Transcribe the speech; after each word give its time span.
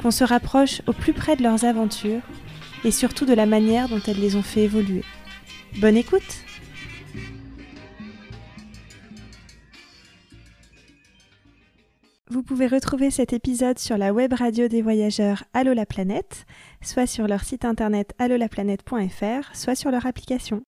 qu'on 0.00 0.10
se 0.10 0.24
rapproche 0.24 0.82
au 0.86 0.92
plus 0.92 1.12
près 1.12 1.36
de 1.36 1.42
leurs 1.42 1.64
aventures 1.64 2.22
et 2.84 2.90
surtout 2.90 3.26
de 3.26 3.34
la 3.34 3.46
manière 3.46 3.88
dont 3.88 4.00
elles 4.06 4.20
les 4.20 4.36
ont 4.36 4.42
fait 4.42 4.62
évoluer. 4.62 5.02
Bonne 5.78 5.96
écoute 5.96 6.44
Vous 12.28 12.42
pouvez 12.42 12.66
retrouver 12.66 13.10
cet 13.10 13.32
épisode 13.32 13.78
sur 13.78 13.96
la 13.96 14.12
web 14.12 14.32
radio 14.32 14.68
des 14.68 14.82
voyageurs 14.82 15.44
Allo 15.54 15.72
la 15.72 15.86
planète, 15.86 16.44
soit 16.82 17.06
sur 17.06 17.26
leur 17.28 17.44
site 17.44 17.64
internet 17.64 18.14
allolaplanète.fr, 18.18 19.54
soit 19.54 19.74
sur 19.74 19.90
leur 19.90 20.06
application. 20.06 20.62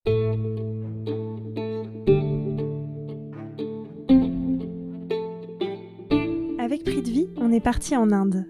Avec 6.58 6.84
Prix 6.84 7.03
de 7.03 7.10
Vie, 7.10 7.28
on 7.36 7.53
est 7.53 7.60
parti 7.60 7.97
en 7.97 8.12
Inde. 8.12 8.47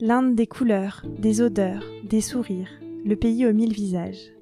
L'Inde 0.00 0.36
des 0.36 0.46
couleurs, 0.46 1.04
des 1.18 1.40
odeurs, 1.40 1.82
des 2.04 2.20
sourires, 2.20 2.70
le 3.04 3.16
pays 3.16 3.44
aux 3.46 3.52
mille 3.52 3.72
visages. 3.72 4.32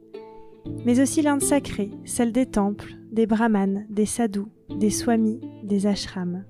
Mais 0.84 1.00
aussi 1.00 1.22
l'Inde 1.22 1.40
sacrée, 1.40 1.92
celle 2.04 2.30
des 2.30 2.44
temples, 2.44 2.98
des 3.10 3.24
brahmanes, 3.24 3.86
des 3.88 4.04
sadhus, 4.04 4.52
des 4.68 4.90
swamis, 4.90 5.40
des 5.62 5.86
ashrams. 5.86 6.44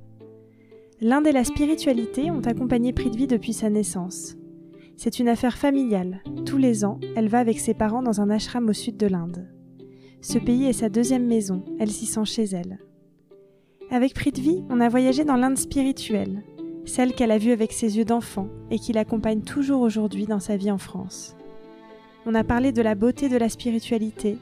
L'Inde 1.01 1.29
et 1.29 1.33
la 1.33 1.45
spiritualité 1.45 2.33
ont 2.33 2.41
accompagné 2.41 2.93
Vie 2.93 3.29
depuis 3.29 3.53
sa 3.53 3.71
naissance. 3.71 4.37
C'est 4.97 5.21
une 5.21 5.29
affaire 5.29 5.57
familiale. 5.57 6.21
Tous 6.45 6.59
les 6.59 6.85
ans, 6.85 6.99
elle 7.15 7.29
va 7.29 7.39
avec 7.39 7.61
ses 7.61 7.75
parents 7.75 8.03
dans 8.03 8.21
un 8.21 8.29
ashram 8.29 8.69
au 8.69 8.73
sud 8.73 8.97
de 8.97 9.07
l'Inde. 9.07 9.47
Ce 10.21 10.39
pays 10.39 10.65
est 10.65 10.73
sa 10.73 10.89
deuxième 10.89 11.29
maison, 11.29 11.63
elle 11.79 11.93
s'y 11.93 12.07
sent 12.07 12.25
chez 12.25 12.45
elle. 12.47 12.81
Avec 13.93 14.19
Vie, 14.37 14.65
on 14.69 14.81
a 14.81 14.89
voyagé 14.89 15.25
dans 15.25 15.37
l'Inde 15.37 15.59
spirituelle, 15.59 16.43
celle 16.87 17.13
qu'elle 17.13 17.33
a 17.33 17.39
vue 17.39 17.53
avec 17.53 17.73
ses 17.73 17.99
yeux 17.99 18.05
d'enfant 18.05 18.49
et 18.71 18.79
qui 18.79 18.93
l'accompagne 18.93 19.43
toujours 19.43 19.83
aujourd'hui 19.83 20.27
dans 20.27 20.41
sa 20.41 20.57
vie 20.57 20.71
en 20.71 20.79
France. 20.79 21.37
On 22.25 22.35
a 22.35 22.45
parlé 22.45 22.73
de 22.73 22.83
la 22.83 22.95
beauté 22.95 23.29
de 23.29 23.37
la 23.37 23.49
spiritualité, 23.49 24.39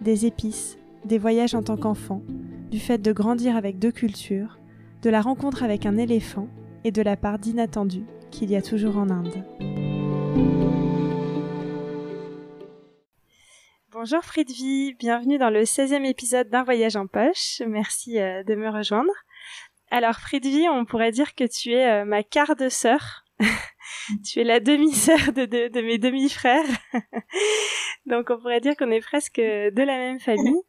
des 0.00 0.26
épices, 0.26 0.78
des 1.04 1.18
voyages 1.18 1.54
en 1.54 1.62
tant 1.62 1.76
qu'enfant, 1.76 2.22
du 2.70 2.78
fait 2.78 2.98
de 2.98 3.12
grandir 3.12 3.56
avec 3.56 3.78
deux 3.78 3.92
cultures, 3.92 4.58
de 5.02 5.10
la 5.10 5.20
rencontre 5.20 5.62
avec 5.62 5.86
un 5.86 5.96
éléphant 5.96 6.48
et 6.84 6.92
de 6.92 7.02
la 7.02 7.16
part 7.16 7.38
d'inattendu 7.38 8.04
qu'il 8.30 8.50
y 8.50 8.56
a 8.56 8.62
toujours 8.62 8.98
en 8.98 9.10
Inde. 9.10 9.44
Bonjour 13.92 14.22
Fridvi, 14.22 14.94
bienvenue 14.94 15.38
dans 15.38 15.50
le 15.50 15.62
16e 15.62 16.04
épisode 16.04 16.50
d'un 16.50 16.64
voyage 16.64 16.96
en 16.96 17.06
poche. 17.06 17.62
Merci 17.66 18.20
euh, 18.20 18.42
de 18.44 18.54
me 18.54 18.68
rejoindre. 18.68 19.10
Alors 19.90 20.16
Fridvi, 20.16 20.68
on 20.68 20.84
pourrait 20.84 21.12
dire 21.12 21.34
que 21.34 21.44
tu 21.44 21.72
es 21.72 21.86
euh, 21.86 22.04
ma 22.04 22.22
quart 22.22 22.56
de 22.56 22.68
sœur. 22.68 23.24
tu 24.24 24.40
es 24.40 24.44
la 24.44 24.60
demi-sœur 24.60 25.32
de, 25.32 25.44
de, 25.44 25.80
mes 25.80 25.98
demi-frères. 25.98 26.64
Donc 28.06 28.30
on 28.30 28.38
pourrait 28.38 28.60
dire 28.60 28.76
qu'on 28.76 28.90
est 28.90 29.00
presque 29.00 29.38
de 29.38 29.82
la 29.82 29.96
même 29.96 30.20
famille. 30.20 30.60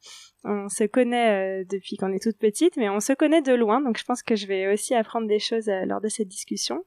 On 0.44 0.69
se 0.69 0.83
connaît 0.83 1.61
euh, 1.61 1.66
depuis 1.69 1.97
qu'on 1.97 2.13
est 2.13 2.22
toute 2.22 2.38
petite, 2.38 2.77
mais 2.77 2.89
on 2.89 3.00
se 3.00 3.13
connaît 3.13 3.41
de 3.41 3.53
loin. 3.53 3.81
Donc 3.81 3.97
je 3.97 4.03
pense 4.03 4.22
que 4.22 4.35
je 4.35 4.47
vais 4.47 4.72
aussi 4.72 4.94
apprendre 4.94 5.27
des 5.27 5.39
choses 5.39 5.67
euh, 5.67 5.85
lors 5.85 6.01
de 6.01 6.09
cette 6.09 6.27
discussion. 6.27 6.83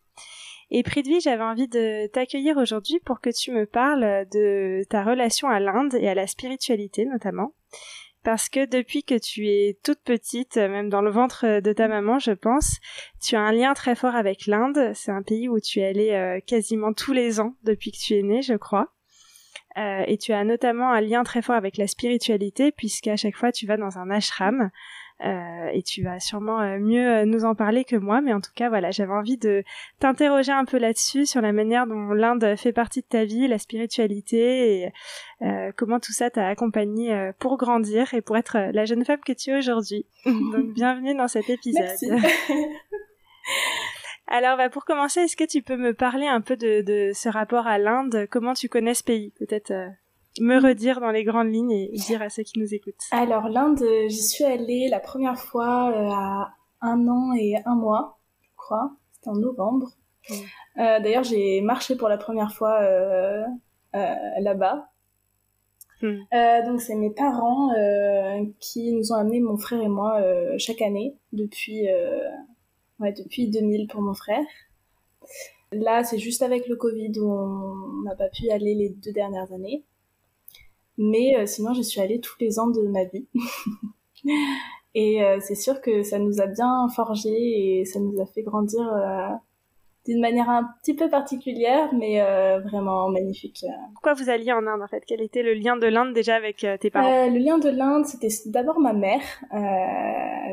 Et 0.71 0.85
Prithvi, 0.85 1.21
j'avais 1.21 1.43
envie 1.43 1.67
de 1.67 2.07
t'accueillir 2.07 2.57
aujourd'hui 2.57 3.01
pour 3.05 3.21
que 3.21 3.31
tu 3.31 3.51
me 3.51 3.67
parles 3.67 4.25
de 4.33 4.85
ta 4.89 5.03
relation 5.03 5.49
à 5.49 5.59
l'Inde 5.59 5.95
et 5.95 6.09
à 6.09 6.15
la 6.15 6.29
spiritualité 6.29 7.07
notamment 7.07 7.55
parce 8.23 8.49
que 8.49 8.67
depuis 8.67 9.03
que 9.03 9.19
tu 9.19 9.49
es 9.49 9.79
toute 9.83 10.01
petite, 10.01 10.57
même 10.57 10.89
dans 10.89 11.01
le 11.01 11.11
ventre 11.11 11.61
de 11.61 11.73
ta 11.73 11.89
maman, 11.89 12.19
je 12.19 12.33
pense, 12.33 12.79
tu 13.23 13.37
as 13.37 13.41
un 13.41 13.53
lien 13.53 13.75
très 13.75 13.95
fort 13.95 14.15
avec 14.15 14.47
l'Inde. 14.47 14.93
C'est 14.95 15.11
un 15.11 15.23
pays 15.23 15.49
où 15.49 15.59
tu 15.59 15.81
es 15.81 15.87
allé 15.87 16.11
euh, 16.11 16.41
quasiment 16.41 16.93
tous 16.93 17.13
les 17.13 17.41
ans 17.41 17.55
depuis 17.63 17.93
que 17.93 17.99
tu 17.99 18.15
es 18.15 18.23
née, 18.23 18.43
je 18.43 18.55
crois. 18.55 18.93
Euh, 19.79 20.03
et 20.07 20.19
tu 20.19 20.33
as 20.33 20.45
notamment 20.45 20.91
un 20.91 21.01
lien 21.01 21.23
très 21.23 21.43
fort 21.43 21.55
avec 21.55 21.77
la 21.77 21.87
spiritualité, 21.87 22.73
puisqu'à 22.73 23.17
chaque 23.17 23.37
fois 23.37 23.53
tu 23.53 23.67
vas 23.67 23.77
dans 23.77 23.99
un 23.99 24.11
ashram 24.11 24.71
euh, 25.25 25.69
et 25.73 25.83
tu 25.83 26.03
vas 26.03 26.19
sûrement 26.19 26.61
euh, 26.61 26.79
mieux 26.79 27.07
euh, 27.07 27.25
nous 27.27 27.45
en 27.45 27.55
parler 27.55 27.85
que 27.85 27.97
moi, 27.97 28.21
mais 28.23 28.33
en 28.33 28.41
tout 28.41 28.53
cas, 28.55 28.71
voilà, 28.71 28.91
j'avais 28.91 29.13
envie 29.13 29.37
de 29.37 29.63
t'interroger 29.99 30.53
un 30.53 30.65
peu 30.65 30.79
là-dessus, 30.79 31.27
sur 31.27 31.43
la 31.43 31.53
manière 31.53 31.87
dont 31.87 32.13
l'Inde 32.13 32.55
fait 32.57 32.73
partie 32.73 33.03
de 33.03 33.07
ta 33.07 33.25
vie, 33.25 33.47
la 33.47 33.59
spiritualité, 33.59 34.83
et 34.83 34.93
euh, 35.43 35.73
comment 35.77 36.01
tout 36.01 36.13
ça 36.13 36.31
t'a 36.31 36.47
accompagné 36.49 37.31
pour 37.39 37.59
grandir 37.59 38.15
et 38.15 38.23
pour 38.23 38.37
être 38.37 38.71
la 38.73 38.85
jeune 38.87 39.05
femme 39.05 39.21
que 39.21 39.33
tu 39.33 39.51
es 39.51 39.59
aujourd'hui. 39.59 40.07
Donc, 40.25 40.73
bienvenue 40.73 41.15
dans 41.15 41.29
cet 41.29 41.51
épisode. 41.51 41.85
Alors, 44.27 44.57
bah, 44.57 44.71
pour 44.71 44.85
commencer, 44.85 45.21
est-ce 45.21 45.37
que 45.37 45.45
tu 45.45 45.61
peux 45.61 45.77
me 45.77 45.93
parler 45.93 46.27
un 46.27 46.41
peu 46.41 46.57
de, 46.57 46.83
de 46.83 47.11
ce 47.13 47.29
rapport 47.29 47.67
à 47.67 47.79
l'Inde? 47.79 48.27
Comment 48.31 48.55
tu 48.55 48.69
connais 48.69 48.95
ce 48.95 49.03
pays? 49.03 49.33
Peut-être 49.39 49.73
me 50.39 50.61
redire 50.61 51.01
dans 51.01 51.11
les 51.11 51.25
grandes 51.25 51.53
lignes 51.53 51.73
et 51.73 51.91
dire 51.93 52.23
à 52.23 52.29
ceux 52.29 52.43
qui 52.43 52.59
nous 52.59 52.73
écoutent 52.75 53.05
Alors 53.11 53.49
l'Inde, 53.49 53.83
j'y 54.09 54.23
suis 54.23 54.45
allée 54.45 54.89
la 54.89 55.01
première 55.01 55.39
fois 55.39 55.91
euh, 55.91 56.09
à 56.11 56.55
un 56.83 57.09
an 57.09 57.33
et 57.35 57.57
un 57.65 57.75
mois, 57.75 58.19
je 58.43 58.49
crois. 58.57 58.93
C'était 59.13 59.31
en 59.31 59.37
novembre. 59.37 59.91
Euh, 60.31 61.01
d'ailleurs, 61.01 61.25
j'ai 61.25 61.61
marché 61.61 61.97
pour 61.97 62.09
la 62.09 62.17
première 62.17 62.53
fois 62.53 62.81
euh, 62.83 63.45
là-bas. 64.39 64.87
Hmm. 66.03 66.17
donc 66.65 66.81
c'est 66.81 66.95
mes 66.95 67.11
parents 67.11 67.69
qui 68.59 68.95
nous 68.95 69.13
ont 69.13 69.17
amené 69.17 69.39
mon 69.39 69.59
frère 69.59 69.83
et 69.83 69.89
moi 69.89 70.19
chaque 70.57 70.81
année 70.81 71.15
depuis 71.35 71.87
ouais, 73.01 73.13
depuis 73.13 73.51
2000 73.51 73.87
pour 73.87 74.01
mon 74.01 74.15
frère. 74.15 74.47
Là, 75.73 76.03
c'est 76.03 76.17
juste 76.17 76.41
avec 76.41 76.67
le 76.69 76.77
Covid 76.77 77.13
où 77.19 77.31
on 77.31 78.03
n'a 78.03 78.15
pas 78.17 78.31
pu 78.31 78.45
y 78.45 78.51
aller 78.51 78.75
les 78.75 78.89
deux 78.89 79.13
dernières 79.13 79.53
années. 79.53 79.85
Mais 81.03 81.35
euh, 81.35 81.47
sinon, 81.47 81.73
je 81.73 81.81
suis 81.81 81.99
allée 81.99 82.21
tous 82.21 82.37
les 82.41 82.59
ans 82.59 82.69
de 82.69 82.83
ma 82.83 83.05
vie. 83.05 83.27
et 84.95 85.25
euh, 85.25 85.39
c'est 85.41 85.55
sûr 85.55 85.81
que 85.81 86.03
ça 86.03 86.19
nous 86.19 86.43
a 86.43 86.47
bien 86.47 86.89
forgé 86.95 87.31
et 87.31 87.87
ça 87.87 88.01
nous 88.01 88.21
a 88.21 88.27
fait 88.27 88.43
grandir 88.43 88.87
euh, 88.93 89.31
d'une 90.05 90.21
manière 90.21 90.51
un 90.51 90.69
petit 90.83 90.93
peu 90.93 91.09
particulière, 91.09 91.89
mais 91.95 92.21
vraiment 92.61 93.09
magnifique. 93.11 93.65
Pourquoi 93.95 94.15
vous 94.15 94.29
alliez 94.29 94.53
en 94.53 94.67
Inde 94.67 94.83
en 94.83 94.89
fait? 94.89 95.03
Quel 95.07 95.21
était 95.21 95.43
le 95.43 95.55
lien 95.55 95.77
de 95.77 95.87
l'Inde 95.87 96.15
déjà 96.15 96.37
avec 96.37 96.67
tes 96.81 96.91
parents? 96.91 97.27
Le 97.27 97.39
lien 97.39 97.59
de 97.59 97.69
l'Inde, 97.69 98.07
c'était 98.07 98.35
d'abord 98.47 98.81
ma 98.81 98.95
mère. 98.95 99.23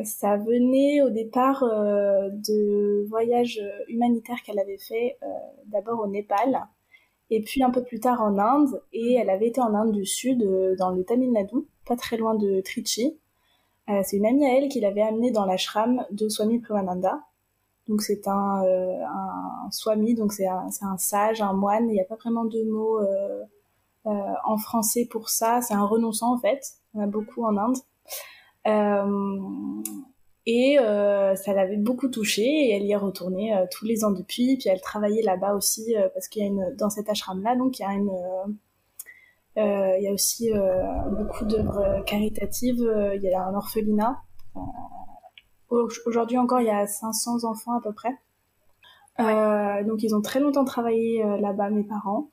ça 0.04 0.36
venait 0.36 1.02
au 1.02 1.10
départ 1.10 1.64
de 1.64 3.08
voyages 3.08 3.62
humanitaires 3.88 4.44
qu'elle 4.46 4.60
avait 4.60 4.78
fait, 4.78 5.18
d'abord 5.66 6.02
au 6.02 6.08
Népal 6.08 6.68
et 7.30 7.42
puis 7.42 7.64
un 7.64 7.72
peu 7.72 7.84
plus 7.84 8.00
tard 8.00 8.22
en 8.22 8.38
Inde, 8.38 8.82
et 8.94 9.14
elle 9.16 9.30
avait 9.30 9.48
été 9.48 9.62
en 9.62 9.74
Inde 9.74 9.92
du 9.92 10.06
Sud, 10.06 10.44
euh, 10.44 10.76
dans 10.78 10.90
le 10.90 11.04
Tamil 11.04 11.32
Nadu, 11.32 11.68
pas 11.86 11.96
très 11.96 12.18
loin 12.18 12.36
de 12.36 12.62
Trichy. 12.62 13.18
Euh, 13.90 14.02
c'est 14.04 14.18
une 14.18 14.26
amie 14.26 14.46
à 14.46 14.58
elle 14.58 14.70
qui 14.70 14.80
l'avait 14.80 15.02
amenée 15.02 15.32
dans 15.32 15.46
l'ashram 15.46 16.06
de 16.12 16.30
Swami 16.30 16.60
Premananda. 16.60 17.22
Donc 17.88 18.02
c'est 18.02 18.28
un, 18.28 18.64
euh, 18.66 19.02
un 19.06 19.72
swami, 19.72 20.14
donc 20.14 20.34
c'est 20.34 20.48
un, 20.48 20.68
un, 20.82 20.98
sage, 20.98 21.42
un 21.42 21.54
moine, 21.54 21.90
il 21.90 21.94
n'y 21.94 22.02
a 22.02 22.06
pas 22.06 22.16
vraiment 22.16 22.44
de 22.46 22.62
mots 22.64 23.00
euh, 23.00 23.44
euh, 24.08 24.34
en 24.44 24.58
français 24.58 25.08
pour 25.10 25.30
ça, 25.30 25.62
c'est 25.62 25.74
un 25.74 25.86
renonçant 25.86 26.34
en 26.34 26.38
fait, 26.38 26.62
on 26.94 27.02
a 27.02 27.08
beaucoup 27.08 27.46
en 27.46 27.56
Inde. 27.58 27.78
Et 30.50 30.80
euh, 30.80 31.36
ça 31.36 31.54
l'avait 31.54 31.76
beaucoup 31.76 32.08
touchée 32.08 32.46
et 32.46 32.72
elle 32.72 32.84
y 32.84 32.94
est 32.94 32.96
retournée 32.96 33.54
euh, 33.54 33.66
tous 33.70 33.84
les 33.84 34.06
ans 34.06 34.12
depuis. 34.12 34.56
Puis 34.56 34.70
elle 34.70 34.80
travaillait 34.80 35.22
là-bas 35.22 35.54
aussi 35.54 35.94
euh, 35.98 36.08
parce 36.14 36.30
qu'il 36.30 36.42
y 36.42 36.46
a 36.46 36.48
une 36.48 36.74
dans 36.78 36.90
cet 36.90 37.10
ashram 37.10 37.44
là 37.44 37.58
donc 37.58 37.78
il 37.80 37.82
y 37.82 37.86
a 37.86 37.92
une 37.92 38.10
il 39.58 40.04
y 40.04 40.08
a 40.08 40.14
aussi 40.14 40.52
beaucoup 41.18 41.44
d'œuvres 41.44 42.04
caritatives. 42.06 42.78
Il 43.16 43.22
y 43.24 43.34
a 43.34 43.44
un 43.44 43.56
orphelinat. 43.56 44.22
Aujourd'hui 46.06 46.38
encore, 46.38 46.62
il 46.62 46.68
y 46.68 46.70
a 46.70 46.86
500 46.86 47.44
enfants 47.44 47.76
à 47.76 47.82
peu 47.82 47.92
près. 47.92 48.14
donc 49.84 50.04
ils 50.04 50.14
ont 50.14 50.22
très 50.22 50.40
longtemps 50.40 50.64
travaillé 50.64 51.24
là-bas, 51.40 51.72
mes 51.72 51.84
parents. 51.84 52.30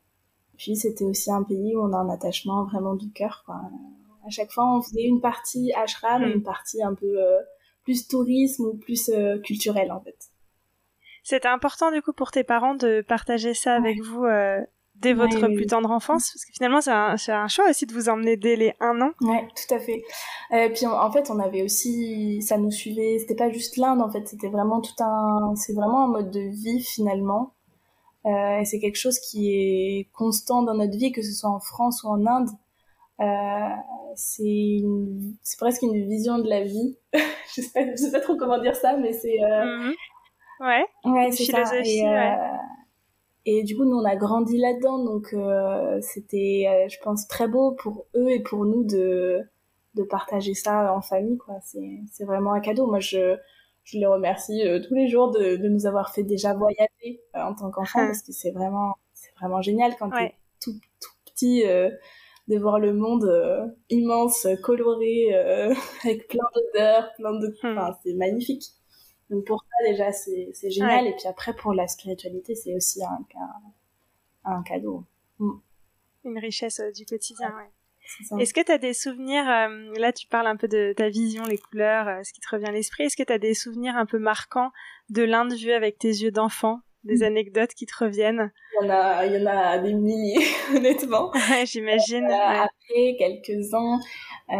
Puis 0.58 0.76
c'était 0.76 1.06
aussi 1.06 1.32
un 1.32 1.44
pays 1.44 1.74
où 1.74 1.80
on 1.80 1.94
a 1.94 1.96
un 1.96 2.10
attachement 2.10 2.64
vraiment 2.64 2.94
du 2.94 3.10
cœur. 3.10 3.42
Quoi. 3.46 3.58
À 4.26 4.28
chaque 4.28 4.50
fois, 4.52 4.76
on 4.76 4.82
faisait 4.82 5.04
une 5.04 5.22
partie 5.22 5.72
ashram 5.72 6.24
et 6.24 6.26
mm. 6.26 6.32
une 6.32 6.42
partie 6.42 6.82
un 6.82 6.92
peu 6.92 7.16
plus 7.84 8.08
tourisme 8.08 8.64
ou 8.66 8.74
plus 8.74 9.08
euh, 9.08 9.38
culturel 9.38 9.92
en 9.92 10.00
fait. 10.00 10.16
C'était 11.22 11.48
important 11.48 11.90
du 11.90 12.02
coup 12.02 12.12
pour 12.12 12.30
tes 12.30 12.44
parents 12.44 12.74
de 12.74 13.02
partager 13.06 13.54
ça 13.54 13.74
avec 13.74 14.02
vous 14.02 14.24
euh, 14.24 14.60
dès 14.96 15.12
votre 15.12 15.48
plus 15.48 15.66
tendre 15.66 15.90
enfance 15.90 16.30
Parce 16.32 16.44
que 16.44 16.52
finalement, 16.52 16.80
c'est 16.80 16.90
un, 16.90 17.16
un, 17.28 17.48
choix 17.48 17.68
aussi 17.68 17.86
de 17.86 17.92
vous 17.92 18.08
emmener 18.08 18.36
dès 18.36 18.56
les 18.56 18.74
un 18.80 19.00
an. 19.00 19.10
Ouais, 19.20 19.46
tout 19.54 19.74
à 19.74 19.78
fait. 19.78 20.02
Et 20.50 20.54
euh, 20.54 20.68
puis 20.68 20.86
en, 20.86 21.10
fait, 21.10 21.30
on 21.30 21.38
avait 21.38 21.62
aussi, 21.62 22.42
ça 22.42 22.58
nous 22.58 22.70
suivait. 22.70 23.18
C'était 23.18 23.34
pas 23.34 23.50
juste 23.50 23.76
l'Inde, 23.76 24.00
en 24.00 24.10
fait, 24.10 24.26
c'était 24.28 24.48
vraiment 24.48 24.80
tout 24.80 25.02
un, 25.02 25.54
c'est 25.56 25.72
vraiment 25.72 26.04
un 26.04 26.08
mode 26.08 26.30
de 26.30 26.40
vie 26.40 26.82
finalement. 26.82 27.54
Euh, 28.26 28.60
et 28.60 28.64
c'est 28.64 28.78
quelque 28.78 28.96
chose 28.96 29.18
qui 29.18 29.50
est 29.50 30.08
constant 30.12 30.62
dans 30.62 30.74
notre 30.74 30.96
vie, 30.96 31.12
que 31.12 31.22
ce 31.22 31.32
soit 31.32 31.50
en 31.50 31.60
France 31.60 32.02
ou 32.04 32.08
en 32.08 32.26
Inde. 32.26 32.48
Euh, 33.20 33.68
c'est 34.16 34.82
presque 35.58 35.82
une 35.82 36.08
vision 36.08 36.38
de 36.38 36.48
la 36.48 36.62
vie. 36.62 36.96
je 37.12 37.62
sais 37.62 37.70
pas, 37.72 37.90
je 37.90 37.96
sais 37.96 38.10
pas 38.10 38.20
trop 38.20 38.36
comment 38.36 38.58
dire 38.58 38.76
ça, 38.76 38.96
mais 38.96 39.12
c'est 39.12 39.42
euh... 39.42 39.64
Mhm. 39.64 39.94
ouais. 40.60 40.86
Ouais, 41.04 41.30
c'est 41.32 41.44
ça. 41.44 41.62
Et, 41.84 42.06
euh, 42.06 42.56
et 43.46 43.62
du 43.62 43.76
coup, 43.76 43.84
nous, 43.84 43.96
on 43.96 44.04
a 44.04 44.16
grandi 44.16 44.56
là-dedans, 44.56 45.04
donc 45.04 45.34
euh, 45.34 46.00
c'était, 46.00 46.64
euh, 46.68 46.88
je 46.88 46.98
pense, 47.02 47.28
très 47.28 47.46
beau 47.46 47.72
pour 47.72 48.06
eux 48.16 48.30
et 48.30 48.40
pour 48.40 48.64
nous 48.64 48.84
de, 48.84 49.42
de 49.94 50.02
partager 50.02 50.54
ça 50.54 50.94
en 50.94 51.02
famille, 51.02 51.36
quoi. 51.36 51.56
C'est, 51.62 52.24
vraiment 52.24 52.52
un 52.52 52.60
cadeau. 52.60 52.86
Moi, 52.86 53.00
je, 53.00 53.36
je 53.84 53.98
les 53.98 54.06
remercie 54.06 54.66
euh, 54.66 54.80
tous 54.80 54.94
les 54.94 55.08
jours 55.08 55.30
de, 55.30 55.56
de 55.56 55.68
nous 55.68 55.84
avoir 55.86 56.14
fait 56.14 56.22
déjà 56.22 56.54
voyager 56.54 57.20
en 57.34 57.54
tant 57.54 57.70
qu'enfant, 57.70 58.00
ah. 58.02 58.06
parce 58.06 58.22
que 58.22 58.32
c'est 58.32 58.50
vraiment, 58.50 58.94
c'est 59.12 59.34
vraiment 59.38 59.60
génial 59.60 59.94
quand 59.98 60.10
t'es 60.10 60.34
tout, 60.62 60.72
tout 61.00 61.10
petit 61.26 61.64
de 62.48 62.58
voir 62.58 62.78
le 62.78 62.92
monde 62.92 63.74
immense, 63.90 64.46
coloré, 64.62 65.34
avec 66.04 66.28
plein 66.28 66.44
d'odeurs, 66.54 67.12
plein 67.16 67.38
de, 67.38 67.48
hmm. 67.62 67.78
enfin, 67.78 67.98
c'est 68.04 68.14
magnifique. 68.14 68.74
Donc 69.30 69.46
pour 69.46 69.62
ça 69.62 69.90
déjà 69.90 70.12
c'est 70.12 70.70
génial 70.70 71.06
et 71.06 71.12
puis 71.12 71.26
après 71.26 71.54
pour 71.54 71.72
la 71.72 71.88
spiritualité 71.88 72.54
c'est 72.54 72.74
aussi 72.74 73.02
un, 73.02 73.24
un, 74.44 74.62
cadeau. 74.62 75.04
Mm. 75.38 75.52
Une 76.24 76.38
richesse 76.38 76.80
euh, 76.80 76.90
du 76.92 77.06
quotidien. 77.06 77.52
Ouais. 77.56 78.40
Est-ce 78.40 78.52
que 78.52 78.62
tu 78.62 78.70
as 78.70 78.78
des 78.78 78.92
souvenirs, 78.92 79.48
euh, 79.48 79.92
là 79.98 80.12
tu 80.12 80.26
parles 80.26 80.46
un 80.46 80.56
peu 80.56 80.68
de 80.68 80.92
ta 80.94 81.08
vision, 81.08 81.44
les 81.44 81.58
couleurs, 81.58 82.06
euh, 82.06 82.22
ce 82.22 82.32
qui 82.32 82.40
te 82.40 82.48
revient 82.50 82.66
à 82.66 82.72
l'esprit, 82.72 83.04
est-ce 83.04 83.16
que 83.16 83.22
tu 83.22 83.32
as 83.32 83.38
des 83.38 83.54
souvenirs 83.54 83.96
un 83.96 84.04
peu 84.04 84.18
marquants 84.18 84.72
de 85.08 85.22
l'Inde 85.22 85.54
vue 85.54 85.72
avec 85.72 85.98
tes 85.98 86.08
yeux 86.08 86.30
d'enfant? 86.30 86.80
Des 87.04 87.18
mm. 87.18 87.22
anecdotes 87.22 87.74
qui 87.74 87.86
te 87.86 88.04
reviennent 88.04 88.52
Il 88.80 88.86
y 88.86 88.90
en 88.90 88.90
a, 88.90 89.26
il 89.26 89.32
y 89.34 89.42
en 89.42 89.46
a 89.46 89.78
des 89.78 89.94
milliers, 89.94 90.44
honnêtement. 90.76 91.30
J'imagine. 91.64 92.26
Après 92.26 93.16
quelques-uns, 93.18 94.00
euh, 94.50 94.54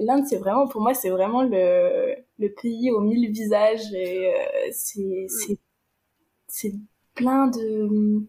l'Inde, 0.00 0.24
c'est 0.26 0.38
vraiment, 0.38 0.66
pour 0.66 0.80
moi, 0.80 0.94
c'est 0.94 1.10
vraiment 1.10 1.42
le, 1.42 2.14
le 2.38 2.54
pays 2.54 2.90
aux 2.90 3.00
mille 3.00 3.30
visages 3.30 3.92
et 3.94 4.34
euh, 4.34 4.68
c'est, 4.72 5.26
c'est, 5.28 5.58
c'est 6.48 6.72
plein 7.14 7.48
de, 7.48 8.26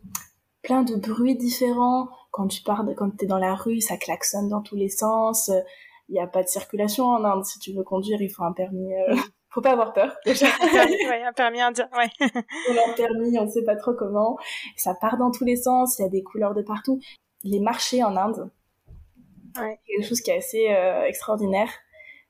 plein 0.61 0.83
de 0.83 0.95
bruits 0.95 1.35
différents. 1.35 2.07
Quand 2.31 2.47
tu 2.47 2.61
pars, 2.63 2.85
quand 2.97 3.15
t'es 3.17 3.25
dans 3.25 3.39
la 3.39 3.55
rue, 3.55 3.81
ça 3.81 3.97
klaxonne 3.97 4.49
dans 4.49 4.61
tous 4.61 4.75
les 4.75 4.89
sens. 4.89 5.49
Il 6.09 6.13
n'y 6.13 6.19
a 6.19 6.27
pas 6.27 6.43
de 6.43 6.49
circulation 6.49 7.05
en 7.05 7.23
Inde. 7.23 7.45
Si 7.45 7.59
tu 7.59 7.73
veux 7.73 7.83
conduire, 7.83 8.21
il 8.21 8.29
faut 8.29 8.43
un 8.43 8.51
permis. 8.51 8.93
Faut 9.55 9.61
pas 9.61 9.71
avoir 9.71 9.93
peur 9.93 10.13
déjà. 10.25 10.47
ouais, 10.47 11.23
un 11.23 11.31
permis 11.31 11.61
indien, 11.61 11.87
ouais. 11.97 12.09
on 12.19 12.77
a 12.77 12.91
un 12.91 12.93
permis, 12.93 13.39
on 13.39 13.47
sait 13.47 13.63
pas 13.63 13.77
trop 13.77 13.93
comment. 13.93 14.37
Ça 14.75 14.93
part 14.93 15.17
dans 15.17 15.31
tous 15.31 15.45
les 15.45 15.55
sens. 15.55 15.97
Il 15.97 16.01
y 16.01 16.05
a 16.05 16.09
des 16.09 16.23
couleurs 16.23 16.53
de 16.53 16.61
partout. 16.61 16.99
Les 17.45 17.61
marchés 17.61 18.03
en 18.03 18.17
Inde, 18.17 18.51
Ouais. 19.57 19.79
Quelque 19.87 20.05
chose 20.05 20.19
qui 20.19 20.31
est 20.31 20.37
assez 20.37 20.69
euh, 20.69 21.05
extraordinaire. 21.05 21.69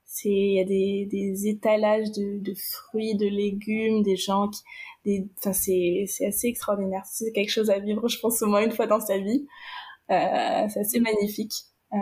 C'est 0.05 0.29
il 0.29 0.53
y 0.53 0.59
a 0.59 0.63
des, 0.65 1.07
des 1.09 1.47
étalages 1.47 2.11
de, 2.11 2.39
de, 2.39 2.53
fruits, 2.53 3.15
de 3.15 3.25
légumes, 3.25 4.03
des 4.03 4.15
gens 4.15 4.49
qui, 4.49 4.61
des, 5.03 5.27
enfin 5.39 5.51
c'est 5.51 6.05
c'est 6.07 6.27
assez 6.27 6.47
extraordinaire. 6.47 7.01
C'est 7.05 7.31
quelque 7.31 7.49
chose 7.49 7.71
à 7.71 7.79
vivre, 7.79 8.07
je 8.07 8.19
pense 8.19 8.39
au 8.43 8.45
moins 8.45 8.63
une 8.63 8.71
fois 8.71 8.85
dans 8.85 8.99
sa 8.99 9.17
vie. 9.17 9.47
Euh, 10.11 10.67
c'est 10.69 10.79
assez 10.79 10.99
magnifique. 10.99 11.53
Euh, 11.93 11.97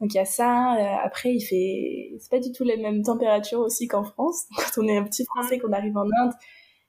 donc 0.00 0.14
il 0.14 0.16
y 0.16 0.20
a 0.20 0.24
ça. 0.24 0.74
Euh, 0.76 0.96
après, 1.04 1.34
il 1.34 1.40
fait, 1.40 2.16
c'est 2.18 2.30
pas 2.30 2.40
du 2.40 2.52
tout 2.52 2.64
les 2.64 2.78
mêmes 2.78 3.02
températures 3.02 3.60
aussi 3.60 3.86
qu'en 3.86 4.02
France. 4.02 4.46
Quand 4.56 4.82
on 4.82 4.88
est 4.88 4.96
un 4.96 5.04
petit 5.04 5.24
Français, 5.24 5.58
qu'on 5.58 5.72
arrive 5.72 5.96
en 5.96 6.04
Inde, 6.04 6.32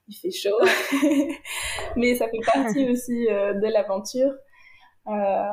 il 0.08 0.16
fait 0.16 0.31
chaud. 0.31 0.60
Mais 1.98 2.16
ça 2.16 2.28
fait 2.30 2.40
partie 2.54 2.90
aussi 2.92 3.28
euh, 3.30 3.54
de 3.54 3.68
l'aventure. 3.68 4.31
Euh, 5.08 5.12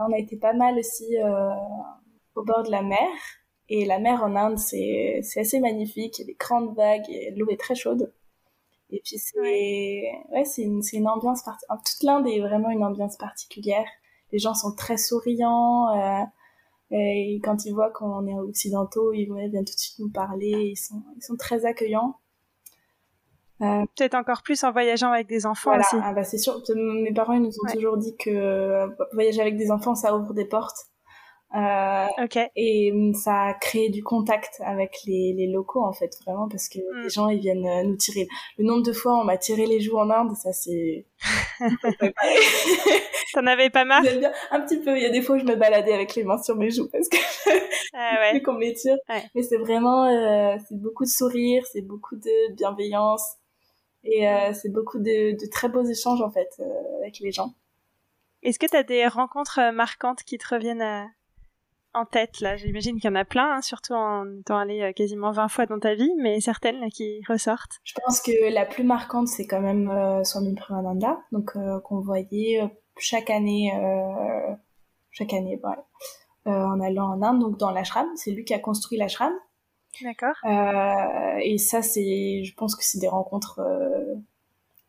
on 0.09 0.13
a 0.13 0.19
été 0.19 0.37
pas 0.37 0.53
mal 0.53 0.79
aussi 0.79 1.17
euh, 1.17 1.51
au 2.37 2.45
bord 2.45 2.63
de 2.63 2.71
la 2.71 2.83
mer. 2.83 3.09
Et 3.71 3.85
la 3.85 3.99
mer 3.99 4.23
en 4.23 4.35
Inde, 4.37 4.59
c'est 4.59 5.21
assez 5.37 5.61
magnifique. 5.61 6.19
Il 6.19 6.23
y 6.23 6.25
a 6.25 6.27
des 6.29 6.37
grandes 6.39 6.75
vagues 6.75 7.09
et 7.11 7.33
l'eau 7.37 7.49
est 7.51 7.61
très 7.61 7.75
chaude. 7.75 8.13
Et 8.91 9.03
puis 9.05 9.19
c'est 9.19 9.39
ouais, 9.39 10.45
c'est 10.45 10.63
une, 10.63 10.81
une 10.93 11.09
ambiance 11.09 11.43
particulière. 11.43 11.83
Toute 11.85 12.03
l'Inde 12.03 12.27
est 12.27 12.41
vraiment 12.41 12.71
une 12.71 12.83
ambiance 12.83 13.19
particulière. 13.19 13.85
Les 14.33 14.39
gens 14.39 14.55
sont 14.55 14.75
très 14.75 14.97
souriants. 14.97 15.89
Et 16.91 17.41
quand 17.45 17.67
ils 17.67 17.73
voient 17.73 17.91
qu'on 17.91 18.27
est 18.27 18.39
occidentaux, 18.39 19.13
ils 19.13 19.27
viennent 19.27 19.65
tout 19.65 19.75
de 19.75 19.79
suite 19.79 19.99
nous 19.99 20.11
parler. 20.11 20.71
Ils 20.73 20.77
sont, 20.77 21.03
ils 21.17 21.23
sont 21.23 21.37
très 21.37 21.67
accueillants. 21.67 22.17
Euh, 23.61 23.85
Peut-être 23.97 24.15
encore 24.15 24.43
plus 24.43 24.63
en 24.63 24.71
voyageant 24.71 25.11
avec 25.11 25.27
des 25.27 25.45
enfants 25.45 25.71
voilà. 25.71 25.85
aussi. 25.85 25.97
Ah 26.01 26.13
bah 26.13 26.23
c'est 26.23 26.39
sûr. 26.39 26.63
Mes 26.77 27.13
parents 27.13 27.33
ils 27.33 27.43
nous 27.43 27.49
ont 27.49 27.73
toujours 27.73 27.97
dit 27.97 28.17
que 28.17 28.31
euh, 28.31 28.87
voyager 29.13 29.41
avec 29.41 29.57
des 29.57 29.73
enfants 29.73 29.97
ça 29.97 30.17
ouvre 30.17 30.33
des 30.33 30.45
portes. 30.45 30.87
Euh, 31.55 32.07
Et 32.57 32.93
hum, 32.93 33.15
ça 33.15 33.47
a 33.47 33.55
créé 33.55 33.89
du 33.89 34.03
contact 34.03 34.61
avec 34.61 34.99
les, 35.07 35.33
les 35.33 35.47
locaux 35.47 35.83
en 35.83 35.95
fait 35.95 36.11
vraiment 36.23 36.47
parce 36.47 36.69
que 36.69 36.79
mm. 36.79 37.03
les 37.05 37.09
gens 37.09 37.29
ils 37.29 37.41
viennent 37.41 37.67
euh, 37.67 37.83
nous 37.85 37.97
tirer. 37.97 38.29
Le 38.59 38.65
nombre 38.65 38.83
de 38.83 38.93
fois 38.93 39.19
on 39.19 39.25
m'a 39.25 39.39
tiré 39.39 39.65
les 39.65 39.81
joues 39.81 39.97
en 39.99 40.11
Inde, 40.11 40.37
ça 40.37 40.53
c'est. 40.53 41.07
T'en 43.35 43.47
avais 43.47 43.71
pas 43.71 43.85
marre? 43.85 44.03
Un 44.51 44.61
petit 44.61 44.79
peu. 44.79 44.97
Il 44.97 45.03
y 45.03 45.07
a 45.07 45.11
des 45.11 45.23
fois 45.23 45.37
où 45.37 45.39
je 45.39 45.45
me 45.45 45.57
baladais 45.57 45.93
avec 45.93 46.15
les 46.15 46.25
mains 46.25 46.43
sur 46.43 46.57
mes 46.57 46.71
joues 46.71 46.89
parce 46.91 47.09
que 47.09 47.17
ah 47.95 48.33
ouais. 48.33 48.43
qu'on 48.43 48.53
me 48.55 48.61
les 48.61 48.75
tire. 48.75 48.97
Mais 49.35 49.43
c'est 49.43 49.59
vraiment 49.59 50.05
euh, 50.05 50.57
c'est 50.69 50.79
beaucoup 50.79 51.05
de 51.05 51.11
sourires, 51.11 51.65
c'est 51.67 51.83
beaucoup 51.83 52.17
de 52.17 52.53
bienveillance. 52.55 53.39
Et 54.05 54.29
euh, 54.29 54.53
c'est 54.55 54.71
beaucoup 54.71 54.99
de, 54.99 55.33
de, 55.33 55.51
très 55.51 55.69
beaux 55.69 55.85
échanges 55.85 56.23
en 56.23 56.31
fait 56.31 56.49
euh, 56.61 56.99
avec 57.01 57.19
les 57.21 57.33
gens. 57.33 57.55
Est-ce 58.43 58.59
que 58.59 58.67
tu 58.67 58.77
as 58.77 58.85
des 58.85 59.07
rencontres 59.07 59.59
euh, 59.59 59.73
marquantes 59.73 60.23
qui 60.23 60.39
te 60.39 60.55
reviennent 60.55 60.83
à... 60.83 61.09
en 61.99 62.05
tête 62.05 62.41
là 62.41 62.57
J'imagine 62.57 62.97
qu'il 62.97 63.11
y 63.11 63.13
en 63.13 63.17
a 63.17 63.25
plein, 63.25 63.57
hein, 63.57 63.63
surtout 63.63 63.95
en 63.95 64.25
étant 64.39 64.57
allé 64.57 64.93
quasiment 64.95 65.31
20 65.33 65.49
fois 65.49 65.67
dans 65.67 65.79
ta 65.79 65.95
vie, 65.95 66.11
mais 66.19 66.41
certaines 66.41 66.81
là, 66.81 66.89
qui 66.89 67.21
ressortent. 67.29 67.81
Je 67.85 67.95
pense 68.05 68.21
que 68.21 68.53
la 68.53 68.65
plus 68.65 68.85
marquante 68.85 69.29
c'est 69.29 69.47
quand 69.47 69.61
même 69.61 69.91
euh, 69.91 70.25
Swami 70.25 70.55
Premananda, 70.55 71.19
donc 71.33 71.53
qu'on 71.83 72.01
voyait 72.01 72.63
chaque 72.99 73.31
année, 73.31 73.73
chaque 75.11 75.33
année, 75.33 75.61
en 76.47 76.81
allant 76.81 77.11
en 77.11 77.23
Inde, 77.23 77.41
donc 77.41 77.59
dans 77.59 77.71
l'ashram. 77.71 78.07
C'est 78.17 78.31
lui 78.31 78.45
qui 78.45 78.55
a 78.55 78.59
construit 78.59 78.99
l'ashram. 78.99 79.33
D'accord. 80.03 80.35
Euh, 80.45 81.39
et 81.43 81.59
ça, 81.59 81.83
c'est, 81.83 82.45
je 82.45 82.55
pense 82.55 82.77
que 82.77 82.85
c'est 82.85 82.99
des 82.99 83.09
rencontres 83.09 83.61
euh, 83.61 84.15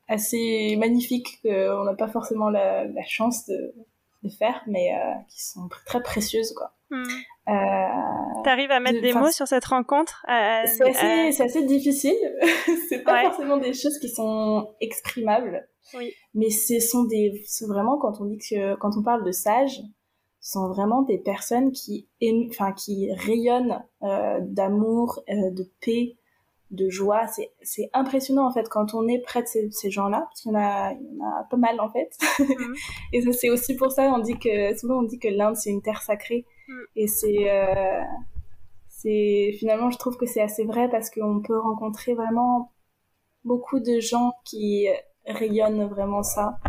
assez 0.07 0.75
magnifiques 0.77 1.41
qu'on 1.41 1.83
n'a 1.83 1.95
pas 1.95 2.07
forcément 2.07 2.49
la, 2.49 2.85
la 2.85 3.05
chance 3.05 3.45
de, 3.47 3.73
de, 4.23 4.29
faire, 4.29 4.61
mais 4.67 4.93
euh, 4.93 5.13
qui 5.29 5.43
sont 5.43 5.67
très 5.85 6.01
précieuses, 6.01 6.53
quoi. 6.53 6.73
Hmm. 6.91 7.03
Euh, 7.49 8.43
T'arrives 8.43 8.71
à 8.71 8.79
mettre 8.79 9.01
des 9.01 9.13
mots 9.13 9.31
sur 9.31 9.47
cette 9.47 9.65
rencontre 9.65 10.23
C'est 10.27 10.89
assez, 10.89 11.41
assez, 11.41 11.63
difficile. 11.63 12.17
c'est 12.89 13.03
pas 13.03 13.23
forcément 13.23 13.57
des 13.57 13.73
choses 13.73 13.97
qui 13.99 14.09
sont 14.09 14.75
exprimables. 14.81 15.67
Oui. 15.93 16.13
Mais 16.33 16.49
ce 16.49 16.79
sont 16.79 17.03
des, 17.05 17.43
c'est 17.45 17.65
vraiment 17.65 17.97
quand 17.97 18.21
on 18.21 18.25
dit 18.25 18.37
que, 18.37 18.75
quand 18.75 18.91
on 18.97 19.03
parle 19.03 19.23
de 19.23 19.31
sages, 19.31 19.81
sont 20.41 20.69
vraiment 20.69 21.01
des 21.03 21.17
personnes 21.17 21.71
qui, 21.71 22.07
enfin, 22.49 22.71
qui 22.73 23.11
rayonnent 23.13 23.83
euh, 24.03 24.39
d'amour, 24.41 25.19
euh, 25.29 25.51
de 25.51 25.69
paix, 25.81 26.17
de 26.71 26.89
joie. 26.89 27.27
C'est, 27.27 27.51
c'est 27.61 27.89
impressionnant 27.93 28.47
en 28.47 28.51
fait 28.51 28.69
quand 28.69 28.93
on 28.93 29.07
est 29.07 29.19
près 29.19 29.41
de 29.41 29.47
ces, 29.47 29.69
ces 29.71 29.89
gens-là, 29.89 30.27
parce 30.29 30.41
qu'il 30.41 30.51
y 30.51 30.55
en 30.55 30.59
a, 30.59 30.93
il 30.93 31.17
y 31.17 31.21
en 31.21 31.25
a 31.25 31.43
pas 31.49 31.57
mal 31.57 31.79
en 31.79 31.89
fait. 31.89 32.11
Mhm. 32.39 32.75
et 33.13 33.21
ça, 33.21 33.31
c'est 33.31 33.49
aussi 33.49 33.75
pour 33.75 33.91
ça 33.91 34.11
on 34.13 34.19
dit 34.19 34.37
que 34.37 34.77
souvent 34.77 34.99
on 34.99 35.03
dit 35.03 35.19
que 35.19 35.27
l'Inde 35.27 35.55
c'est 35.55 35.69
une 35.69 35.81
terre 35.81 36.01
sacrée. 36.01 36.45
Mhm. 36.67 36.85
Et 36.95 37.07
c'est, 37.07 37.51
euh, 37.51 38.03
c'est 38.87 39.51
finalement 39.57 39.89
je 39.89 39.97
trouve 39.97 40.17
que 40.17 40.25
c'est 40.25 40.41
assez 40.41 40.65
vrai 40.65 40.89
parce 40.89 41.09
qu'on 41.09 41.41
peut 41.41 41.59
rencontrer 41.59 42.13
vraiment 42.13 42.71
beaucoup 43.43 43.79
de 43.79 43.99
gens 43.99 44.33
qui 44.45 44.87
rayonnent 45.25 45.87
vraiment 45.87 46.23
ça. 46.23 46.59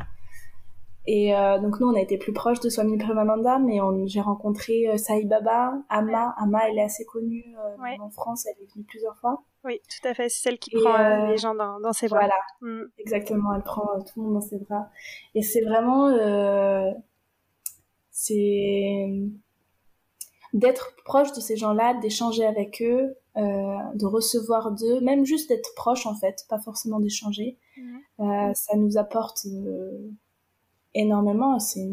Et 1.06 1.34
euh, 1.34 1.58
donc 1.58 1.80
nous, 1.80 1.88
on 1.88 1.94
a 1.94 2.00
été 2.00 2.18
plus 2.18 2.32
proche 2.32 2.60
de 2.60 2.68
Swami 2.68 2.98
Premananda, 2.98 3.58
mais 3.58 3.78
j'ai 4.06 4.20
rencontré 4.20 4.88
euh, 4.88 4.96
Sai 4.96 5.24
Baba, 5.24 5.72
Amma. 5.88 6.34
Amma, 6.38 6.68
elle 6.68 6.78
est 6.78 6.82
assez 6.82 7.04
connue 7.04 7.44
euh, 7.58 8.02
en 8.02 8.10
France, 8.10 8.46
elle 8.46 8.62
est 8.62 8.72
venue 8.72 8.84
plusieurs 8.84 9.16
fois. 9.16 9.42
Oui, 9.64 9.80
tout 9.88 10.08
à 10.08 10.14
fait, 10.14 10.28
c'est 10.28 10.42
celle 10.42 10.58
qui 10.58 10.70
prend 10.70 11.26
les 11.26 11.36
gens 11.36 11.54
dans, 11.54 11.80
dans, 11.80 11.92
ses 11.92 12.08
bras. 12.08 12.20
Voilà, 12.20 12.34
mm. 12.62 12.88
exactement, 12.98 13.54
elle 13.54 13.62
prend 13.62 14.00
tout 14.00 14.20
le 14.20 14.22
monde 14.22 14.34
dans 14.34 14.40
ses 14.40 14.58
bras. 14.58 14.88
Et 15.34 15.42
c'est 15.42 15.62
vraiment... 15.62 16.10
c'est 18.10 19.08
d'être 20.52 20.96
proche 21.04 21.32
de 21.32 21.40
ces 21.40 21.56
gens-là, 21.56 21.94
d'échanger 22.00 22.44
avec 22.44 22.82
eux, 22.82 23.16
de 23.36 24.06
recevoir 24.06 24.72
d'eux, 24.72 25.00
même 25.00 25.24
juste 25.24 25.48
d'être 25.48 25.74
proche 25.76 26.06
en 26.06 26.14
fait, 26.14 26.44
pas 26.48 26.58
forcément 26.58 27.00
d'échanger. 27.00 27.56
Mhm. 27.76 28.54
ça 28.54 28.76
nous 28.76 28.98
apporte 28.98 29.46
énormément. 30.94 31.58
C'est, 31.58 31.88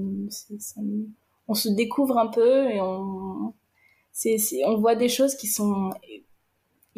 on 1.47 1.53
se 1.53 1.69
découvre 1.69 2.17
un 2.17 2.27
peu 2.27 2.69
et 2.69 2.81
on, 2.81 3.53
c'est, 4.11 4.37
on 4.65 4.77
voit 4.77 4.95
des 4.95 5.09
choses 5.09 5.35
qui 5.35 5.47
sont 5.47 5.91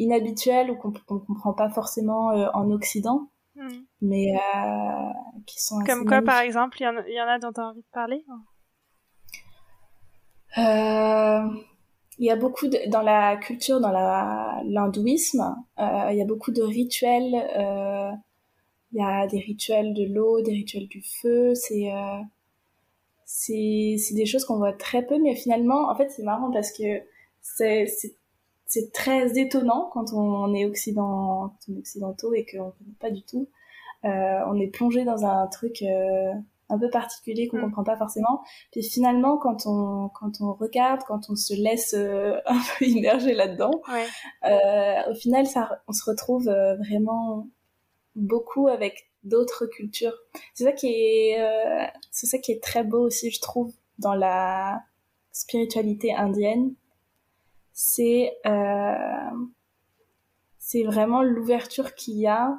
inhabituelles 0.00 0.70
ou 0.70 0.76
qu'on 0.76 0.90
ne 0.90 1.18
comprend 1.20 1.52
pas 1.52 1.70
forcément 1.70 2.28
en 2.54 2.70
Occident. 2.70 3.28
Hmm. 3.56 3.82
mais 4.00 4.32
euh, 4.34 5.12
qui 5.44 5.60
sont 5.60 5.80
Comme 5.84 6.06
quoi, 6.06 6.22
par 6.22 6.40
exemple, 6.40 6.78
il 6.80 6.84
y, 6.84 7.20
en 7.20 7.26
a 7.26 7.38
dont 7.38 7.52
tu 7.52 7.60
as 7.60 7.64
envie 7.64 7.80
de 7.80 7.86
parler 7.92 8.24
euh, 10.56 11.42
Il 12.18 12.24
y 12.24 12.30
a 12.30 12.36
beaucoup 12.36 12.68
dans 12.68 13.02
la 13.02 13.36
culture, 13.36 13.80
dans 13.80 13.90
l'hindouisme, 14.64 15.56
euh, 15.78 16.08
il 16.10 16.16
y 16.16 16.22
a 16.22 16.24
beaucoup 16.24 16.52
de 16.52 16.62
rituels. 16.62 17.34
il 18.92 18.98
y 18.98 19.02
a 19.02 19.26
des 19.26 19.40
rituels 19.40 19.94
de 19.94 20.04
l'eau, 20.04 20.40
des 20.42 20.52
rituels 20.52 20.88
du 20.88 21.02
feu. 21.02 21.54
C'est 21.54 21.92
c'est 23.26 24.14
des 24.14 24.26
choses 24.26 24.44
qu'on 24.44 24.56
voit 24.56 24.72
très 24.72 25.04
peu, 25.04 25.18
mais 25.18 25.34
finalement, 25.34 25.90
en 25.90 25.94
fait, 25.94 26.08
c'est 26.10 26.22
marrant 26.22 26.50
parce 26.50 26.72
que 26.72 27.02
c'est 27.42 27.86
c'est 28.70 28.92
très 28.92 29.36
étonnant 29.36 29.90
quand 29.92 30.12
on 30.12 30.54
est 30.54 30.64
occident, 30.64 31.56
occidentaux 31.76 32.32
et 32.34 32.46
qu'on 32.46 32.66
ne 32.66 32.70
connaît 32.70 32.98
pas 33.00 33.10
du 33.10 33.24
tout. 33.24 33.48
Euh, 34.04 34.38
on 34.46 34.60
est 34.60 34.68
plongé 34.68 35.04
dans 35.04 35.26
un 35.26 35.48
truc 35.48 35.82
euh, 35.82 36.32
un 36.68 36.78
peu 36.78 36.88
particulier 36.88 37.48
qu'on 37.48 37.56
ne 37.56 37.62
mm. 37.62 37.64
comprend 37.64 37.82
pas 37.82 37.96
forcément. 37.96 38.44
Puis 38.70 38.84
finalement, 38.84 39.38
quand 39.38 39.66
on 39.66 40.08
quand 40.10 40.40
on 40.40 40.52
regarde, 40.52 41.00
quand 41.08 41.30
on 41.30 41.34
se 41.34 41.52
laisse 41.52 41.94
euh, 41.94 42.36
un 42.46 42.60
peu 42.78 42.84
immerger 42.84 43.34
là-dedans, 43.34 43.72
au 45.10 45.14
final, 45.14 45.48
ça, 45.48 45.82
on 45.88 45.92
se 45.92 46.08
retrouve 46.08 46.44
vraiment 46.44 47.48
beaucoup 48.14 48.68
avec 48.68 49.10
d'autres 49.24 49.66
cultures. 49.66 50.16
C'est 50.54 50.62
ça 50.62 50.72
qui 50.72 50.86
est 50.86 51.90
c'est 52.12 52.26
ça 52.26 52.38
qui 52.38 52.52
est 52.52 52.62
très 52.62 52.84
beau 52.84 53.00
aussi, 53.00 53.32
je 53.32 53.40
trouve, 53.40 53.72
dans 53.98 54.14
la 54.14 54.80
spiritualité 55.32 56.14
indienne 56.14 56.72
c'est 57.82 58.36
euh, 58.44 59.30
c'est 60.58 60.82
vraiment 60.82 61.22
l'ouverture 61.22 61.94
qu'il 61.94 62.18
y 62.18 62.26
a 62.26 62.58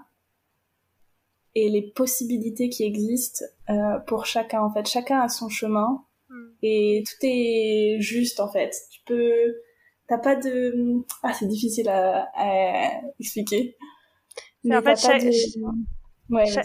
et 1.54 1.70
les 1.70 1.84
possibilités 1.84 2.70
qui 2.70 2.84
existent 2.84 3.46
euh, 3.70 4.00
pour 4.08 4.26
chacun 4.26 4.62
en 4.64 4.74
fait. 4.74 4.88
Chacun 4.88 5.20
a 5.20 5.30
son 5.30 5.48
chemin 5.48 6.04
hmm. 6.30 6.50
et 6.64 7.04
tout 7.06 7.18
est 7.22 7.98
juste 8.00 8.40
en 8.40 8.52
fait. 8.52 8.76
Tu 8.90 9.02
peux 9.06 9.62
t'as 10.08 10.18
pas 10.18 10.36
de 10.36 11.04
ah 11.22 11.34
c'est 11.34 11.48
difficile 11.48 11.88
à, 11.88 12.28
expliquer. 13.20 13.78
Mais 14.64 14.76
en 14.76 14.82
fait 14.82 14.98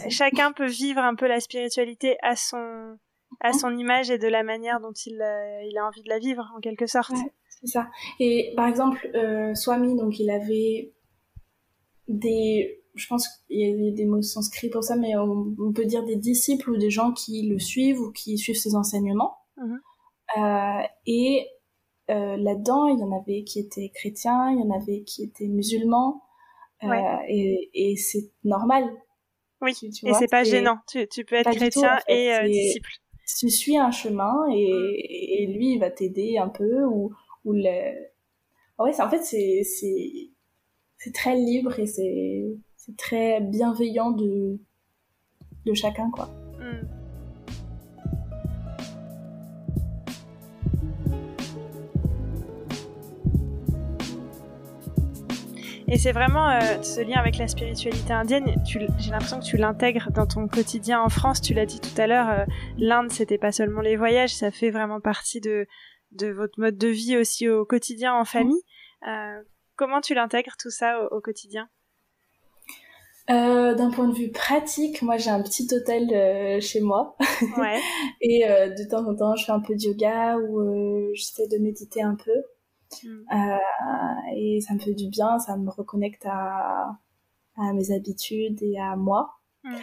chacun 0.09 0.51
peut 0.51 0.65
vivre 0.65 1.01
un 1.01 1.13
peu 1.13 1.27
la 1.27 1.39
spiritualité 1.41 2.17
à 2.23 2.35
son 2.35 2.97
à 3.39 3.53
son 3.53 3.77
image 3.77 4.09
et 4.09 4.17
de 4.17 4.27
la 4.27 4.41
manière 4.41 4.79
dont 4.79 4.93
il, 4.93 5.21
euh, 5.21 5.61
il 5.69 5.77
a 5.77 5.85
envie 5.85 6.01
de 6.01 6.09
la 6.09 6.17
vivre 6.17 6.51
en 6.57 6.59
quelque 6.59 6.87
sorte 6.87 7.13
c'est 7.61 7.67
ça. 7.67 7.89
Et 8.19 8.53
par 8.55 8.67
exemple, 8.67 9.09
euh, 9.15 9.53
Swami, 9.55 9.95
donc 9.95 10.19
il 10.19 10.29
avait 10.29 10.93
des, 12.07 12.83
je 12.95 13.07
pense 13.07 13.27
qu'il 13.27 13.59
y 13.59 13.89
a 13.89 13.91
des 13.91 14.05
mots 14.05 14.21
sanscrits 14.21 14.69
pour 14.69 14.83
ça, 14.83 14.95
mais 14.95 15.15
on, 15.17 15.73
peut 15.73 15.85
dire 15.85 16.03
des 16.05 16.15
disciples 16.15 16.71
ou 16.71 16.77
des 16.77 16.89
gens 16.89 17.11
qui 17.11 17.47
le 17.47 17.59
suivent 17.59 17.99
ou 17.99 18.11
qui 18.11 18.37
suivent 18.37 18.57
ses 18.57 18.75
enseignements. 18.75 19.37
Mhm. 19.57 19.79
Euh, 20.37 20.83
et 21.05 21.47
euh, 22.09 22.37
là-dedans, 22.37 22.87
il 22.87 22.99
y 22.99 23.03
en 23.03 23.11
avait 23.11 23.43
qui 23.43 23.59
étaient 23.59 23.89
chrétiens, 23.93 24.51
il 24.51 24.59
y 24.59 24.63
en 24.63 24.71
avait 24.71 25.03
qui 25.03 25.23
étaient 25.23 25.47
musulmans, 25.47 26.21
et, 26.81 27.69
et 27.73 27.95
c'est 27.95 28.31
normal. 28.43 28.85
Oui, 29.61 29.73
tu, 29.73 29.87
et 30.07 30.13
c'est 30.13 30.29
pas 30.29 30.43
gênant. 30.43 30.77
Tu, 30.87 31.07
tu 31.07 31.25
peux 31.25 31.35
être 31.35 31.49
chrétien 31.49 31.97
et 32.07 32.31
disciple. 32.47 32.91
Tu 33.39 33.49
suis 33.49 33.77
un 33.77 33.91
chemin 33.91 34.45
et, 34.51 34.71
mm. 34.71 34.93
et 34.97 35.47
lui, 35.47 35.73
il 35.73 35.79
va 35.79 35.89
t'aider 35.89 36.37
un 36.37 36.49
peu 36.49 36.85
ou 36.85 37.11
le... 37.53 37.93
ouais, 38.79 39.01
en 39.01 39.09
fait, 39.09 39.23
c'est, 39.23 39.63
c'est, 39.63 41.11
très 41.13 41.35
libre 41.35 41.79
et 41.79 41.85
c'est, 41.85 42.57
très 42.97 43.41
bienveillant 43.41 44.11
de, 44.11 44.59
chacun, 45.73 46.09
quoi. 46.11 46.27
Hmm. 46.59 46.87
Et 55.89 55.97
c'est 55.97 56.11
vraiment 56.11 56.49
euh, 56.49 56.81
ce 56.81 56.99
lien 56.99 57.17
avec 57.17 57.37
la 57.37 57.47
spiritualité 57.47 58.11
indienne. 58.11 58.61
J'ai 58.65 59.09
l'impression 59.09 59.39
que 59.39 59.45
tu 59.45 59.55
l'intègres 59.55 60.11
dans 60.11 60.25
ton 60.27 60.49
quotidien 60.49 61.01
en 61.01 61.07
France. 61.07 61.41
Tu 61.41 61.53
l'as 61.53 61.65
dit 61.65 61.79
tout 61.79 62.01
à 62.01 62.07
l'heure, 62.07 62.29
euh, 62.29 62.45
l'Inde, 62.77 63.09
c'était 63.09 63.37
pas 63.37 63.53
seulement 63.53 63.79
les 63.79 63.95
voyages, 63.95 64.35
ça 64.35 64.51
fait 64.51 64.69
vraiment 64.69 64.99
partie 64.99 65.39
de, 65.39 65.65
de 66.11 66.27
votre 66.27 66.59
mode 66.59 66.77
de 66.77 66.87
vie 66.87 67.17
aussi 67.17 67.47
au 67.49 67.65
quotidien 67.65 68.13
en 68.13 68.25
famille. 68.25 68.61
Euh, 69.07 69.41
comment 69.75 70.01
tu 70.01 70.13
l'intègres 70.13 70.55
tout 70.59 70.69
ça 70.69 71.03
au, 71.11 71.21
quotidien? 71.21 71.69
Euh, 73.29 73.75
D'un 73.75 73.91
point 73.91 74.07
de 74.07 74.15
vue 74.15 74.31
pratique, 74.31 75.01
moi 75.01 75.17
j'ai 75.17 75.29
un 75.29 75.41
petit 75.41 75.67
hôtel 75.73 76.09
euh, 76.13 76.61
chez 76.61 76.81
moi. 76.81 77.15
Ouais. 77.57 77.79
et 78.21 78.43
de 78.45 78.89
temps 78.89 79.07
en 79.07 79.15
temps, 79.15 79.35
je 79.35 79.45
fais 79.45 79.51
un 79.51 79.59
peu 79.59 79.75
de 79.75 79.81
yoga 79.81 80.37
ou 80.37 81.13
j'essaie 81.13 81.47
de 81.47 81.57
méditer 81.57 82.01
un 82.01 82.15
peu. 82.15 82.43
Hmm. 83.03 83.25
et 84.33 84.61
ça 84.61 84.73
me 84.73 84.79
fait 84.79 84.93
du 84.93 85.09
bien, 85.09 85.39
ça 85.39 85.57
me 85.57 85.69
reconnecte 85.69 86.25
à, 86.25 86.97
à 87.57 87.73
mes 87.73 87.91
habitudes 87.91 88.63
et 88.63 88.79
à 88.79 88.95
moi. 88.95 89.33
Hmm. 89.65 89.75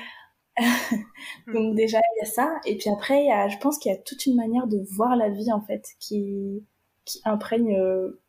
Donc 1.53 1.75
déjà 1.75 1.99
il 1.99 2.19
y 2.21 2.23
a 2.23 2.31
ça 2.31 2.61
et 2.65 2.77
puis 2.77 2.89
après 2.91 3.25
il 3.25 3.27
y 3.27 3.33
a, 3.33 3.49
je 3.49 3.59
pense 3.59 3.79
qu'il 3.79 3.91
y 3.91 3.95
a 3.95 3.99
toute 3.99 4.27
une 4.27 4.37
manière 4.37 4.67
de 4.67 4.79
voir 4.93 5.17
la 5.17 5.29
vie 5.29 5.51
en 5.53 5.61
fait 5.61 5.85
qui 5.99 6.65
qui 7.05 7.21
imprègne 7.25 7.77
euh, 7.77 8.21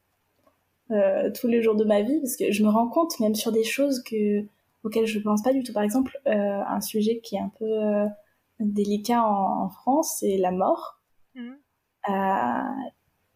euh, 0.92 1.32
tous 1.32 1.48
les 1.48 1.62
jours 1.62 1.76
de 1.76 1.86
ma 1.86 2.02
vie 2.02 2.20
parce 2.20 2.36
que 2.36 2.52
je 2.52 2.64
me 2.64 2.70
rends 2.70 2.88
compte 2.88 3.20
même 3.20 3.36
sur 3.36 3.52
des 3.52 3.64
choses 3.64 4.04
que 4.04 4.46
auxquelles 4.84 5.06
je 5.06 5.20
pense 5.20 5.42
pas 5.44 5.54
du 5.54 5.64
tout. 5.64 5.74
Par 5.74 5.84
exemple 5.84 6.20
euh, 6.28 6.62
un 6.68 6.82
sujet 6.82 7.20
qui 7.20 7.36
est 7.36 7.40
un 7.40 7.52
peu 7.60 7.66
euh, 7.66 8.08
délicat 8.60 9.24
en, 9.24 9.66
en 9.66 9.70
France 9.70 10.18
c'est 10.20 10.38
la 10.38 10.52
mort. 10.52 11.00
Mmh. 11.36 11.52
Euh, 12.10 12.90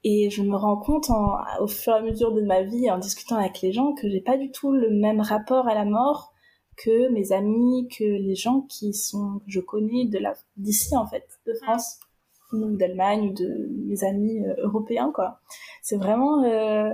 et 0.04 0.30
je 0.30 0.42
me 0.42 0.56
rends 0.56 0.78
compte 0.78 1.10
en, 1.10 1.38
au 1.60 1.68
fur 1.68 1.94
et 1.94 1.98
à 1.98 2.02
mesure 2.02 2.34
de 2.34 2.42
ma 2.42 2.62
vie 2.62 2.90
en 2.90 2.98
discutant 2.98 3.36
avec 3.36 3.62
les 3.62 3.72
gens 3.72 3.94
que 3.94 4.10
j'ai 4.10 4.22
pas 4.22 4.38
du 4.38 4.52
tout 4.52 4.72
le 4.72 4.90
même 4.90 5.20
rapport 5.20 5.68
à 5.68 5.76
la 5.76 5.86
mort 5.86 6.34
que 6.80 7.10
mes 7.10 7.32
amis, 7.32 7.88
que 7.90 8.04
les 8.04 8.36
gens 8.36 8.62
qui 8.62 8.94
sont 8.94 9.40
que 9.40 9.52
je 9.52 9.60
connais 9.60 10.06
de 10.06 10.18
la 10.18 10.34
d'ici 10.58 10.96
en 10.96 11.06
fait, 11.06 11.28
de 11.46 11.54
France 11.54 12.00
ou 12.52 12.76
d'Allemagne 12.78 13.30
ou 13.30 13.34
de 13.34 13.70
mes 13.86 14.04
amis 14.04 14.44
euh, 14.46 14.56
européens 14.60 15.12
quoi. 15.14 15.42
C'est 15.82 15.98
vraiment 15.98 16.44
euh, 16.44 16.94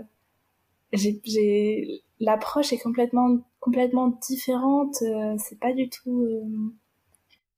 j'ai 0.92 2.04
l'approche 2.20 2.74
est 2.74 2.80
complètement 2.80 3.38
complètement 3.60 4.08
différente. 4.28 4.96
Euh, 5.02 5.36
c'est 5.38 5.60
pas 5.60 5.74
du 5.74 5.90
tout. 5.90 6.72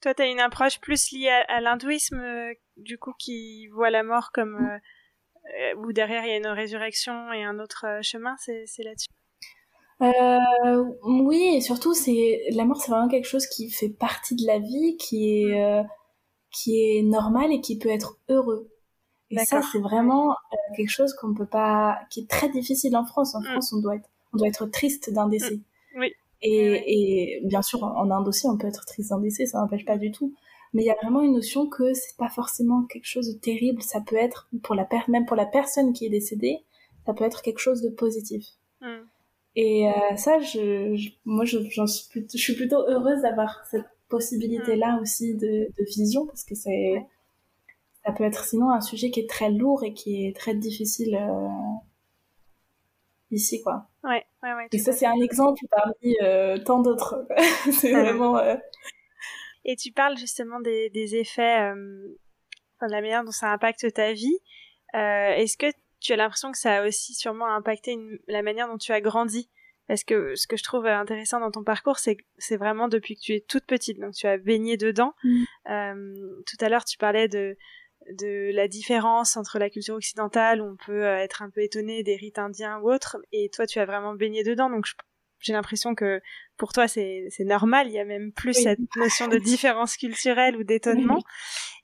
Toi, 0.01 0.13
tu 0.13 0.21
as 0.21 0.27
une 0.27 0.39
approche 0.39 0.79
plus 0.79 1.11
liée 1.11 1.29
à, 1.47 1.59
l'hindouisme, 1.59 2.21
du 2.77 2.97
coup, 2.97 3.13
qui 3.17 3.67
voit 3.67 3.89
la 3.89 4.03
mort 4.03 4.31
comme 4.31 4.59
mm. 4.59 5.79
où 5.79 5.91
derrière 5.91 6.23
il 6.23 6.29
y 6.29 6.33
a 6.33 6.37
une 6.37 6.47
résurrection 6.47 7.31
et 7.33 7.43
un 7.43 7.59
autre 7.59 7.85
chemin. 8.03 8.35
C'est 8.37 8.83
là-dessus? 8.83 9.16
Euh, 10.01 10.83
oui, 11.03 11.55
et 11.55 11.61
surtout, 11.61 11.93
c'est 11.93 12.41
la 12.51 12.65
mort, 12.65 12.79
c'est 12.81 12.91
vraiment 12.91 13.07
quelque 13.07 13.27
chose 13.27 13.47
qui 13.47 13.69
fait 13.69 13.89
partie 13.89 14.35
de 14.35 14.45
la 14.45 14.59
vie, 14.59 14.95
qui 14.97 15.41
est 15.41 15.63
euh, 15.63 15.83
qui 16.51 16.79
est 16.79 17.01
normal 17.03 17.51
et 17.51 17.61
qui 17.61 17.77
peut 17.77 17.89
être 17.89 18.19
heureux. 18.29 18.69
Et 19.29 19.39
ça, 19.39 19.61
c'est 19.71 19.79
vraiment 19.79 20.31
euh, 20.31 20.55
quelque 20.75 20.89
chose 20.89 21.13
qu'on 21.13 21.33
peut 21.33 21.47
pas, 21.47 21.99
qui 22.09 22.21
est 22.21 22.29
très 22.29 22.49
difficile 22.49 22.95
en 22.95 23.05
France. 23.05 23.35
En 23.35 23.41
mm. 23.41 23.45
France, 23.45 23.73
on 23.73 23.81
doit 23.81 23.95
être, 23.95 24.09
on 24.33 24.37
doit 24.37 24.47
être 24.47 24.65
triste 24.67 25.11
d'un 25.11 25.27
décès. 25.27 25.55
Mm. 25.55 25.99
Oui. 25.99 26.13
Et, 26.43 27.39
et 27.39 27.41
bien 27.43 27.63
sûr, 27.63 27.83
en 27.83 28.09
Inde 28.11 28.27
aussi, 28.27 28.47
on 28.47 28.57
peut 28.57 28.67
être 28.67 28.85
triste 28.85 29.09
d'un 29.09 29.19
décès, 29.19 29.47
ça 29.47 29.59
n'empêche 29.59 29.85
pas 29.85 29.97
du 29.97 30.11
tout. 30.11 30.33
Mais 30.73 30.83
il 30.83 30.85
y 30.85 30.91
a 30.91 30.95
vraiment 31.01 31.21
une 31.21 31.33
notion 31.33 31.67
que 31.67 31.93
c'est 31.93 32.15
pas 32.17 32.29
forcément 32.29 32.83
quelque 32.83 33.07
chose 33.07 33.33
de 33.33 33.39
terrible. 33.39 33.81
Ça 33.81 33.99
peut 34.01 34.15
être 34.15 34.47
pour 34.61 34.75
la 34.75 34.85
per 34.85 34.99
même 35.07 35.25
pour 35.25 35.35
la 35.35 35.45
personne 35.45 35.93
qui 35.93 36.05
est 36.05 36.09
décédée, 36.09 36.59
ça 37.05 37.13
peut 37.13 37.23
être 37.23 37.41
quelque 37.41 37.59
chose 37.59 37.81
de 37.81 37.89
positif. 37.89 38.45
Et 39.59 39.87
euh, 39.87 40.15
ça, 40.17 40.39
je, 40.39 41.09
moi, 41.25 41.43
je, 41.43 41.57
suis 41.57 42.27
je 42.31 42.37
suis 42.37 42.53
plutôt 42.53 42.87
heureuse 42.87 43.23
d'avoir 43.23 43.65
cette 43.65 43.87
possibilité-là 44.07 44.97
mm. 44.97 45.01
aussi 45.01 45.33
de, 45.33 45.67
de, 45.75 45.83
vision, 45.83 46.27
parce 46.27 46.43
que 46.43 46.53
c'est, 46.53 47.03
ça 48.05 48.11
peut 48.11 48.23
être 48.23 48.45
sinon 48.45 48.69
un 48.69 48.81
sujet 48.81 49.09
qui 49.09 49.19
est 49.19 49.27
très 49.27 49.49
lourd 49.49 49.83
et 49.83 49.95
qui 49.95 50.27
est 50.27 50.35
très 50.35 50.53
difficile 50.53 51.15
euh, 51.15 51.47
ici, 53.31 53.63
quoi. 53.63 53.89
Ouais, 54.03 54.23
ouais, 54.43 54.53
ouais. 54.53 54.67
Et 54.71 54.77
ça, 54.77 54.91
c'est 54.91 55.07
un 55.07 55.19
exemple 55.19 55.65
parmi 55.71 56.15
euh, 56.21 56.59
tant 56.59 56.79
d'autres. 56.79 57.25
c'est 57.71 57.93
vraiment. 57.93 58.39
Et 59.65 59.75
tu 59.75 59.91
parles 59.91 60.17
justement 60.19 60.59
des, 60.59 60.91
des 60.91 61.15
effets, 61.15 61.71
enfin, 62.75 62.85
de 62.85 62.91
la 62.91 63.01
manière 63.01 63.23
dont 63.23 63.31
ça 63.31 63.51
impacte 63.51 63.91
ta 63.91 64.13
vie. 64.13 64.37
Est-ce 64.93 65.57
que 65.57 65.65
tu 66.07 66.13
as 66.13 66.15
l'impression 66.15 66.51
que 66.51 66.57
ça 66.57 66.77
a 66.77 66.87
aussi 66.87 67.13
sûrement 67.13 67.53
impacté 67.53 67.97
la 68.27 68.41
manière 68.41 68.67
dont 68.67 68.77
tu 68.77 68.93
as 68.93 69.01
grandi 69.01 69.49
parce 69.87 70.03
que 70.03 70.35
ce 70.35 70.47
que 70.47 70.57
je 70.57 70.63
trouve 70.63 70.85
intéressant 70.85 71.39
dans 71.39 71.51
ton 71.51 71.63
parcours, 71.63 71.99
c'est 71.99 72.17
c'est 72.37 72.57
vraiment 72.57 72.87
depuis 72.89 73.15
que 73.15 73.21
tu 73.21 73.33
es 73.33 73.39
toute 73.39 73.65
petite, 73.65 73.99
donc 73.99 74.13
tu 74.13 74.27
as 74.27 74.37
baigné 74.37 74.75
dedans. 74.75 75.13
Mm. 75.23 75.43
Euh, 75.69 76.41
tout 76.45 76.57
à 76.59 76.69
l'heure, 76.69 76.83
tu 76.83 76.97
parlais 76.97 77.27
de 77.27 77.57
de 78.11 78.51
la 78.53 78.67
différence 78.67 79.35
entre 79.37 79.59
la 79.59 79.69
culture 79.69 79.95
occidentale 79.95 80.61
où 80.61 80.65
on 80.65 80.75
peut 80.77 81.05
euh, 81.05 81.17
être 81.17 81.41
un 81.41 81.49
peu 81.49 81.61
étonné 81.61 82.03
des 82.03 82.15
rites 82.15 82.37
indiens 82.37 82.79
ou 82.79 82.91
autres, 82.91 83.17
et 83.31 83.49
toi, 83.49 83.65
tu 83.65 83.79
as 83.79 83.85
vraiment 83.85 84.13
baigné 84.13 84.43
dedans, 84.43 84.69
donc 84.69 84.85
j'ai 85.39 85.53
l'impression 85.53 85.95
que 85.95 86.21
pour 86.57 86.73
toi 86.73 86.87
c'est 86.87 87.29
normal, 87.39 87.87
il 87.87 87.93
y 87.93 87.99
a 87.99 88.05
même 88.05 88.31
plus 88.31 88.53
cette 88.53 88.79
notion 88.95 89.27
de 89.27 89.37
différence 89.53 89.95
culturelle 89.97 90.55
ou 90.55 90.63
d'étonnement. 90.63 91.21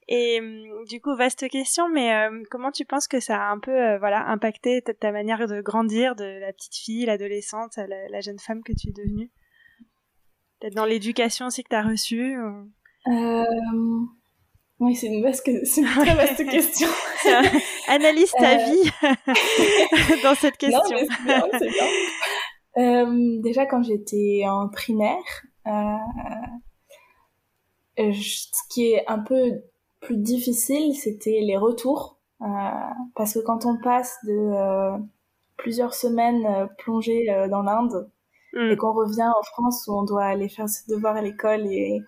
Et 0.08 0.40
hum, 0.40 0.86
du 0.88 1.00
coup, 1.02 1.16
vaste 1.16 1.48
question, 1.50 1.90
mais 1.90 2.14
euh, 2.14 2.44
comment 2.50 2.72
tu 2.72 2.86
penses 2.86 3.08
que 3.08 3.20
ça 3.20 3.38
a 3.38 3.52
un 3.52 3.60
peu 3.60 3.72
euh, 3.72 3.98
voilà 4.00 4.26
impacté 4.28 4.82
ta, 4.82 5.12
manière 5.12 5.48
de 5.48 5.62
grandir, 5.62 6.16
de 6.16 6.40
la 6.40 6.52
petite 6.52 6.76
fille, 6.76 7.06
l'adolescente, 7.06 7.78
la, 7.78 8.22
jeune 8.22 8.40
femme 8.40 8.64
que 8.64 8.74
tu 8.74 8.90
es 8.90 8.92
devenue? 8.92 9.32
Peut-être 10.60 10.76
dans 10.76 10.86
l'éducation 10.86 11.48
aussi 11.48 11.64
que 11.64 11.70
tu 11.70 11.76
as 11.76 11.84
reçue 11.84 12.38
euh... 13.08 14.00
Oui, 14.80 14.96
c'est 14.96 15.08
une, 15.08 15.22
vaste, 15.22 15.48
une 15.48 15.86
très 15.86 16.16
vaste 16.16 16.50
question. 16.50 16.90
Analyse 17.88 18.32
ta 18.32 18.60
euh, 18.60 18.66
vie 18.66 18.92
dans 20.24 20.36
cette 20.36 20.58
question. 20.58 20.82
Non, 21.26 21.48
c'est 21.58 21.70
bien, 21.70 21.88
bien. 22.76 23.40
déjà, 23.42 23.66
quand 23.66 23.84
j'étais 23.84 24.44
en 24.46 24.68
primaire, 24.68 25.46
ce 27.98 28.60
qui 28.70 28.92
est 28.92 29.08
un 29.08 29.20
peu 29.20 29.62
plus 30.04 30.18
difficile, 30.18 30.96
c'était 30.96 31.40
les 31.42 31.58
retours. 31.58 32.20
Euh, 32.44 32.46
parce 33.16 33.36
que 33.36 33.40
quand 33.40 33.66
on 33.66 33.78
passe 33.78 34.18
de 34.26 34.34
euh, 34.34 34.98
plusieurs 35.58 35.94
semaines 35.94 36.46
euh, 36.46 36.66
plongées 36.78 37.28
dans 37.50 37.62
l'Inde 37.62 38.10
mm. 38.54 38.72
et 38.72 38.76
qu'on 38.76 38.92
revient 38.92 39.30
en 39.40 39.44
France 39.44 39.88
où 39.88 39.98
on 39.98 40.04
doit 40.04 40.26
aller 40.26 40.50
faire 40.50 40.68
ses 40.68 40.92
devoirs 40.92 41.16
à 41.16 41.22
l'école 41.22 41.66
et, 41.68 42.02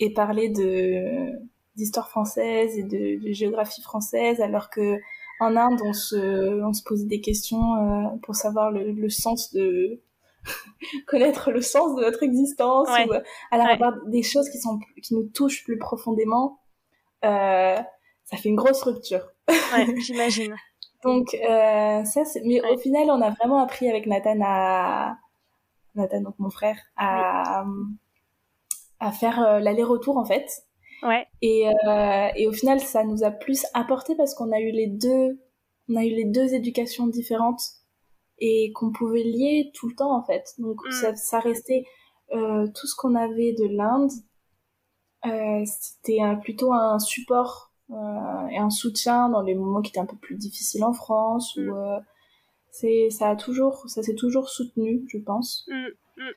et 0.00 0.12
parler 0.12 0.48
de 0.48 1.32
d'histoire 1.76 2.08
française 2.08 2.76
et 2.76 2.82
de, 2.82 3.24
de, 3.24 3.32
géographie 3.32 3.82
française, 3.82 4.40
alors 4.40 4.68
que 4.68 4.96
en 5.38 5.54
Inde 5.54 5.80
on 5.84 5.92
se 5.92 6.60
on 6.60 6.72
se 6.72 6.82
posait 6.82 7.06
des 7.06 7.20
questions 7.20 8.18
pour 8.24 8.34
savoir 8.34 8.72
le, 8.72 8.90
le 8.90 9.08
sens 9.08 9.52
de 9.52 10.00
connaître 11.06 11.52
le 11.52 11.60
sens 11.60 11.94
de 11.94 12.00
notre 12.00 12.24
existence 12.24 12.88
ou 12.88 13.12
alors 13.52 13.68
avoir 13.68 13.92
des 14.06 14.24
choses 14.24 14.48
qui 14.50 14.58
sont 14.58 14.80
qui 15.00 15.14
nous 15.14 15.28
touchent 15.32 15.62
plus 15.62 15.78
profondément 15.78 16.58
euh, 16.58 16.67
ça 17.22 18.36
fait 18.36 18.48
une 18.48 18.56
grosse 18.56 18.82
rupture. 18.82 19.26
Ouais, 19.48 19.86
j'imagine. 20.00 20.54
donc 21.04 21.34
euh, 21.34 22.04
ça, 22.04 22.24
c'est... 22.24 22.42
mais 22.44 22.60
au 22.60 22.78
final, 22.78 23.10
on 23.10 23.22
a 23.22 23.30
vraiment 23.30 23.62
appris 23.62 23.88
avec 23.88 24.06
Nathan 24.06 24.38
à 24.44 25.16
Nathan, 25.94 26.20
donc 26.20 26.34
mon 26.38 26.50
frère, 26.50 26.78
à 26.96 27.64
à 29.00 29.12
faire 29.12 29.40
euh, 29.40 29.60
l'aller-retour 29.60 30.16
en 30.16 30.24
fait. 30.24 30.46
Ouais. 31.02 31.26
Et 31.42 31.68
euh, 31.68 32.28
et 32.36 32.48
au 32.48 32.52
final, 32.52 32.80
ça 32.80 33.04
nous 33.04 33.22
a 33.22 33.30
plus 33.30 33.66
apporté 33.74 34.16
parce 34.16 34.34
qu'on 34.34 34.52
a 34.52 34.60
eu 34.60 34.72
les 34.72 34.88
deux, 34.88 35.40
on 35.88 35.96
a 35.96 36.04
eu 36.04 36.10
les 36.10 36.24
deux 36.24 36.54
éducations 36.54 37.06
différentes 37.06 37.62
et 38.40 38.72
qu'on 38.74 38.92
pouvait 38.92 39.22
lier 39.22 39.70
tout 39.74 39.88
le 39.88 39.94
temps 39.94 40.16
en 40.16 40.24
fait. 40.24 40.54
Donc 40.58 40.76
mm. 40.84 40.92
ça, 40.92 41.14
ça 41.14 41.40
restait 41.40 41.84
euh, 42.32 42.66
tout 42.66 42.86
ce 42.86 42.96
qu'on 42.96 43.14
avait 43.14 43.52
de 43.52 43.76
l'Inde 43.76 44.10
euh, 44.10 44.27
c'était 45.64 46.20
plutôt 46.42 46.72
un 46.72 46.98
support 46.98 47.68
euh, 47.90 48.46
et 48.50 48.58
un 48.58 48.68
soutien 48.68 49.30
dans 49.30 49.40
les 49.40 49.54
moments 49.54 49.80
qui 49.80 49.90
étaient 49.90 49.98
un 49.98 50.06
peu 50.06 50.16
plus 50.16 50.36
difficiles 50.36 50.84
en 50.84 50.92
France 50.92 51.56
mm. 51.56 51.70
euh, 51.70 51.98
c'est 52.70 53.08
ça 53.08 53.30
a 53.30 53.36
toujours 53.36 53.88
ça 53.88 54.02
s'est 54.02 54.14
toujours 54.14 54.50
soutenu 54.50 55.06
je 55.08 55.16
pense 55.16 55.66
mm, 55.68 55.86
mm. 56.18 56.32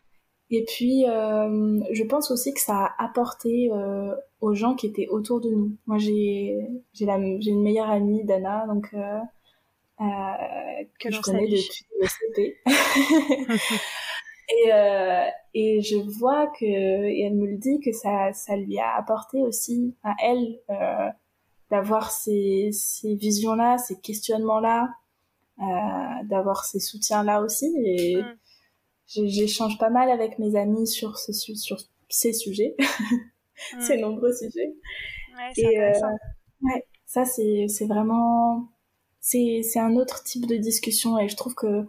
et 0.51 0.63
puis 0.63 1.03
je 1.03 2.03
pense 2.03 2.31
aussi 2.31 2.53
que 2.53 2.61
ça 2.61 2.85
a 2.85 3.03
apporté 3.03 3.69
aux 4.39 4.53
gens 4.53 4.75
qui 4.75 4.87
étaient 4.87 5.09
autour 5.09 5.41
de 5.41 5.49
nous 5.49 5.75
moi 5.87 5.97
j'ai 5.97 6.57
j'ai 6.93 7.05
la 7.05 7.19
j'ai 7.39 7.51
une 7.51 7.63
meilleure 7.63 7.89
amie 7.89 8.23
Dana 8.23 8.65
donc 8.67 8.89
que 8.89 11.11
je 11.11 11.21
connais 11.21 11.49
depuis 11.49 11.85
le 11.99 12.07
CP 12.07 12.55
Et, 14.51 14.73
euh, 14.73 15.25
et 15.53 15.81
je 15.81 15.97
vois 15.97 16.47
que, 16.47 16.65
et 16.65 17.21
elle 17.21 17.35
me 17.35 17.47
le 17.47 17.57
dit, 17.57 17.79
que 17.79 17.91
ça, 17.91 18.33
ça 18.33 18.55
lui 18.55 18.79
a 18.79 18.95
apporté 18.95 19.41
aussi 19.41 19.95
à 20.03 20.15
elle 20.23 20.59
euh, 20.69 21.09
d'avoir 21.69 22.11
ces, 22.11 22.69
ces 22.73 23.15
visions-là, 23.15 23.77
ces 23.77 23.99
questionnements-là, 23.99 24.89
euh, 25.59 26.23
d'avoir 26.25 26.65
ces 26.65 26.79
soutiens-là 26.79 27.41
aussi. 27.41 27.73
Et 27.85 28.17
mm. 28.17 29.27
j'échange 29.27 29.77
pas 29.77 29.89
mal 29.89 30.09
avec 30.09 30.39
mes 30.39 30.55
amis 30.55 30.87
sur, 30.87 31.17
ce, 31.17 31.33
sur 31.33 31.77
ces 32.09 32.33
sujets, 32.33 32.75
mm. 32.79 33.79
ces 33.81 33.97
nombreux 33.97 34.33
sujets. 34.33 34.73
Ouais, 35.37 35.51
et 35.57 35.79
euh, 35.79 35.91
ouais, 36.61 36.85
ça 37.05 37.25
c'est 37.25 37.67
vraiment 37.87 38.67
c'est 39.21 39.61
c'est 39.63 39.79
un 39.79 39.95
autre 39.95 40.23
type 40.23 40.45
de 40.45 40.57
discussion 40.57 41.17
et 41.19 41.29
je 41.29 41.37
trouve 41.37 41.55
que 41.55 41.85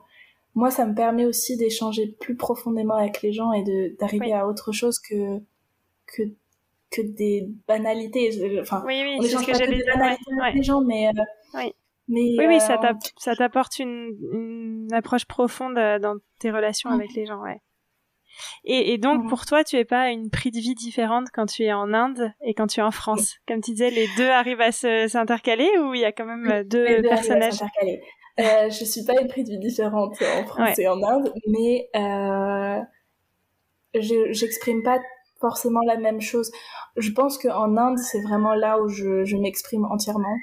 moi, 0.54 0.70
ça 0.70 0.86
me 0.86 0.94
permet 0.94 1.24
aussi 1.24 1.56
d'échanger 1.56 2.08
plus 2.20 2.36
profondément 2.36 2.96
avec 2.96 3.22
les 3.22 3.32
gens 3.32 3.52
et 3.52 3.64
d'arriver 3.98 4.32
à 4.32 4.46
autre 4.46 4.72
chose 4.72 4.98
que 4.98 5.38
que 6.06 6.22
que 6.90 7.00
des 7.00 7.48
banalités. 7.66 8.60
Enfin, 8.60 8.82
oui, 8.86 9.02
oui, 9.18 9.28
ce 9.28 9.44
que 9.44 9.54
j'allais 9.54 9.76
dire. 9.76 9.96
avec 9.96 10.54
les 10.54 10.62
gens, 10.62 10.82
mais 10.82 11.08
euh, 11.08 11.22
oui. 11.54 11.72
Mais, 12.08 12.34
oui, 12.36 12.46
oui, 12.46 12.60
ça 12.60 12.78
euh, 12.82 12.92
ça 13.16 13.34
t'apporte 13.34 13.78
une, 13.78 14.16
une 14.32 14.92
approche 14.92 15.24
profonde 15.24 15.78
euh, 15.78 15.98
dans 15.98 16.16
tes 16.40 16.50
relations 16.50 16.90
avec 16.90 17.14
les 17.14 17.24
gens, 17.24 17.40
ouais. 17.40 17.60
Et, 18.64 18.92
et 18.92 18.98
donc, 18.98 19.28
pour 19.28 19.46
toi, 19.46 19.62
tu 19.62 19.76
es 19.76 19.84
pas 19.84 20.10
une 20.10 20.28
prix 20.28 20.50
de 20.50 20.58
vie 20.58 20.74
différente 20.74 21.28
quand 21.32 21.46
tu 21.46 21.62
es 21.62 21.72
en 21.72 21.92
Inde 21.92 22.32
et 22.42 22.54
quand 22.54 22.66
tu 22.66 22.80
es 22.80 22.82
en 22.82 22.90
France? 22.90 23.36
Comme 23.46 23.60
tu 23.60 23.72
disais, 23.72 23.90
les 23.90 24.08
deux 24.16 24.28
arrivent 24.28 24.60
à 24.60 24.72
s'intercaler 24.72 25.70
ou 25.78 25.94
il 25.94 26.00
y 26.00 26.04
a 26.04 26.12
quand 26.12 26.24
même 26.24 26.64
deux, 26.64 26.86
deux 26.86 27.02
personnages? 27.02 27.60
Euh, 28.40 28.70
je 28.70 28.84
suis 28.84 29.04
pas 29.04 29.20
une 29.20 29.28
prise 29.28 29.46
de 29.46 29.52
vie 29.52 29.58
différente 29.58 30.16
en 30.22 30.44
France 30.46 30.78
et 30.78 30.88
en 30.88 31.02
Inde, 31.02 31.32
mais 31.48 31.88
euh, 31.94 32.80
j'exprime 33.94 34.82
pas 34.82 34.98
forcément 35.40 35.82
la 35.82 35.96
même 35.96 36.20
chose. 36.20 36.50
Je 36.96 37.10
pense 37.10 37.36
qu'en 37.36 37.76
Inde, 37.76 37.98
c'est 37.98 38.22
vraiment 38.22 38.54
là 38.54 38.80
où 38.80 38.88
je, 38.88 39.24
je 39.24 39.36
m'exprime 39.36 39.84
entièrement. 39.84 40.36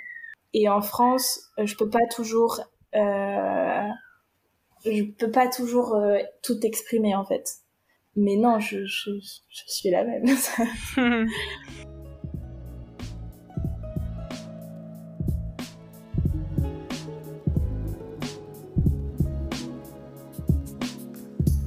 Et 0.54 0.70
en 0.70 0.82
France, 0.82 1.52
je 1.58 1.76
peux 1.76 1.90
pas 1.90 2.06
toujours, 2.12 2.60
euh, 2.96 3.88
je 4.86 5.04
peux 5.04 5.32
pas 5.32 5.48
toujours 5.48 5.96
euh, 5.96 6.18
tout 6.44 6.60
exprimer 6.64 7.16
en 7.16 7.26
fait. 7.26 7.50
Mais 8.16 8.36
non, 8.36 8.60
je, 8.60 8.86
je, 8.86 9.12
je 9.20 9.62
suis 9.68 9.90
la 9.90 10.04
même. 10.04 10.26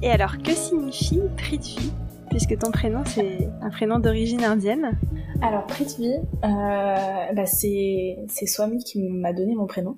Et 0.03 0.11
alors, 0.11 0.37
que 0.37 0.51
signifie 0.51 1.21
Prithvi 1.37 1.93
Puisque 2.29 2.59
ton 2.59 2.71
prénom, 2.71 3.05
c'est 3.05 3.47
un 3.61 3.69
prénom 3.69 3.99
d'origine 3.99 4.43
indienne. 4.43 4.99
Alors, 5.41 5.65
Prithvi, 5.65 6.11
euh, 6.43 7.31
bah, 7.31 7.45
c'est, 7.45 8.17
Swami 8.27 8.83
qui 8.83 9.01
m'a 9.01 9.31
donné 9.31 9.55
mon 9.55 9.65
prénom. 9.65 9.97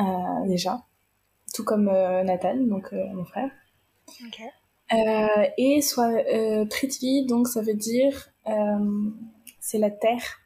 Euh, 0.00 0.04
déjà. 0.48 0.82
Tout 1.54 1.62
comme 1.62 1.88
euh, 1.88 2.24
Nathan, 2.24 2.56
donc 2.56 2.90
mon 2.90 3.24
frère. 3.24 3.50
et 5.56 5.80
soit 5.80 6.24
Prithvi, 6.68 7.24
donc 7.24 7.46
ça 7.46 7.62
veut 7.62 7.74
dire 7.74 8.30
c'est 9.60 9.78
la 9.78 9.92
terre. 9.92 10.40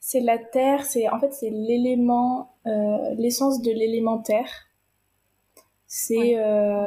C'est 0.00 0.20
la 0.20 0.38
terre, 0.38 0.86
c'est 0.86 1.10
en 1.10 1.20
fait 1.20 1.34
c'est 1.34 1.50
l'élément, 1.50 2.56
l'essence 3.18 3.60
de 3.60 3.70
l'élémentaire 3.70 4.67
c'est 5.88 6.38
euh, 6.38 6.84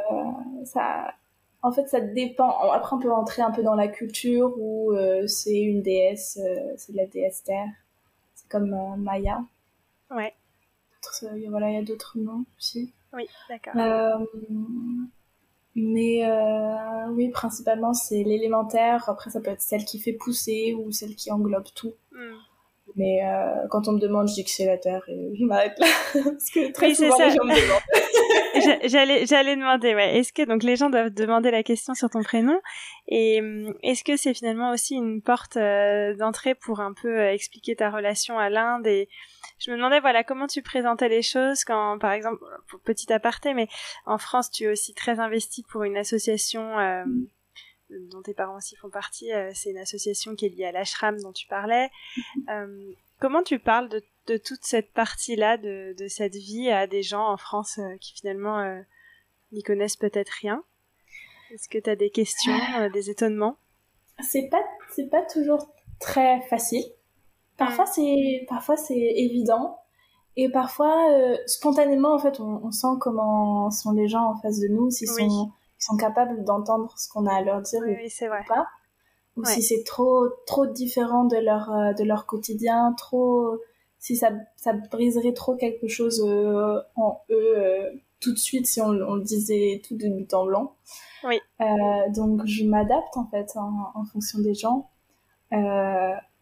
ça. 0.64 1.12
En 1.60 1.72
fait, 1.72 1.88
ça 1.88 2.00
dépend. 2.00 2.70
Après, 2.70 2.96
on 2.96 3.00
peut 3.00 3.12
rentrer 3.12 3.42
un 3.42 3.50
peu 3.50 3.62
dans 3.62 3.74
la 3.74 3.88
culture 3.88 4.54
où 4.56 4.92
euh, 4.92 5.26
c'est 5.26 5.60
une 5.60 5.82
déesse, 5.82 6.38
euh, 6.40 6.72
c'est 6.76 6.92
de 6.92 6.96
la 6.96 7.06
déesse 7.06 7.42
terre. 7.42 7.68
C'est 8.34 8.48
comme 8.48 8.74
Maya. 8.98 9.44
Ouais. 10.10 10.32
Voilà, 11.48 11.70
il 11.70 11.74
y 11.74 11.78
a 11.78 11.82
d'autres 11.82 12.16
noms 12.16 12.44
aussi. 12.56 12.92
Oui, 13.12 13.28
d'accord. 13.48 13.74
mais 15.74 16.24
oui, 17.10 17.28
principalement, 17.30 17.92
c'est 17.92 18.22
l'élémentaire. 18.22 19.08
Après, 19.08 19.30
ça 19.30 19.40
peut 19.40 19.50
être 19.50 19.60
celle 19.60 19.84
qui 19.84 19.98
fait 19.98 20.12
pousser 20.12 20.74
ou 20.74 20.92
celle 20.92 21.16
qui 21.16 21.32
englobe 21.32 21.66
tout. 21.74 21.94
Hmm. 22.12 22.36
Mais 22.96 23.20
euh, 23.24 23.66
quand 23.70 23.88
on 23.88 23.92
me 23.92 24.00
demande, 24.00 24.28
je 24.28 24.34
dis 24.34 24.44
que 24.44 24.50
c'est 24.50 24.66
la 24.66 24.78
Terre 24.78 25.02
et 25.08 25.34
je 25.38 25.44
m'arrête 25.44 25.78
là. 25.78 25.86
Parce 26.12 26.50
que 26.50 26.72
très 26.72 26.94
souvent, 26.94 27.18
les 27.18 27.30
gens 27.30 27.44
me 27.44 27.54
demandent. 27.54 27.82
j'allais, 28.84 29.26
j'allais 29.26 29.56
demander, 29.56 29.94
ouais. 29.94 30.18
Est-ce 30.18 30.32
que 30.32 30.42
donc 30.42 30.62
les 30.62 30.76
gens 30.76 30.90
doivent 30.90 31.10
demander 31.10 31.50
la 31.50 31.62
question 31.62 31.94
sur 31.94 32.10
ton 32.10 32.22
prénom 32.22 32.58
et 33.08 33.40
hum, 33.40 33.74
est-ce 33.82 34.04
que 34.04 34.16
c'est 34.16 34.34
finalement 34.34 34.70
aussi 34.70 34.94
une 34.94 35.22
porte 35.22 35.56
euh, 35.56 36.14
d'entrée 36.16 36.54
pour 36.54 36.80
un 36.80 36.92
peu 36.92 37.20
euh, 37.20 37.32
expliquer 37.32 37.76
ta 37.76 37.90
relation 37.90 38.38
à 38.38 38.48
l'Inde 38.48 38.86
et 38.86 39.08
je 39.58 39.70
me 39.70 39.76
demandais 39.76 40.00
voilà 40.00 40.22
comment 40.22 40.46
tu 40.46 40.62
présentais 40.62 41.08
les 41.08 41.22
choses 41.22 41.64
quand 41.64 41.98
par 41.98 42.12
exemple 42.12 42.42
petit 42.84 43.12
aparté 43.12 43.54
mais 43.54 43.68
en 44.06 44.18
France 44.18 44.50
tu 44.50 44.64
es 44.64 44.68
aussi 44.68 44.94
très 44.94 45.18
investi 45.18 45.64
pour 45.68 45.82
une 45.82 45.96
association 45.96 46.78
euh, 46.78 47.04
dont 48.10 48.22
tes 48.22 48.34
parents 48.34 48.56
aussi 48.56 48.76
font 48.76 48.90
partie, 48.90 49.32
euh, 49.32 49.50
c'est 49.54 49.70
une 49.70 49.78
association 49.78 50.34
qui 50.34 50.46
est 50.46 50.48
liée 50.48 50.64
à 50.64 50.72
l'ashram 50.72 51.20
dont 51.20 51.32
tu 51.32 51.46
parlais. 51.46 51.90
Euh, 52.48 52.92
comment 53.20 53.42
tu 53.42 53.58
parles 53.58 53.88
de, 53.88 54.02
de 54.26 54.36
toute 54.36 54.64
cette 54.64 54.92
partie-là 54.92 55.56
de, 55.56 55.94
de, 55.96 56.08
cette 56.08 56.34
vie 56.34 56.70
à 56.70 56.86
des 56.86 57.02
gens 57.02 57.26
en 57.28 57.36
France 57.36 57.78
euh, 57.78 57.96
qui 58.00 58.14
finalement 58.14 58.82
n'y 59.52 59.62
connaissent 59.62 59.96
peut-être 59.96 60.30
rien? 60.40 60.62
Est-ce 61.52 61.68
que 61.68 61.78
tu 61.78 61.88
as 61.88 61.96
des 61.96 62.10
questions, 62.10 62.52
des 62.92 63.10
étonnements? 63.10 63.56
C'est 64.20 64.48
pas 64.48 64.62
c'est 64.90 65.08
pas 65.08 65.22
toujours 65.22 65.72
très 66.00 66.42
facile. 66.42 66.84
Parfois 67.56 67.86
c'est 67.86 68.44
parfois 68.48 68.76
c'est 68.76 68.98
évident. 68.98 69.78
Et 70.36 70.50
parfois 70.50 71.08
spontanément 71.46 72.14
en 72.14 72.18
fait 72.18 72.40
on, 72.40 72.64
on, 72.64 72.70
sent 72.72 72.98
comment 73.00 73.70
sont 73.70 73.92
les 73.92 74.08
gens 74.08 74.24
en 74.24 74.36
face 74.36 74.58
de 74.58 74.68
nous 74.68 74.90
s'ils 74.90 75.08
sont 75.08 75.52
sont 75.82 75.96
capables 75.96 76.44
d'entendre 76.44 76.94
ce 76.96 77.08
qu'on 77.08 77.26
a 77.26 77.34
à 77.34 77.42
leur 77.42 77.60
dire 77.60 77.80
oui, 77.84 78.08
c'est 78.08 78.28
vrai. 78.28 78.40
ou 78.44 78.48
pas. 78.48 78.66
Ou 79.36 79.44
si 79.46 79.62
c'est 79.62 79.82
trop 79.82 80.28
trop 80.46 80.66
différent 80.66 81.24
de 81.24 81.38
leur 81.38 81.72
euh, 81.72 81.92
de 81.94 82.04
leur 82.04 82.26
quotidien 82.26 82.94
trop 82.98 83.58
si 83.98 84.14
ça 84.14 84.30
ça 84.56 84.74
briserait 84.74 85.32
trop 85.32 85.56
quelque 85.56 85.88
chose 85.88 86.22
euh, 86.26 86.78
en 86.96 87.22
eux 87.30 87.54
euh, 87.56 87.90
tout 88.20 88.32
de 88.32 88.38
suite 88.38 88.66
si 88.66 88.82
on, 88.82 88.90
on, 88.90 89.14
le 89.14 89.22
disait 89.22 89.80
tout 89.86 89.96
de 89.96 90.06
but 90.08 90.32
en 90.34 90.44
blanc. 90.44 90.76
Oui. 91.24 91.40
Donc 92.14 92.44
je 92.44 92.64
m'adapte 92.64 93.16
en 93.16 93.26
fait 93.26 93.56
en, 93.56 93.92
en, 93.94 94.04
fonction 94.04 94.38
des 94.40 94.54
gens. 94.54 94.90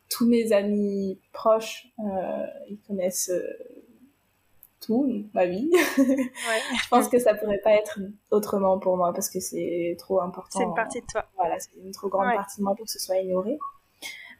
Tous 0.09 0.27
mes 0.27 0.53
amis 0.53 1.21
proches 1.33 1.87
ils 2.69 2.81
connaissent 2.87 3.31
tout, 4.91 5.25
ma 5.35 5.47
vie. 5.47 5.71
je 5.97 6.89
pense 6.89 7.09
que 7.09 7.19
ça 7.19 7.35
pourrait 7.35 7.61
pas 7.63 7.73
être 7.73 8.01
autrement 8.31 8.79
pour 8.79 8.97
moi 8.97 9.13
parce 9.13 9.31
que 9.31 9.41
c'est 9.41 9.97
trop 9.99 10.21
important. 10.21 10.59
C'est 10.59 10.65
une 10.65 10.75
partie 10.75 11.01
de 11.01 11.07
toi. 11.07 11.25
Voilà, 11.37 11.59
c'est 11.59 11.71
une 11.83 11.93
trop 11.93 12.09
grande 12.09 12.35
partie 12.35 12.59
de 12.59 12.65
moi 12.65 12.75
pour 12.75 12.87
que 12.87 12.91
ce 12.91 12.99
soit 12.99 13.19
ignoré. 13.19 13.59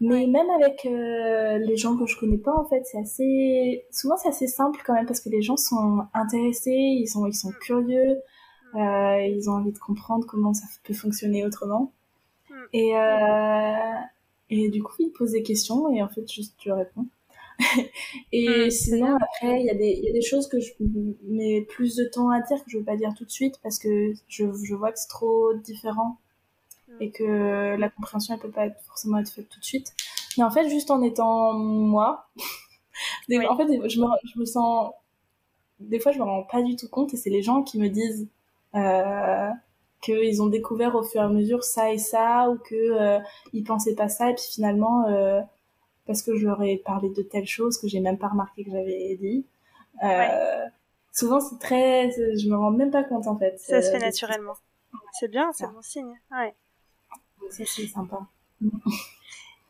Mais 0.01 0.27
même 0.27 0.49
avec 0.51 0.87
euh, 0.87 1.59
les 1.59 1.77
gens 1.77 1.97
que 1.97 2.07
je 2.07 2.19
connais 2.19 2.39
pas, 2.39 2.55
en 2.55 2.65
fait, 2.65 2.83
c'est 2.85 2.99
assez. 2.99 3.85
Souvent, 3.93 4.17
c'est 4.17 4.31
assez 4.31 4.47
simple 4.47 4.81
quand 4.85 4.95
même 4.95 5.07
parce 5.07 5.21
que 5.21 5.29
les 5.29 5.43
gens 5.43 5.59
sont 5.59 6.07
intéressés, 6.15 6.71
ils 6.73 7.07
sont, 7.07 7.27
ils 7.27 7.35
sont 7.35 7.53
curieux, 7.61 8.17
mm. 8.73 8.79
euh, 8.79 9.27
ils 9.27 9.51
ont 9.51 9.55
envie 9.55 9.73
de 9.73 9.79
comprendre 9.79 10.27
comment 10.27 10.55
ça 10.55 10.65
peut 10.85 10.95
fonctionner 10.95 11.45
autrement. 11.45 11.93
Mm. 12.49 12.55
Et, 12.73 12.97
euh, 12.97 14.01
et 14.49 14.71
du 14.71 14.83
coup, 14.83 14.97
ils 15.01 15.13
posent 15.13 15.33
des 15.33 15.43
questions 15.43 15.91
et 15.93 16.03
en 16.03 16.09
fait, 16.09 16.27
juste 16.27 16.55
tu 16.57 16.73
réponds. 16.73 17.07
et 18.33 18.67
mm, 18.67 18.71
sinon, 18.71 19.17
après, 19.17 19.61
il 19.61 19.67
y, 19.67 19.71
a 19.71 19.75
des, 19.75 20.01
y 20.03 20.09
a 20.09 20.13
des 20.13 20.23
choses 20.23 20.49
que 20.49 20.61
je 20.61 20.73
mets 21.25 21.63
plus 21.63 21.97
de 21.97 22.05
temps 22.05 22.31
à 22.31 22.41
dire, 22.41 22.63
que 22.65 22.71
je 22.71 22.79
veux 22.79 22.85
pas 22.85 22.97
dire 22.97 23.13
tout 23.17 23.25
de 23.25 23.31
suite, 23.31 23.59
parce 23.63 23.79
que 23.79 24.13
je, 24.29 24.45
je 24.65 24.75
vois 24.75 24.93
que 24.93 24.99
c'est 24.99 25.09
trop 25.09 25.55
différent 25.55 26.19
mm. 26.89 27.03
et 27.03 27.11
que 27.11 27.77
la 27.77 27.89
compréhension, 27.89 28.35
elle 28.35 28.41
peut 28.41 28.51
pas 28.51 28.67
être, 28.67 28.81
forcément 28.87 29.19
être 29.19 29.31
faite 29.31 29.49
tout 29.49 29.61
de 29.61 29.65
suite. 29.65 29.93
Mais 30.39 30.45
en 30.45 30.51
fait, 30.51 30.69
juste 30.69 30.91
en 30.91 31.03
étant 31.03 31.53
moi, 31.55 32.29
en 32.37 33.57
fait, 33.57 33.89
je 33.89 34.01
me, 34.01 34.07
je 34.35 34.39
me 34.39 34.45
sens... 34.45 34.93
Des 35.81 35.99
fois, 35.99 36.13
je 36.13 36.19
me 36.19 36.25
rends 36.25 36.43
pas 36.43 36.63
du 36.63 36.77
tout 36.77 36.89
compte, 36.89 37.15
et 37.15 37.17
c'est 37.17 37.31
les 37.31 37.43
gens 37.43 37.63
qui 37.63 37.79
me 37.79 37.89
disent... 37.89 38.29
Euh, 38.75 39.51
qu'ils 40.01 40.43
ont 40.43 40.47
découvert 40.47 40.95
au 40.95 41.03
fur 41.03 41.21
et 41.21 41.25
à 41.25 41.29
mesure 41.29 41.63
ça 41.63 41.93
et 41.93 41.99
ça 41.99 42.49
ou 42.51 42.57
que 42.57 42.75
euh, 42.75 43.19
ils 43.53 43.65
pensaient 43.65 43.95
pas 43.95 44.09
ça 44.09 44.31
et 44.31 44.35
puis 44.35 44.45
finalement 44.51 45.07
euh, 45.09 45.41
parce 46.07 46.23
que 46.23 46.37
je 46.37 46.47
leur 46.47 46.63
ai 46.63 46.79
parlé 46.79 47.11
de 47.11 47.23
telles 47.23 47.47
choses 47.47 47.79
que 47.79 47.89
j'ai 47.89 48.01
même 48.01 48.19
pas 48.19 48.29
remarqué 48.29 48.65
que 48.65 48.71
j'avais 48.71 49.17
dit. 49.21 49.47
Euh, 50.03 50.67
souvent, 51.13 51.41
c'est 51.41 51.59
très, 51.59 52.11
je 52.11 52.49
me 52.49 52.57
rends 52.57 52.71
même 52.71 52.91
pas 52.91 53.05
compte 53.05 53.27
en 53.27 53.39
fait. 53.39 53.59
Ça 53.59 53.83
se 53.83 53.91
fait 53.91 53.99
naturellement. 53.99 54.55
C'est 55.13 55.29
bien, 55.29 55.53
c'est 55.53 55.67
bon 55.67 55.83
signe. 55.83 56.19
Ouais. 56.31 56.55
C'est 57.51 57.65
sympa. 57.65 58.27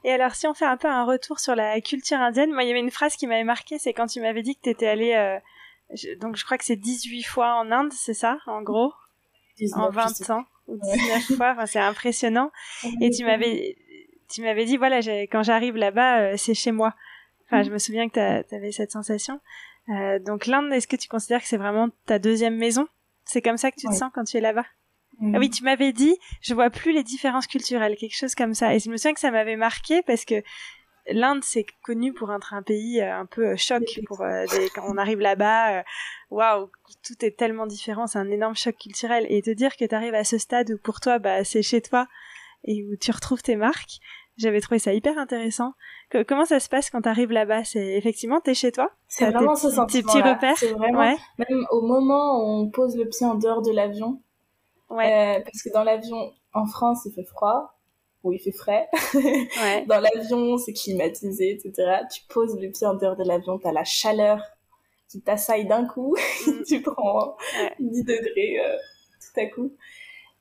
Et 0.04 0.12
alors, 0.12 0.34
si 0.34 0.46
on 0.46 0.54
fait 0.54 0.64
un 0.64 0.76
peu 0.76 0.88
un 0.88 1.04
retour 1.04 1.40
sur 1.40 1.54
la 1.54 1.80
culture 1.80 2.18
indienne, 2.18 2.52
moi, 2.52 2.62
il 2.62 2.68
y 2.68 2.70
avait 2.70 2.80
une 2.80 2.90
phrase 2.90 3.16
qui 3.16 3.26
m'avait 3.26 3.44
marqué, 3.44 3.78
c'est 3.78 3.92
quand 3.92 4.06
tu 4.06 4.20
m'avais 4.20 4.42
dit 4.42 4.56
que 4.56 4.62
tu 4.62 4.70
étais 4.70 4.86
allée, 4.86 5.12
euh, 5.12 5.38
donc 6.20 6.36
je 6.36 6.44
crois 6.44 6.56
que 6.56 6.64
c'est 6.64 6.76
18 6.76 7.22
fois 7.24 7.54
en 7.56 7.70
Inde, 7.70 7.92
c'est 7.92 8.14
ça, 8.14 8.38
en 8.46 8.62
gros? 8.62 8.92
19, 9.58 9.78
En 9.78 9.90
20 9.90 10.30
ans, 10.30 10.44
ou 10.68 10.78
19 10.78 11.36
fois, 11.36 11.52
enfin, 11.52 11.66
c'est 11.66 11.80
impressionnant. 11.80 12.50
Et 13.02 13.10
tu 13.10 13.24
m'avais, 13.24 13.76
tu 14.30 14.42
m'avais 14.42 14.64
dit 14.64 14.76
voilà 14.76 14.98
quand 15.26 15.42
j'arrive 15.42 15.76
là-bas 15.76 16.20
euh, 16.20 16.34
c'est 16.36 16.54
chez 16.54 16.72
moi. 16.72 16.94
Enfin 17.46 17.62
je 17.62 17.70
me 17.70 17.78
souviens 17.78 18.08
que 18.08 18.42
tu 18.42 18.54
avais 18.54 18.72
cette 18.72 18.92
sensation. 18.92 19.40
Euh, 19.88 20.18
donc 20.20 20.46
l'Inde 20.46 20.72
est-ce 20.72 20.86
que 20.86 20.96
tu 20.96 21.08
considères 21.08 21.40
que 21.42 21.48
c'est 21.48 21.56
vraiment 21.56 21.88
ta 22.06 22.18
deuxième 22.18 22.56
maison? 22.56 22.86
C'est 23.24 23.42
comme 23.42 23.56
ça 23.56 23.70
que 23.70 23.76
tu 23.76 23.88
te 23.88 23.92
sens 23.92 24.10
quand 24.14 24.24
tu 24.24 24.36
es 24.36 24.40
là-bas? 24.40 24.66
Ah 25.34 25.38
oui 25.38 25.50
tu 25.50 25.64
m'avais 25.64 25.92
dit 25.92 26.16
je 26.40 26.54
vois 26.54 26.70
plus 26.70 26.92
les 26.92 27.02
différences 27.02 27.46
culturelles 27.46 27.96
quelque 27.96 28.16
chose 28.16 28.34
comme 28.34 28.54
ça. 28.54 28.74
Et 28.74 28.78
je 28.78 28.88
me 28.88 28.96
souviens 28.96 29.14
que 29.14 29.20
ça 29.20 29.30
m'avait 29.30 29.56
marqué 29.56 30.02
parce 30.02 30.24
que 30.24 30.42
l'Inde 31.08 31.42
c'est 31.42 31.66
connu 31.82 32.12
pour 32.12 32.32
être 32.32 32.54
un 32.54 32.62
pays 32.62 33.00
euh, 33.00 33.18
un 33.18 33.26
peu 33.26 33.56
choc 33.56 33.82
pour 34.06 34.18
quand 34.74 34.84
on 34.86 34.96
arrive 34.96 35.18
là-bas 35.18 35.82
waouh 36.30 36.70
tout 37.04 37.24
est 37.24 37.36
tellement 37.36 37.66
différent 37.66 38.06
c'est 38.06 38.18
un 38.18 38.30
énorme 38.30 38.54
choc 38.54 38.76
culturel. 38.76 39.26
Et 39.28 39.42
te 39.42 39.50
dire 39.50 39.76
que 39.76 39.84
tu 39.84 39.94
arrives 39.94 40.14
à 40.14 40.24
ce 40.24 40.38
stade 40.38 40.70
où 40.70 40.78
pour 40.78 41.00
toi 41.00 41.18
bah 41.18 41.42
c'est 41.42 41.62
chez 41.62 41.80
toi 41.80 42.06
et 42.64 42.84
où 42.84 42.96
tu 42.96 43.10
retrouves 43.10 43.42
tes 43.42 43.56
marques 43.56 44.00
j'avais 44.40 44.60
trouvé 44.60 44.78
ça 44.78 44.94
hyper 44.94 45.18
intéressant. 45.18 45.74
comment 46.26 46.44
ça 46.46 46.60
se 46.60 46.68
passe 46.68 46.90
quand 46.90 47.02
tu 47.02 47.08
arrives 47.08 47.30
là-bas? 47.30 47.64
C'est 47.64 47.96
effectivement 47.96 48.40
t'es 48.40 48.54
chez 48.54 48.72
toi? 48.72 48.90
C'est 49.06 49.30
vraiment 49.30 49.54
ce 49.54 49.70
sentiment. 49.70 49.86
Tes 49.86 50.02
petits 50.02 50.22
repères? 50.22 50.56
C'est 50.56 50.72
vraiment 50.72 51.14
même 51.38 51.66
au 51.70 51.82
moment 51.82 52.38
où 52.40 52.62
on 52.62 52.70
pose 52.70 52.96
le 52.96 53.06
pied 53.06 53.26
en 53.26 53.34
dehors 53.34 53.60
de 53.62 53.70
l'avion. 53.70 54.22
Ouais. 54.88 55.38
Euh, 55.38 55.40
parce 55.44 55.62
que 55.62 55.70
dans 55.72 55.84
l'avion 55.84 56.32
en 56.54 56.64
France 56.66 57.02
il 57.04 57.12
fait 57.12 57.24
froid 57.24 57.78
ou 58.22 58.32
il 58.32 58.40
fait 58.40 58.52
frais. 58.52 58.88
Ouais. 59.14 59.84
dans 59.86 60.00
l'avion 60.00 60.56
c'est 60.56 60.72
climatisé 60.72 61.50
etc. 61.50 61.98
Tu 62.12 62.22
poses 62.28 62.58
le 62.58 62.70
pied 62.70 62.86
en 62.86 62.94
dehors 62.94 63.16
de 63.16 63.24
l'avion, 63.24 63.58
t'as 63.58 63.72
la 63.72 63.84
chaleur 63.84 64.42
qui 65.10 65.20
t'assaille 65.20 65.66
d'un 65.66 65.84
coup. 65.84 66.16
Mm. 66.46 66.62
tu 66.66 66.80
prends 66.80 67.36
10 67.78 68.04
degrés 68.04 68.58
euh, 68.64 68.76
tout 69.20 69.40
à 69.40 69.46
coup. 69.46 69.72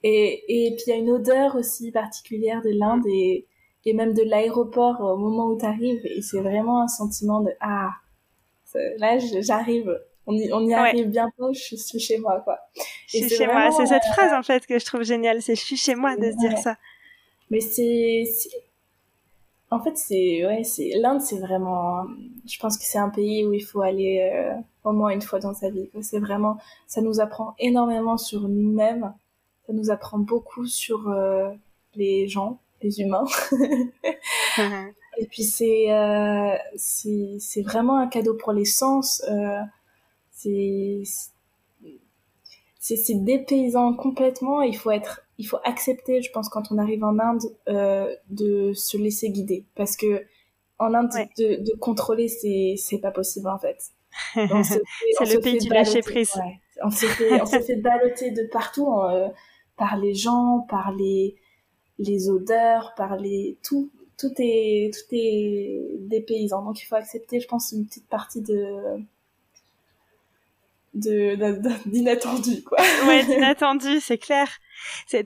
Et, 0.03 0.67
et 0.67 0.75
puis 0.75 0.83
il 0.87 0.89
y 0.89 0.93
a 0.93 0.95
une 0.95 1.11
odeur 1.11 1.55
aussi 1.55 1.91
particulière 1.91 2.61
de 2.61 2.69
l'Inde 2.69 3.05
et 3.07 3.45
et 3.85 3.93
même 3.93 4.13
de 4.13 4.23
l'aéroport 4.23 4.99
au 5.01 5.17
moment 5.17 5.47
où 5.47 5.57
tu 5.57 5.65
arrives 5.65 6.05
et 6.05 6.21
c'est 6.21 6.41
vraiment 6.41 6.81
un 6.81 6.87
sentiment 6.87 7.41
de 7.41 7.51
ah 7.61 7.91
là 8.97 9.17
j'arrive. 9.41 9.99
On 10.27 10.33
y, 10.35 10.53
on 10.53 10.67
y 10.67 10.73
arrive 10.73 11.07
bientôt 11.07 11.53
je 11.53 11.75
suis 11.75 11.99
chez 11.99 12.19
moi 12.19 12.41
quoi. 12.41 12.59
Je 13.07 13.17
suis 13.17 13.29
chez 13.29 13.47
moi. 13.47 13.71
c'est 13.71 13.87
cette 13.87 14.03
phrase 14.03 14.33
en 14.33 14.43
fait 14.43 14.65
que 14.67 14.77
je 14.77 14.85
trouve 14.85 15.03
géniale. 15.03 15.41
C'est 15.41 15.55
je 15.55 15.61
suis 15.61 15.77
chez 15.77 15.95
moi 15.95 16.15
de 16.15 16.31
se 16.31 16.37
dire 16.37 16.57
ça. 16.57 16.77
Mais 17.49 17.61
c'est 17.61 18.25
en 19.71 19.79
fait 19.79 19.97
c'est 19.97 20.45
ouais 20.45 20.63
c'est 20.63 20.91
l'Inde 20.99 21.21
c'est 21.21 21.39
vraiment 21.39 22.05
je 22.45 22.59
pense 22.59 22.77
que 22.77 22.83
c'est 22.83 22.99
un 22.99 23.09
pays 23.09 23.45
où 23.45 23.53
il 23.53 23.63
faut 23.63 23.81
aller 23.81 24.29
euh, 24.31 24.53
au 24.83 24.91
moins 24.91 25.09
une 25.09 25.21
fois 25.21 25.39
dans 25.39 25.53
sa 25.53 25.69
vie 25.69 25.89
c'est 26.01 26.19
vraiment 26.19 26.57
ça 26.87 27.01
nous 27.01 27.19
apprend 27.19 27.55
énormément 27.59 28.17
sur 28.17 28.47
nous-mêmes 28.47 29.13
ça 29.69 29.75
nous 29.75 29.91
apprend 29.91 30.17
beaucoup 30.17 30.65
sur 30.65 31.09
euh, 31.09 31.49
les 31.93 32.27
gens 32.27 32.59
les 32.81 33.01
humains. 33.01 33.25
et 35.17 35.25
puis 35.29 35.43
c'est 35.43 35.91
euh, 35.91 36.55
c'est 36.75 37.61
vraiment 37.61 37.97
un 37.97 38.07
cadeau 38.07 38.33
pour 38.33 38.51
les 38.51 38.65
sens. 38.65 39.23
Euh, 39.29 39.61
c'est 40.31 41.03
c'est 42.79 43.23
dépaysant 43.23 43.93
complètement. 43.93 44.61
Il 44.61 44.75
faut 44.75 44.91
être 44.91 45.21
il 45.37 45.45
faut 45.45 45.59
accepter, 45.63 46.21
je 46.21 46.31
pense, 46.31 46.49
quand 46.49 46.71
on 46.71 46.77
arrive 46.77 47.03
en 47.03 47.17
Inde, 47.19 47.43
euh, 47.69 48.13
de 48.29 48.73
se 48.73 48.97
laisser 48.97 49.29
guider, 49.29 49.65
parce 49.75 49.95
que 49.95 50.25
en 50.79 50.93
Inde, 50.93 51.11
de, 51.37 51.63
de 51.63 51.77
contrôler, 51.77 52.27
c'est 52.27 52.75
c'est 52.77 52.99
pas 52.99 53.11
possible 53.11 53.49
en 53.49 53.59
fait. 53.59 53.77
c'est 54.33 54.43
le 55.33 55.39
pays 55.39 55.59
du 55.59 55.69
lâcher 55.69 56.01
prise. 56.01 56.33
On 56.81 56.89
s'est 56.89 57.07
fait, 57.07 57.41
on 57.41 57.45
fait 57.45 57.75
balloter 57.81 58.31
de 58.31 58.43
partout 58.51 58.87
par 59.79 59.97
les 59.97 60.13
gens, 60.13 60.67
par 60.69 60.91
les 60.91 61.35
les 61.97 62.29
odeurs, 62.29 62.93
par 62.95 63.15
les 63.17 63.57
tout 63.63 63.89
tout 64.17 64.33
est 64.37 64.93
tout 64.93 65.15
est 65.15 65.81
des 65.99 66.21
paysans. 66.21 66.63
Donc 66.63 66.81
il 66.81 66.85
faut 66.85 66.95
accepter, 66.95 67.39
je 67.39 67.47
pense, 67.47 67.71
une 67.71 67.85
petite 67.87 68.07
partie 68.07 68.41
de 68.41 68.99
de 70.93 71.35
d'inattendu 71.89 72.63
quoi. 72.63 72.77
ouais, 73.07 73.23
d'inattendu, 73.27 73.99
c'est 74.01 74.17
clair. 74.17 74.47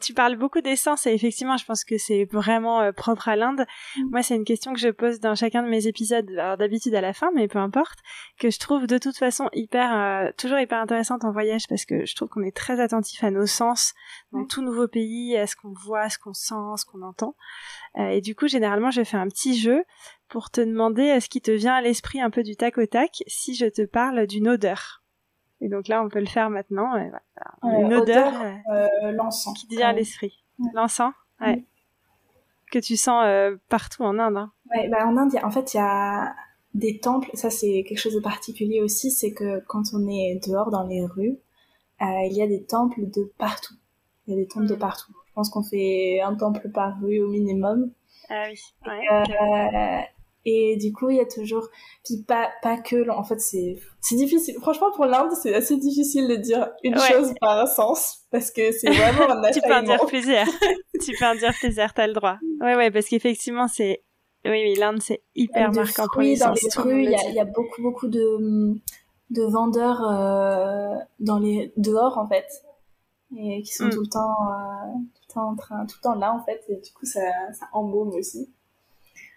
Tu 0.01 0.13
parles 0.13 0.35
beaucoup 0.35 0.61
d'essence 0.61 1.05
et 1.05 1.13
effectivement, 1.13 1.57
je 1.57 1.65
pense 1.65 1.83
que 1.83 1.97
c'est 1.97 2.25
vraiment 2.25 2.81
euh, 2.81 2.91
propre 2.91 3.29
à 3.29 3.35
l'Inde. 3.35 3.65
Mm. 3.97 4.09
Moi, 4.11 4.23
c'est 4.23 4.35
une 4.35 4.45
question 4.45 4.73
que 4.73 4.79
je 4.79 4.89
pose 4.89 5.19
dans 5.19 5.35
chacun 5.35 5.63
de 5.63 5.69
mes 5.69 5.87
épisodes, 5.87 6.29
alors 6.31 6.57
d'habitude 6.57 6.95
à 6.95 7.01
la 7.01 7.13
fin, 7.13 7.31
mais 7.33 7.47
peu 7.47 7.59
importe, 7.59 7.99
que 8.39 8.49
je 8.49 8.59
trouve 8.59 8.87
de 8.87 8.97
toute 8.97 9.17
façon 9.17 9.49
hyper, 9.53 9.93
euh, 9.93 10.31
toujours 10.37 10.59
hyper 10.59 10.79
intéressante 10.79 11.23
en 11.23 11.31
voyage 11.31 11.67
parce 11.67 11.85
que 11.85 12.05
je 12.05 12.15
trouve 12.15 12.29
qu'on 12.29 12.43
est 12.43 12.55
très 12.55 12.79
attentif 12.79 13.23
à 13.23 13.31
nos 13.31 13.45
sens 13.45 13.93
dans 14.31 14.45
tout 14.45 14.61
nouveau 14.61 14.87
pays, 14.87 15.37
à 15.37 15.47
ce 15.47 15.55
qu'on 15.55 15.73
voit, 15.73 16.01
à 16.01 16.09
ce 16.09 16.17
qu'on 16.17 16.33
sent, 16.33 16.55
ce 16.77 16.85
qu'on 16.85 17.01
entend. 17.01 17.35
Euh, 17.97 18.09
et 18.09 18.21
du 18.21 18.35
coup, 18.35 18.47
généralement, 18.47 18.91
je 18.91 19.03
fais 19.03 19.17
un 19.17 19.27
petit 19.27 19.57
jeu 19.57 19.83
pour 20.29 20.49
te 20.49 20.61
demander 20.61 21.19
ce 21.19 21.29
qui 21.29 21.41
te 21.41 21.51
vient 21.51 21.75
à 21.75 21.81
l'esprit 21.81 22.21
un 22.21 22.29
peu 22.29 22.43
du 22.43 22.55
tac 22.55 22.77
au 22.77 22.85
tac 22.85 23.23
si 23.27 23.55
je 23.55 23.65
te 23.65 23.83
parle 23.83 24.25
d'une 24.25 24.47
odeur. 24.47 25.02
Et 25.63 25.69
donc 25.69 25.87
là, 25.87 26.03
on 26.03 26.09
peut 26.09 26.19
le 26.19 26.25
faire 26.25 26.49
maintenant. 26.49 26.93
Une 27.63 27.93
odeur, 27.93 28.33
euh, 28.69 29.11
l'encens. 29.13 29.57
Qui 29.57 29.77
vient 29.77 29.89
à 29.89 29.93
l'esprit. 29.93 30.43
L'encens, 30.73 31.13
ouais. 31.39 31.63
Que 32.69 32.79
tu 32.79 32.97
sens 32.97 33.23
euh, 33.25 33.55
partout 33.69 34.03
en 34.03 34.19
Inde. 34.19 34.35
Hein. 34.35 34.51
Ouais, 34.71 34.89
bah 34.89 35.07
en 35.07 35.15
Inde, 35.15 35.35
en 35.41 35.51
fait, 35.51 35.73
il 35.73 35.77
y 35.77 35.79
a 35.79 36.35
des 36.73 36.99
temples. 36.99 37.29
Ça, 37.33 37.49
c'est 37.49 37.85
quelque 37.87 37.97
chose 37.97 38.15
de 38.15 38.19
particulier 38.19 38.81
aussi, 38.81 39.09
c'est 39.09 39.31
que 39.31 39.63
quand 39.67 39.83
on 39.93 40.05
est 40.09 40.45
dehors 40.45 40.69
dans 40.69 40.83
les 40.83 41.05
rues, 41.05 41.37
euh, 42.01 42.05
il 42.25 42.33
y 42.33 42.41
a 42.41 42.47
des 42.47 42.65
temples 42.65 43.09
de 43.09 43.31
partout. 43.37 43.75
Il 44.27 44.33
y 44.33 44.37
a 44.37 44.41
des 44.41 44.47
temples 44.47 44.67
de 44.67 44.75
mm. 44.75 44.79
partout. 44.79 45.13
Je 45.27 45.33
pense 45.33 45.49
qu'on 45.49 45.63
fait 45.63 46.19
un 46.19 46.35
temple 46.35 46.69
par 46.71 46.99
rue 46.99 47.21
au 47.21 47.29
minimum. 47.29 47.89
Ah 48.29 48.47
oui. 48.49 48.59
Ouais, 48.85 49.05
et 49.05 50.05
du 50.45 50.91
coup, 50.91 51.09
il 51.09 51.17
y 51.17 51.19
a 51.21 51.25
toujours, 51.25 51.69
puis 52.03 52.23
pas, 52.27 52.49
pas 52.61 52.77
que, 52.77 53.09
en 53.09 53.23
fait, 53.23 53.39
c'est, 53.39 53.77
c'est 54.01 54.15
difficile. 54.15 54.55
Franchement, 54.59 54.91
pour 54.91 55.05
l'Inde, 55.05 55.31
c'est 55.41 55.53
assez 55.53 55.77
difficile 55.77 56.27
de 56.27 56.35
dire 56.35 56.69
une 56.83 56.97
chose 56.97 57.33
par 57.39 57.59
un 57.59 57.65
sens, 57.65 58.25
parce 58.29 58.51
que 58.51 58.71
c'est 58.71 58.89
vraiment 58.89 59.29
un 59.29 59.41
Tu 59.51 59.61
peux 59.61 59.73
en 59.73 59.83
dire 59.83 60.05
plusieurs. 60.05 60.47
tu 61.01 61.15
peux 61.17 61.25
en 61.25 61.35
dire 61.35 61.53
plusieurs, 61.59 61.93
t'as 61.93 62.07
le 62.07 62.13
droit. 62.13 62.37
Ouais, 62.59 62.75
ouais, 62.75 62.91
parce 62.91 63.07
qu'effectivement, 63.07 63.67
c'est, 63.67 64.03
oui, 64.45 64.61
oui, 64.63 64.75
l'Inde, 64.75 65.01
c'est 65.01 65.23
hyper 65.35 65.71
marquant 65.71 66.07
pour 66.11 66.21
les 66.21 66.37
dans 66.37 66.51
les 66.51 66.81
rues, 66.81 67.03
il 67.03 67.11
y 67.11 67.15
a, 67.15 67.29
y 67.29 67.39
a, 67.39 67.45
beaucoup, 67.45 67.81
beaucoup 67.81 68.07
de, 68.07 68.75
de 69.29 69.43
vendeurs, 69.43 70.01
euh, 70.03 70.95
dans 71.19 71.39
les, 71.39 71.71
dehors, 71.77 72.17
en 72.17 72.27
fait. 72.27 72.47
Et 73.35 73.63
qui 73.63 73.73
sont 73.73 73.85
mm. 73.85 73.89
tout 73.91 74.01
le 74.01 74.07
temps, 74.07 74.35
euh, 74.51 74.93
tout 75.15 75.21
le 75.29 75.33
temps 75.33 75.49
en 75.49 75.55
train, 75.55 75.85
tout 75.87 75.95
le 75.99 76.03
temps 76.03 76.15
là, 76.15 76.33
en 76.33 76.43
fait. 76.43 76.63
Et 76.67 76.75
du 76.75 76.91
coup, 76.91 77.05
ça, 77.05 77.21
ça 77.53 77.67
embaume 77.71 78.09
aussi. 78.09 78.53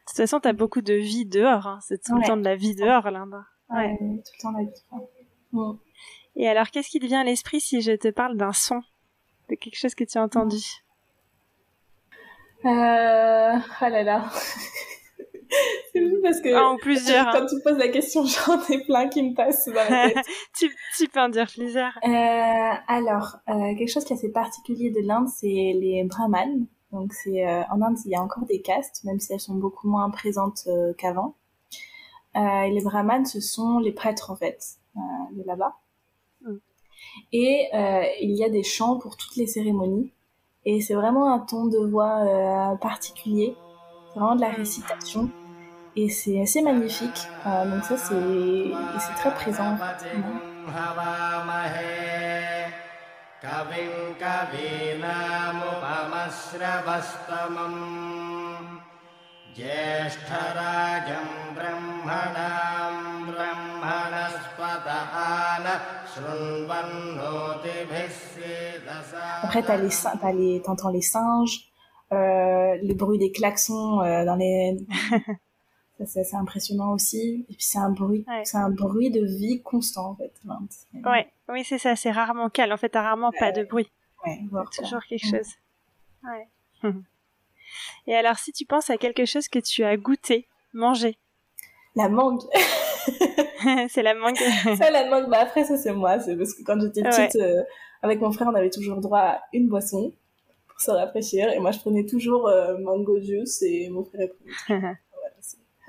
De 0.06 0.10
toute 0.10 0.18
façon, 0.18 0.38
t'as 0.38 0.52
beaucoup 0.52 0.82
de 0.82 0.94
vie 0.94 1.26
dehors. 1.26 1.66
Hein. 1.66 1.78
C'est 1.82 2.00
tout 2.00 2.14
le 2.14 2.24
temps 2.24 2.36
de 2.36 2.44
la 2.44 2.54
vie 2.54 2.76
dehors, 2.76 3.10
l'Inde. 3.10 3.42
Ouais. 3.70 3.96
tout 3.98 4.06
le 4.06 4.40
temps 4.40 4.52
de 4.52 4.58
la 4.58 4.64
vie. 4.64 5.78
Et 6.36 6.48
alors, 6.48 6.70
qu'est-ce 6.70 6.90
qui 6.90 7.00
te 7.00 7.06
vient 7.06 7.22
à 7.22 7.24
l'esprit 7.24 7.60
si 7.60 7.80
je 7.80 7.92
te 7.92 8.08
parle 8.08 8.36
d'un 8.36 8.52
son 8.52 8.82
De 9.48 9.56
quelque 9.56 9.76
chose 9.76 9.96
que 9.96 10.04
tu 10.04 10.16
as 10.16 10.22
entendu? 10.22 10.62
Euh... 12.64 12.68
Ah 13.80 13.90
là 13.90 14.02
là 14.02 14.30
C'est 15.92 16.00
fou 16.08 16.16
parce 16.22 16.40
que 16.40 16.52
ah, 16.54 16.76
plusieurs, 16.80 17.30
quand 17.32 17.42
hein. 17.42 17.46
tu 17.48 17.60
poses 17.62 17.78
la 17.78 17.88
question, 17.88 18.24
j'en 18.26 18.60
ai 18.68 18.84
plein 18.84 19.08
qui 19.08 19.22
me 19.22 19.34
passent 19.34 19.66
dans 19.66 19.74
la 19.74 20.10
tête. 20.10 20.26
tu, 20.56 20.70
tu, 20.96 21.08
peux 21.08 21.20
en 21.20 21.28
dire 21.28 21.46
plusieurs. 21.46 21.98
Euh, 22.04 22.74
alors, 22.88 23.36
euh, 23.48 23.74
quelque 23.76 23.90
chose 23.90 24.04
qui 24.04 24.12
est 24.12 24.16
assez 24.16 24.32
particulier 24.32 24.90
de 24.90 25.06
l'Inde, 25.06 25.28
c'est 25.28 25.46
les 25.46 26.04
brahmanes. 26.04 26.66
Donc 26.92 27.12
c'est 27.12 27.46
euh, 27.46 27.62
en 27.70 27.82
Inde, 27.82 27.98
il 28.04 28.12
y 28.12 28.14
a 28.14 28.22
encore 28.22 28.44
des 28.44 28.60
castes, 28.60 29.02
même 29.04 29.18
si 29.18 29.32
elles 29.32 29.40
sont 29.40 29.54
beaucoup 29.54 29.88
moins 29.88 30.08
présentes 30.10 30.64
euh, 30.68 30.92
qu'avant. 30.94 31.34
Euh, 32.36 32.62
et 32.62 32.70
les 32.70 32.82
brahmanes, 32.82 33.26
ce 33.26 33.40
sont 33.40 33.78
les 33.78 33.92
prêtres 33.92 34.30
en 34.30 34.36
fait 34.36 34.76
de 35.32 35.42
là-bas. 35.44 35.74
Mm. 36.42 36.56
Et 37.32 37.68
il 38.22 38.36
y 38.36 38.44
a 38.44 38.48
des 38.48 38.62
chants 38.62 38.98
pour 38.98 39.16
toutes 39.16 39.36
les 39.36 39.46
cérémonies. 39.46 40.12
Et 40.64 40.80
c'est 40.80 40.94
vraiment 40.94 41.32
un 41.32 41.38
ton 41.38 41.66
de 41.66 41.78
voix 41.78 42.76
particulier. 42.80 43.54
C'est 44.12 44.18
vraiment 44.18 44.36
de 44.36 44.40
la 44.40 44.50
récitation. 44.50 45.30
Et 45.96 46.08
c'est 46.08 46.40
assez 46.40 46.62
magnifique. 46.62 47.28
donc 47.44 47.84
ça, 47.84 47.96
c'est 47.96 49.14
très 49.16 49.34
présent. 49.34 49.76
Après, 69.42 69.62
t'as 69.62 69.76
les, 69.76 69.88
t'as 69.88 70.32
les, 70.32 70.62
t'entends 70.62 70.88
les 70.90 71.02
singes, 71.02 71.72
euh, 72.12 72.76
le 72.82 72.94
bruit 72.94 73.18
des 73.18 73.32
klaxons 73.32 74.00
euh, 74.00 74.24
dans 74.24 74.36
les, 74.36 74.76
c'est 76.04 76.34
impressionnant 76.34 76.92
aussi. 76.92 77.46
Et 77.48 77.54
puis 77.54 77.64
c'est 77.64 77.78
un 77.78 77.90
bruit, 77.90 78.24
c'est 78.44 78.58
un 78.58 78.70
bruit 78.70 79.10
de 79.10 79.24
vie 79.24 79.62
constant 79.62 80.10
en 80.10 80.14
fait. 80.14 80.32
Ouais, 81.04 81.30
oui 81.48 81.64
c'est 81.64 81.78
ça, 81.78 81.96
c'est 81.96 82.10
rarement 82.10 82.50
calme. 82.50 82.72
En 82.72 82.76
fait, 82.76 82.90
t'as 82.90 83.02
rarement 83.02 83.32
pas 83.38 83.52
de 83.52 83.64
bruit. 83.64 83.90
Ouais, 84.24 84.40
toujours 84.76 85.02
quelque 85.08 85.26
chose. 85.26 85.48
Ouais. 86.24 86.48
Et 88.06 88.14
alors, 88.14 88.38
si 88.38 88.52
tu 88.52 88.64
penses 88.64 88.90
à 88.90 88.96
quelque 88.96 89.24
chose 89.24 89.48
que 89.48 89.58
tu 89.58 89.84
as 89.84 89.96
goûté, 89.96 90.46
mangé? 90.72 91.18
La 91.94 92.08
mangue. 92.08 92.42
c'est 93.88 94.02
la 94.02 94.14
mangue. 94.14 94.36
ça, 94.36 94.90
la 94.90 95.08
mangue. 95.08 95.28
Bah 95.28 95.38
après, 95.40 95.64
ça 95.64 95.76
c'est 95.76 95.92
moi. 95.92 96.18
C'est 96.20 96.36
parce 96.36 96.54
que 96.54 96.62
quand 96.62 96.80
j'étais 96.80 97.02
petite, 97.02 97.36
euh, 97.36 97.62
avec 98.02 98.20
mon 98.20 98.32
frère, 98.32 98.48
on 98.48 98.54
avait 98.54 98.70
toujours 98.70 99.00
droit 99.00 99.20
à 99.20 99.42
une 99.52 99.68
boisson 99.68 100.12
pour 100.68 100.80
se 100.80 100.90
rafraîchir. 100.90 101.48
Et 101.50 101.58
moi, 101.58 101.70
je 101.70 101.78
prenais 101.78 102.04
toujours 102.04 102.48
euh, 102.48 102.78
mango 102.78 103.20
juice 103.20 103.62
et 103.62 103.88
mon 103.88 104.04
frère 104.04 104.28
prenait 104.66 104.96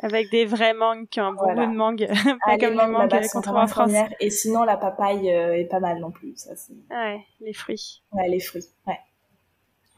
avec 0.02 0.30
des 0.30 0.46
vrais 0.46 0.74
mangues 0.74 1.08
qui 1.10 1.22
ont 1.22 1.34
goût 1.34 1.54
de 1.54 1.66
mangue, 1.66 2.08
pas 2.24 2.38
ah, 2.44 2.58
comme 2.58 2.78
les 2.78 2.88
mangues 2.88 3.30
qu'on 3.32 3.42
trouve 3.42 3.58
en 3.58 3.68
France. 3.68 3.92
Et 4.20 4.30
sinon, 4.30 4.64
la 4.64 4.78
papaye 4.78 5.32
euh, 5.32 5.58
est 5.58 5.66
pas 5.66 5.80
mal 5.80 6.00
non 6.00 6.12
plus. 6.12 6.34
Ça, 6.36 6.52
ouais, 6.92 7.22
les 7.42 7.54
fruits. 7.54 8.04
Ouais, 8.12 8.28
les 8.28 8.40
fruits, 8.40 8.66
ouais. 8.86 9.00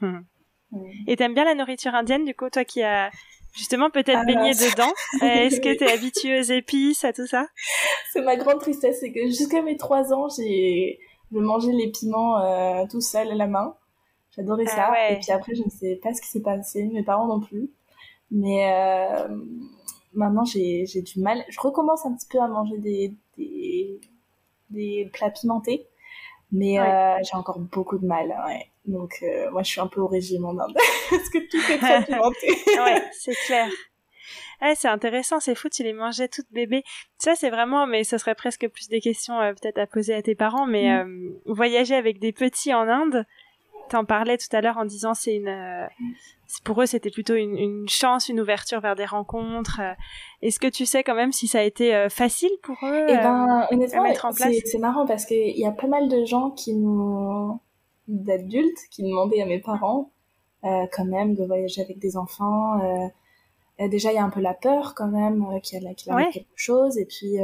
Hmm. 0.00 0.20
Et 1.06 1.16
t'aimes 1.16 1.34
bien 1.34 1.44
la 1.44 1.54
nourriture 1.54 1.94
indienne, 1.94 2.24
du 2.24 2.34
coup, 2.34 2.48
toi 2.48 2.64
qui 2.64 2.82
as 2.82 3.10
justement 3.54 3.90
peut-être 3.90 4.20
ah, 4.22 4.24
baigné 4.24 4.52
dedans. 4.52 4.92
Est-ce 5.22 5.60
que 5.60 5.76
t'es 5.76 5.90
habituée 5.90 6.40
aux 6.40 6.44
épices, 6.44 7.04
à 7.04 7.12
tout 7.12 7.26
ça? 7.26 7.46
C'est 8.12 8.22
ma 8.22 8.36
grande 8.36 8.60
tristesse, 8.60 9.00
c'est 9.00 9.12
que 9.12 9.26
jusqu'à 9.26 9.62
mes 9.62 9.76
trois 9.76 10.12
ans, 10.12 10.28
j'ai 10.28 10.98
je 11.32 11.38
mangeais 11.38 11.72
les 11.72 11.90
piments 11.90 12.40
euh, 12.40 12.84
tout 12.90 13.00
seul 13.00 13.30
à 13.30 13.34
la 13.34 13.46
main. 13.46 13.76
J'adorais 14.36 14.64
ah 14.68 14.70
ça. 14.70 15.10
Et 15.10 15.18
puis 15.18 15.30
après, 15.30 15.54
je 15.54 15.62
ne 15.62 15.70
sais 15.70 15.98
pas 16.02 16.12
ce 16.12 16.20
qui 16.20 16.28
s'est 16.28 16.42
passé, 16.42 16.84
mes 16.84 17.02
parents 17.02 17.26
non 17.26 17.40
plus. 17.40 17.70
Mais 18.30 18.70
euh, 18.72 19.28
maintenant 20.14 20.44
j'ai 20.44 20.84
du 20.84 21.20
mal. 21.20 21.44
Je 21.48 21.60
recommence 21.60 22.04
un 22.06 22.14
petit 22.14 22.26
peu 22.28 22.40
à 22.40 22.48
manger 22.48 22.78
des, 22.78 23.14
des, 23.36 24.00
des 24.70 25.10
plats 25.12 25.30
pimentés, 25.30 25.86
mais 26.52 26.78
euh, 26.78 27.16
j'ai 27.22 27.36
encore 27.36 27.58
beaucoup 27.58 27.98
de 27.98 28.06
mal. 28.06 28.28
Ouais. 28.46 28.66
Donc 28.86 29.18
euh, 29.22 29.50
moi 29.50 29.62
je 29.62 29.70
suis 29.70 29.80
un 29.80 29.86
peu 29.86 30.00
au 30.00 30.06
régime 30.06 30.44
en 30.44 30.58
Inde 30.58 30.74
parce 31.10 31.28
que 31.28 31.38
tout 31.38 31.72
est 31.72 31.78
très 31.78 32.04
pimenté. 32.06 32.48
ouais, 32.48 33.02
c'est 33.12 33.34
clair. 33.46 33.68
Ouais, 34.62 34.74
c'est 34.74 34.88
intéressant, 34.88 35.40
c'est 35.40 35.54
fou, 35.54 35.70
tu 35.70 35.82
les 35.82 35.94
mangeais 35.94 36.28
toutes 36.28 36.50
bébés. 36.52 36.84
Ça, 37.16 37.34
c'est 37.34 37.48
vraiment, 37.48 37.86
mais 37.86 38.04
ce 38.04 38.18
serait 38.18 38.34
presque 38.34 38.68
plus 38.68 38.88
des 38.88 39.00
questions 39.00 39.40
euh, 39.40 39.54
peut-être 39.54 39.78
à 39.78 39.86
poser 39.86 40.14
à 40.14 40.20
tes 40.20 40.34
parents, 40.34 40.66
mais 40.66 41.02
mm. 41.02 41.40
voyager 41.46 41.94
avec 41.94 42.18
des 42.18 42.32
petits 42.32 42.74
en 42.74 42.86
Inde, 42.86 43.24
t'en 43.90 44.04
parlais 44.04 44.38
tout 44.38 44.54
à 44.54 44.60
l'heure 44.60 44.78
en 44.78 44.84
disant 44.84 45.14
c'est 45.14 45.34
une, 45.34 45.48
euh, 45.48 45.86
pour 46.64 46.80
eux 46.80 46.86
c'était 46.86 47.10
plutôt 47.10 47.34
une, 47.34 47.56
une, 47.56 47.88
chance, 47.88 48.28
une 48.28 48.40
ouverture 48.40 48.80
vers 48.80 48.94
des 48.94 49.04
rencontres. 49.04 49.80
Euh. 49.80 49.92
Est-ce 50.42 50.58
que 50.58 50.68
tu 50.68 50.86
sais 50.86 51.02
quand 51.02 51.14
même 51.14 51.32
si 51.32 51.48
ça 51.48 51.58
a 51.58 51.62
été 51.62 51.94
euh, 51.94 52.08
facile 52.08 52.50
pour 52.62 52.76
eux 52.84 53.06
eh 53.08 53.16
ben, 53.16 53.66
honnêtement, 53.70 54.02
mettre 54.02 54.24
en 54.24 54.32
place 54.32 54.54
C'est 54.64 54.78
marrant 54.78 55.06
parce 55.06 55.26
qu'il 55.26 55.58
y 55.58 55.66
a 55.66 55.72
pas 55.72 55.88
mal 55.88 56.08
de 56.08 56.24
gens 56.24 56.50
qui 56.50 56.74
nous, 56.74 57.60
d'adultes, 58.08 58.78
qui 58.90 59.02
demandaient 59.02 59.42
à 59.42 59.46
mes 59.46 59.60
parents 59.60 60.10
quand 60.62 61.06
même 61.06 61.34
de 61.34 61.44
voyager 61.44 61.80
avec 61.80 61.98
des 61.98 62.18
enfants. 62.18 62.78
déjà 63.78 64.12
il 64.12 64.16
y 64.16 64.18
a 64.18 64.24
un 64.24 64.28
peu 64.28 64.40
la 64.40 64.52
peur 64.52 64.94
quand 64.94 65.08
même 65.08 65.46
qu'il 65.62 65.82
y 65.82 65.86
a, 65.86 65.94
qu'il 65.94 66.12
quelque 66.32 66.46
chose 66.54 66.98
et 66.98 67.06
puis, 67.06 67.38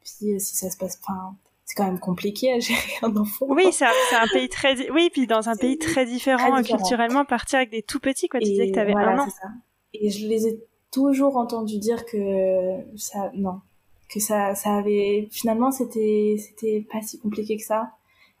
puis 0.00 0.38
si 0.38 0.56
ça 0.56 0.70
se 0.70 0.76
passe, 0.76 1.00
enfin 1.02 1.36
c'est 1.74 1.82
quand 1.82 1.88
même 1.88 2.00
compliqué 2.00 2.52
à 2.52 2.58
gérer 2.58 2.78
un 3.02 3.16
enfant. 3.16 3.46
Oui, 3.48 3.72
c'est 3.72 3.84
un, 3.84 4.26
pays 4.32 4.48
très, 4.48 4.90
oui, 4.90 5.10
puis 5.12 5.26
dans 5.26 5.48
un 5.48 5.56
pays 5.56 5.78
très 5.78 6.06
différent, 6.06 6.62
culturellement, 6.62 7.24
partir 7.24 7.58
avec 7.58 7.70
des 7.70 7.82
tout 7.82 8.00
petits, 8.00 8.28
quoi. 8.28 8.40
Tu 8.40 8.46
disais 8.46 8.70
que 8.70 8.74
t'avais 8.74 8.94
un 8.94 9.18
an. 9.18 9.28
Ça. 9.28 9.48
Et 9.92 10.10
je 10.10 10.26
les 10.26 10.46
ai 10.46 10.60
toujours 10.90 11.36
entendus 11.36 11.78
dire 11.78 12.04
que 12.06 12.76
ça, 12.96 13.30
non, 13.34 13.60
que 14.08 14.20
ça, 14.20 14.54
ça 14.54 14.76
avait, 14.76 15.28
finalement, 15.30 15.70
c'était, 15.70 16.36
c'était 16.38 16.86
pas 16.90 17.00
si 17.02 17.18
compliqué 17.18 17.56
que 17.56 17.64
ça. 17.64 17.90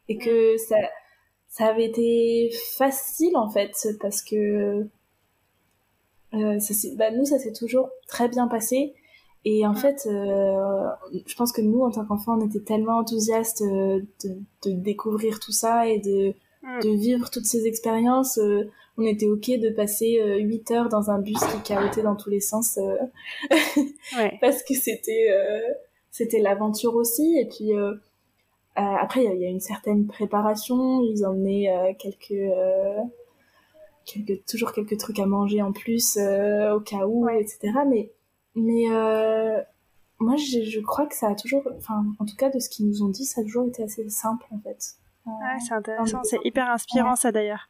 Et 0.08 0.18
que 0.18 0.56
ça, 0.58 0.76
ça 1.48 1.66
avait 1.66 1.86
été 1.86 2.50
facile, 2.76 3.36
en 3.36 3.48
fait, 3.48 3.72
parce 4.00 4.22
que, 4.22 4.86
euh, 6.34 6.60
ça, 6.60 6.74
bah, 6.96 7.10
nous, 7.10 7.24
ça 7.24 7.38
s'est 7.38 7.52
toujours 7.52 7.88
très 8.06 8.28
bien 8.28 8.48
passé. 8.48 8.94
Et 9.44 9.66
en 9.66 9.74
fait, 9.74 10.06
euh, 10.06 10.88
je 11.26 11.34
pense 11.34 11.52
que 11.52 11.60
nous, 11.60 11.82
en 11.82 11.90
tant 11.90 12.04
qu'enfants, 12.06 12.38
on 12.38 12.46
était 12.46 12.60
tellement 12.60 12.98
enthousiastes 12.98 13.62
euh, 13.62 14.00
de, 14.24 14.30
de, 14.64 14.72
découvrir 14.72 15.38
tout 15.38 15.52
ça 15.52 15.86
et 15.86 15.98
de 15.98 16.34
mm. 16.62 16.80
de 16.82 16.88
vivre 16.96 17.30
toutes 17.30 17.44
ces 17.44 17.66
expériences. 17.66 18.38
Euh, 18.38 18.70
on 18.96 19.02
était 19.02 19.26
ok 19.26 19.50
de 19.58 19.70
passer 19.70 20.22
8 20.38 20.70
heures 20.70 20.88
dans 20.88 21.10
un 21.10 21.18
bus 21.18 21.40
qui 21.40 21.62
cahotait 21.64 22.02
dans 22.02 22.14
tous 22.14 22.30
les 22.30 22.38
sens 22.38 22.78
parce 24.40 24.62
que 24.62 24.72
c'était 24.72 25.28
c'était 26.12 26.38
l'aventure 26.38 26.94
aussi. 26.94 27.36
Et 27.40 27.46
puis 27.46 27.72
après, 28.76 29.24
il 29.24 29.40
y, 29.40 29.46
a 29.46 29.48
une 29.48 29.58
certaine 29.58 30.06
préparation. 30.06 31.02
Ils 31.02 31.26
emmenaient 31.26 31.96
quelques 31.98 32.40
quelques, 34.04 34.46
toujours 34.46 34.70
quelques 34.70 34.96
trucs 34.96 35.18
à 35.18 35.26
manger 35.26 35.60
en 35.60 35.72
plus 35.72 36.16
au 36.16 36.78
cas 36.78 37.04
où, 37.04 37.28
etc. 37.28 37.72
Mais, 37.90 38.12
mais 38.54 38.88
moi, 40.20 40.36
je, 40.36 40.62
je, 40.62 40.80
crois 40.80 41.06
que 41.06 41.14
ça 41.14 41.28
a 41.28 41.34
toujours, 41.34 41.62
enfin, 41.76 42.04
en 42.18 42.24
tout 42.24 42.36
cas, 42.36 42.50
de 42.50 42.58
ce 42.58 42.68
qu'ils 42.68 42.86
nous 42.86 43.02
ont 43.02 43.08
dit, 43.08 43.24
ça 43.24 43.40
a 43.40 43.44
toujours 43.44 43.66
été 43.66 43.82
assez 43.82 44.08
simple, 44.08 44.46
en 44.50 44.58
fait. 44.58 44.96
Euh, 45.26 45.30
ouais, 45.30 45.60
c'est 45.66 45.74
intéressant, 45.74 46.22
c'est 46.24 46.38
hyper 46.44 46.70
inspirant, 46.70 47.16
ça 47.16 47.32
d'ailleurs. 47.32 47.68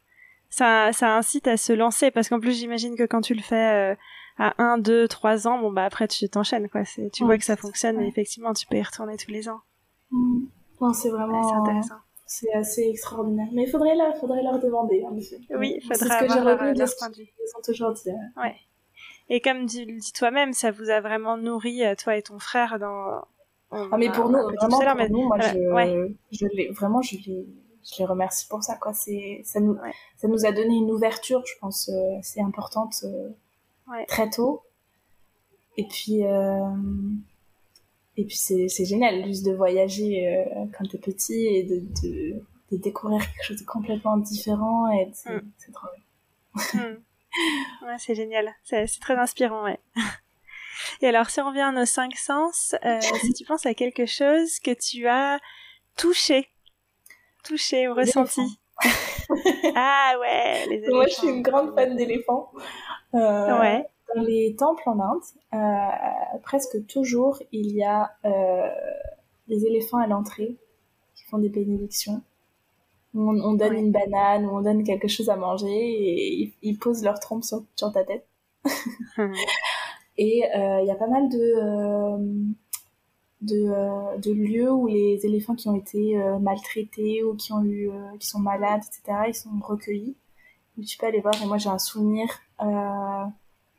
Ça, 0.49 0.93
ça 0.93 1.17
incite 1.17 1.47
à 1.47 1.57
se 1.57 1.73
lancer, 1.73 2.11
parce 2.11 2.29
qu'en 2.29 2.39
plus, 2.39 2.57
j'imagine 2.57 2.95
que 2.95 3.03
quand 3.03 3.21
tu 3.21 3.33
le 3.33 3.41
fais 3.41 3.93
euh, 3.93 3.95
à 4.37 4.61
1, 4.61 4.77
2, 4.77 5.07
3 5.07 5.47
ans, 5.47 5.59
bon, 5.59 5.71
bah 5.71 5.85
après, 5.85 6.07
tu 6.07 6.29
t'enchaînes, 6.29 6.69
quoi. 6.69 6.83
Tu 7.11 7.25
vois 7.25 7.37
que 7.37 7.45
ça 7.45 7.57
fonctionne, 7.57 7.99
et 8.01 8.07
effectivement, 8.07 8.53
tu 8.53 8.67
peux 8.67 8.77
y 8.77 8.83
retourner 8.83 9.17
tous 9.17 9.31
les 9.31 9.49
ans. 9.49 9.59
Mmh. 10.11 10.45
Non, 10.81 10.93
c'est 10.93 11.09
vraiment. 11.09 11.61
intéressant. 11.61 11.95
C'est 12.27 12.51
assez 12.53 12.87
extraordinaire. 12.89 13.47
Mais 13.53 13.63
il 13.63 13.69
faudrait, 13.69 13.95
leur, 13.95 14.15
faudrait 14.17 14.43
leur 14.43 14.59
demander, 14.59 15.03
hein. 15.05 15.15
Oui, 15.57 15.75
il 15.77 15.81
faudrait 15.81 15.97
C'est 15.97 16.05
ce 16.05 16.19
que 16.19 16.33
j'ai 16.33 16.39
retenu 16.39 16.73
de 16.73 16.85
ce 16.85 16.95
qu'ils 17.09 17.27
ont 17.57 17.61
toujours 17.63 17.93
dit. 17.93 18.09
Ouais. 18.37 18.55
Et 19.29 19.41
comme 19.41 19.65
tu 19.65 19.85
le 19.85 19.99
dis 19.99 20.11
toi-même, 20.13 20.53
ça 20.53 20.71
vous 20.71 20.89
a 20.89 21.01
vraiment 21.01 21.37
nourri, 21.37 21.83
euh, 21.83 21.95
toi 21.95 22.15
et 22.15 22.21
ton 22.21 22.39
frère, 22.39 22.77
dans. 22.79 23.21
Ah, 23.71 23.97
mais 23.97 24.11
pour 24.11 24.29
nous, 24.29 24.37
vraiment, 24.37 24.69
pour 24.69 24.95
mais... 24.95 25.09
nous, 25.09 25.27
moi, 25.27 25.39
je, 25.39 26.13
je 26.31 26.45
l'ai, 26.53 26.69
vraiment, 26.69 27.01
je 27.01 27.15
les, 27.15 27.45
je 27.83 27.99
les 27.99 28.05
remercie 28.05 28.47
pour 28.47 28.63
ça, 28.63 28.75
quoi. 28.75 28.93
C'est, 28.93 29.41
ça 29.43 29.59
nous, 29.59 29.77
ça 30.17 30.27
nous 30.27 30.45
a 30.45 30.51
donné 30.51 30.75
une 30.75 30.91
ouverture, 30.91 31.43
je 31.45 31.53
pense, 31.59 31.89
euh, 31.89 32.17
c'est 32.21 32.41
importante, 32.41 33.03
euh, 33.03 33.29
très 34.07 34.29
tôt. 34.29 34.61
Et 35.77 35.85
puis, 35.87 36.21
et 38.17 38.23
puis 38.23 38.37
c'est, 38.37 38.69
c'est 38.69 38.85
génial, 38.85 39.25
juste 39.25 39.45
de 39.45 39.51
voyager 39.51 40.45
quand 40.77 40.87
t'es 40.89 40.97
petit 40.97 41.47
et 41.47 41.63
de, 41.63 41.79
de, 42.01 42.41
de, 42.71 42.77
découvrir 42.77 43.19
quelque 43.19 43.43
chose 43.43 43.59
de 43.59 43.65
complètement 43.65 44.15
différent 44.15 44.89
et 44.93 45.11
c'est, 45.13 45.35
mm. 45.35 45.51
c'est 45.57 45.73
trop 45.73 45.87
bien. 45.93 46.81
Mm. 46.81 46.97
Ouais, 47.83 47.95
c'est 47.97 48.15
génial. 48.15 48.53
C'est 48.63 48.87
très 48.99 49.15
inspirant, 49.15 49.63
ouais. 49.63 49.79
Et 51.01 51.07
alors, 51.07 51.29
si 51.29 51.39
on 51.41 51.47
revient 51.47 51.61
à 51.61 51.71
nos 51.71 51.85
cinq 51.85 52.15
sens, 52.15 52.75
euh, 52.85 52.99
si 53.21 53.33
tu 53.33 53.45
penses 53.45 53.65
à 53.65 53.73
quelque 53.73 54.05
chose 54.05 54.59
que 54.59 54.71
tu 54.71 55.07
as 55.07 55.39
touché, 55.97 56.49
touché 57.43 57.87
ou 57.87 57.93
ressenti. 57.93 58.59
ah 59.75 60.13
ouais, 60.19 60.65
les 60.67 60.75
éléphants. 60.75 60.95
Moi, 60.95 61.07
je 61.07 61.13
suis 61.13 61.27
une 61.27 61.41
grande 61.41 61.73
fan 61.73 61.95
d'éléphants. 61.95 62.51
Euh, 63.13 63.59
ouais. 63.59 63.85
Dans 64.13 64.21
les 64.21 64.55
temples 64.55 64.83
en 64.87 64.99
Inde, 64.99 65.21
euh, 65.53 66.37
presque 66.43 66.85
toujours, 66.87 67.41
il 67.51 67.71
y 67.73 67.83
a 67.83 68.11
des 69.47 69.65
éléphants 69.65 69.97
à 69.97 70.07
l'entrée 70.07 70.55
qui 71.15 71.23
font 71.25 71.37
des 71.37 71.49
bénédictions 71.49 72.21
on, 73.15 73.53
donne 73.53 73.73
une 73.73 73.91
banane 73.91 74.45
ou 74.45 74.57
on 74.57 74.61
donne 74.61 74.83
quelque 74.83 75.07
chose 75.07 75.29
à 75.29 75.35
manger 75.35 75.67
et 75.71 76.53
ils, 76.61 76.77
posent 76.77 77.03
leur 77.03 77.19
trompe 77.19 77.43
sur, 77.43 77.91
ta 77.93 78.03
tête. 78.03 78.27
et 80.17 80.43
euh, 80.55 80.81
il 80.81 80.87
y 80.87 80.91
a 80.91 80.95
pas 80.95 81.07
mal 81.07 81.29
de, 81.29 81.37
euh, 81.37 82.17
euh, 83.51 84.17
de, 84.17 84.31
lieux 84.31 84.71
où 84.71 84.87
les 84.87 85.25
éléphants 85.25 85.55
qui 85.55 85.69
ont 85.69 85.75
été 85.75 86.17
maltraités 86.41 87.23
ou 87.23 87.35
qui, 87.35 87.53
ont 87.53 87.63
eu, 87.63 87.89
qui 88.19 88.27
sont 88.27 88.39
malades, 88.39 88.81
etc., 88.81 89.19
ils 89.29 89.35
sont 89.35 89.49
recueillis. 89.61 90.15
tu 90.85 90.97
peux 90.97 91.05
aller 91.05 91.21
voir. 91.21 91.41
Et 91.41 91.45
moi, 91.45 91.57
j'ai 91.57 91.69
un 91.69 91.79
souvenir 91.79 92.27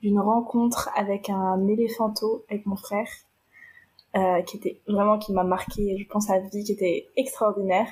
d'une 0.03 0.20
rencontre 0.20 0.90
avec 0.94 1.31
un 1.31 1.66
éléphanto, 1.66 2.44
avec 2.49 2.64
mon 2.66 2.77
frère, 2.77 3.09
qui 4.46 4.57
était 4.57 4.81
vraiment, 4.87 5.18
qui 5.18 5.33
m'a 5.33 5.44
marqué, 5.44 5.99
je 5.99 6.07
pense, 6.07 6.31
à 6.31 6.38
vie, 6.38 6.64
qui 6.64 6.72
était 6.72 7.09
extraordinaire. 7.16 7.88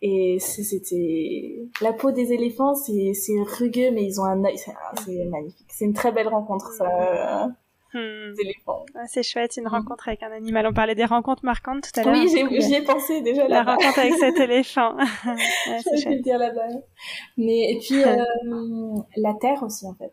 Et 0.00 0.38
c'était 0.38 1.66
la 1.80 1.92
peau 1.92 2.12
des 2.12 2.32
éléphants, 2.32 2.74
c'est 2.74 3.12
rugueux, 3.58 3.90
mais 3.90 4.04
ils 4.04 4.20
ont 4.20 4.24
un 4.24 4.44
œil, 4.44 4.56
c'est 4.56 5.24
magnifique. 5.24 5.66
C'est 5.70 5.84
une 5.84 5.92
très 5.92 6.12
belle 6.12 6.28
rencontre, 6.28 6.72
ça. 6.72 7.48
Hmm. 7.94 8.34
éléphants. 8.38 8.84
c'est 9.06 9.22
chouette, 9.22 9.56
une 9.56 9.66
rencontre 9.66 10.08
avec 10.08 10.22
un 10.22 10.30
animal. 10.30 10.66
On 10.66 10.74
parlait 10.74 10.94
des 10.94 11.06
rencontres 11.06 11.44
marquantes 11.44 11.90
tout 11.90 12.00
à 12.00 12.04
l'heure. 12.04 12.12
Oui, 12.12 12.28
j'y 12.60 12.74
ai, 12.74 12.82
pensé 12.82 13.22
déjà. 13.22 13.48
La 13.48 13.62
rencontre 13.62 13.98
avec 13.98 14.14
cet 14.14 14.36
éléphant. 14.40 14.94
ouais, 15.26 15.96
Je 15.96 16.08
vais 16.08 16.18
dire 16.18 16.38
là-bas. 16.38 16.68
Mais 17.38 17.72
et 17.72 17.78
puis 17.78 18.04
euh, 18.04 18.24
la 19.16 19.32
terre 19.34 19.62
aussi 19.62 19.86
en 19.86 19.94
fait. 19.94 20.12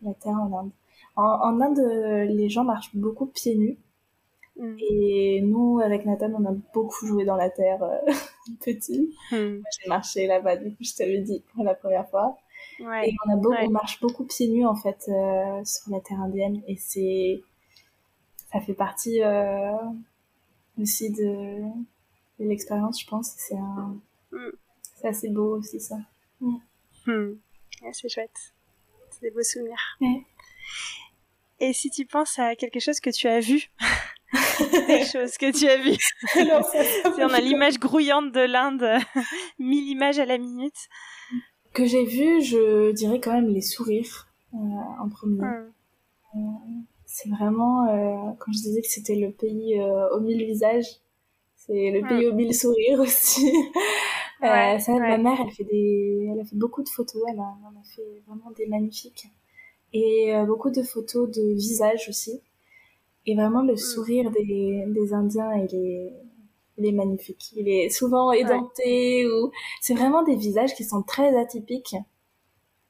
La 0.00 0.14
terre 0.14 0.36
en 0.40 0.60
Inde. 0.60 0.70
En, 1.16 1.24
en 1.24 1.60
Inde, 1.60 2.28
les 2.30 2.48
gens 2.48 2.62
marchent 2.62 2.94
beaucoup 2.94 3.26
pieds 3.26 3.56
nus. 3.56 3.78
Mm. 4.58 4.76
Et 4.78 5.40
nous, 5.42 5.80
avec 5.80 6.06
Nathan, 6.06 6.32
on 6.38 6.44
a 6.46 6.54
beaucoup 6.72 7.06
joué 7.06 7.24
dans 7.24 7.36
la 7.36 7.50
terre 7.50 7.82
euh, 7.82 8.12
petit. 8.60 9.14
Mm. 9.32 9.58
J'ai 9.60 9.88
marché 9.88 10.26
là-bas, 10.26 10.56
du 10.56 10.70
coup, 10.70 10.82
je 10.82 10.94
t'avais 10.94 11.20
dit 11.20 11.42
pour 11.54 11.64
la 11.64 11.74
première 11.74 12.08
fois. 12.08 12.36
Ouais. 12.80 13.08
Et 13.08 13.14
on, 13.26 13.32
a 13.32 13.36
beaucoup, 13.36 13.56
on 13.58 13.70
marche 13.70 14.00
beaucoup 14.00 14.24
pieds 14.24 14.48
nus, 14.48 14.66
en 14.66 14.76
fait, 14.76 15.08
euh, 15.08 15.64
sur 15.64 15.90
la 15.90 16.00
terre 16.00 16.20
indienne. 16.20 16.62
Et 16.66 16.76
c'est... 16.76 17.42
Ça 18.52 18.60
fait 18.60 18.74
partie 18.74 19.22
euh, 19.22 19.76
aussi 20.80 21.10
de, 21.10 21.60
de 22.38 22.44
l'expérience, 22.44 23.00
je 23.00 23.06
pense. 23.06 23.32
C'est 23.36 23.56
un... 23.56 23.96
Mm. 24.32 24.50
C'est 24.94 25.08
assez 25.08 25.28
beau 25.28 25.58
aussi, 25.58 25.80
ça. 25.80 25.96
Ouais, 27.82 27.92
c'est 27.92 28.08
chouette. 28.08 28.54
C'est 29.10 29.22
des 29.22 29.30
beaux 29.30 29.42
souvenirs. 29.42 29.98
Et 31.58 31.72
si 31.72 31.90
tu 31.90 32.06
penses 32.06 32.38
à 32.38 32.54
quelque 32.56 32.80
chose 32.80 33.00
que 33.00 33.10
tu 33.10 33.28
as 33.28 33.40
vu 33.40 33.70
des 34.88 35.04
choses 35.04 35.36
que 35.36 35.52
tu 35.52 35.68
as 35.68 35.76
vues. 35.76 35.96
si 37.14 37.22
on 37.22 37.32
a 37.32 37.40
l'image 37.40 37.78
grouillante 37.78 38.32
de 38.32 38.40
l'Inde, 38.40 38.98
mille 39.58 39.88
images 39.88 40.18
à 40.18 40.24
la 40.24 40.38
minute. 40.38 40.88
Que 41.72 41.84
j'ai 41.84 42.04
vu, 42.04 42.42
je 42.42 42.92
dirais 42.92 43.20
quand 43.20 43.32
même 43.32 43.48
les 43.48 43.60
sourires 43.60 44.28
euh, 44.54 44.58
en 45.00 45.08
premier. 45.08 45.44
Euh, 45.44 46.38
c'est 47.04 47.28
vraiment, 47.30 47.88
euh, 47.88 48.32
quand 48.38 48.52
je 48.52 48.58
disais 48.58 48.82
que 48.82 48.88
c'était 48.88 49.16
le 49.16 49.30
pays 49.30 49.80
aux 50.12 50.20
mille 50.20 50.44
visages, 50.44 50.86
c'est 51.54 51.90
le 51.90 52.06
pays 52.06 52.26
hmm. 52.26 52.32
aux 52.32 52.34
mille 52.34 52.54
sourires 52.54 53.00
aussi. 53.00 53.52
ça, 54.40 54.92
ma 54.98 55.18
mère, 55.18 55.38
elle 55.40 55.52
fait 55.52 55.64
des, 55.64 56.30
elle 56.32 56.40
a 56.40 56.44
fait 56.44 56.56
beaucoup 56.56 56.82
de 56.82 56.88
photos, 56.88 57.22
elle 57.30 57.40
a, 57.40 57.54
elle 57.70 57.78
a 57.78 57.84
fait 57.84 58.22
vraiment 58.26 58.50
des 58.52 58.66
magnifiques 58.66 59.26
et 59.92 60.34
beaucoup 60.46 60.70
de 60.70 60.82
photos 60.82 61.30
de 61.30 61.54
visages 61.54 62.08
aussi. 62.08 62.42
Et 63.26 63.34
vraiment, 63.34 63.62
le 63.62 63.74
mm. 63.74 63.78
sourire 63.78 64.30
des, 64.30 64.84
des 64.86 65.14
Indiens, 65.14 65.54
il 65.54 65.74
est, 65.74 66.12
il 66.78 66.86
est 66.86 66.92
magnifique. 66.92 67.52
Il 67.56 67.68
est 67.68 67.90
souvent 67.90 68.32
édenté 68.32 69.26
ou 69.26 69.50
c'est 69.80 69.94
vraiment 69.94 70.22
des 70.22 70.36
visages 70.36 70.74
qui 70.74 70.84
sont 70.84 71.02
très 71.02 71.36
atypiques, 71.36 71.96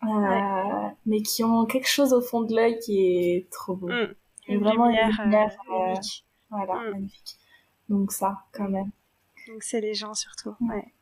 euh, 0.02 0.88
mais 1.06 1.22
qui 1.22 1.42
ont 1.42 1.64
quelque 1.66 1.88
chose 1.88 2.12
au 2.12 2.20
fond 2.20 2.42
de 2.42 2.54
l'œil 2.54 2.78
qui 2.78 3.00
est 3.00 3.50
trop 3.50 3.74
beau. 3.74 3.88
Mm. 3.88 4.14
Une 4.48 4.60
vraiment 4.60 4.86
lumière, 4.86 5.10
une 5.18 5.24
lumière 5.24 5.56
euh, 5.72 5.94
voilà, 6.50 6.74
mm. 6.74 6.90
magnifique. 6.90 7.38
Donc 7.88 8.12
ça, 8.12 8.38
quand 8.52 8.68
même. 8.68 8.90
Donc 9.48 9.62
c'est 9.62 9.80
les 9.80 9.94
gens 9.94 10.14
surtout. 10.14 10.54
Ouais. 10.60 10.92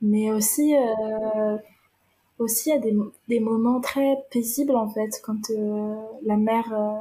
Mais 0.00 0.32
aussi, 0.32 0.74
euh, 0.76 1.56
aussi 2.38 2.70
il 2.70 2.72
y 2.72 2.76
a 2.76 2.78
des, 2.78 2.96
des 3.28 3.40
moments 3.40 3.80
très 3.80 4.16
paisibles 4.30 4.74
en 4.74 4.88
fait 4.88 5.20
quand 5.22 5.50
euh, 5.50 5.94
la 6.24 6.36
mer 6.36 6.72
euh, 6.72 6.98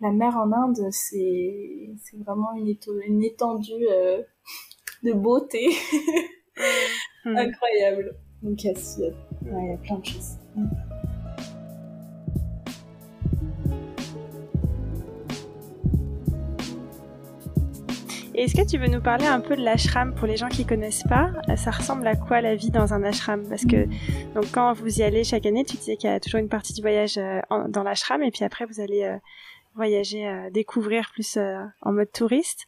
la 0.00 0.10
mer 0.10 0.36
en 0.36 0.52
Inde, 0.52 0.88
c'est 0.90 1.88
vraiment 2.24 2.52
une, 2.54 2.76
une 3.06 3.22
étendue 3.22 3.86
euh, 3.90 4.22
de 5.02 5.12
beauté 5.12 5.68
mm. 7.24 7.36
incroyable. 7.36 8.16
Donc 8.42 8.62
il 8.62 8.66
y, 8.66 8.70
a, 8.70 9.76
plein 9.78 9.98
de 9.98 10.04
choses. 10.04 10.38
Est-ce 18.34 18.56
que 18.56 18.68
tu 18.68 18.78
veux 18.78 18.88
nous 18.88 19.00
parler 19.00 19.26
un 19.26 19.40
peu 19.40 19.54
de 19.54 19.62
l'ashram 19.62 20.12
pour 20.12 20.26
les 20.26 20.36
gens 20.36 20.48
qui 20.48 20.66
connaissent 20.66 21.04
pas? 21.04 21.30
Ça 21.56 21.70
ressemble 21.70 22.04
à 22.06 22.16
quoi 22.16 22.40
la 22.40 22.56
vie 22.56 22.70
dans 22.70 22.92
un 22.92 23.04
ashram? 23.04 23.48
Parce 23.48 23.64
que 23.64 23.86
donc 24.34 24.46
quand 24.52 24.72
vous 24.72 24.98
y 24.98 25.02
allez 25.04 25.22
chaque 25.22 25.46
année, 25.46 25.64
tu 25.64 25.76
disais 25.76 25.96
qu'il 25.96 26.10
y 26.10 26.12
a 26.12 26.18
toujours 26.18 26.40
une 26.40 26.48
partie 26.48 26.72
du 26.72 26.82
voyage 26.82 27.16
euh, 27.16 27.40
dans 27.68 27.84
l'ashram 27.84 28.22
et 28.24 28.32
puis 28.32 28.44
après 28.44 28.66
vous 28.66 28.80
allez 28.80 29.04
euh, 29.04 29.16
voyager, 29.74 30.26
euh, 30.26 30.50
découvrir 30.50 31.10
plus 31.12 31.36
euh, 31.36 31.62
en 31.82 31.92
mode 31.92 32.10
touriste. 32.12 32.66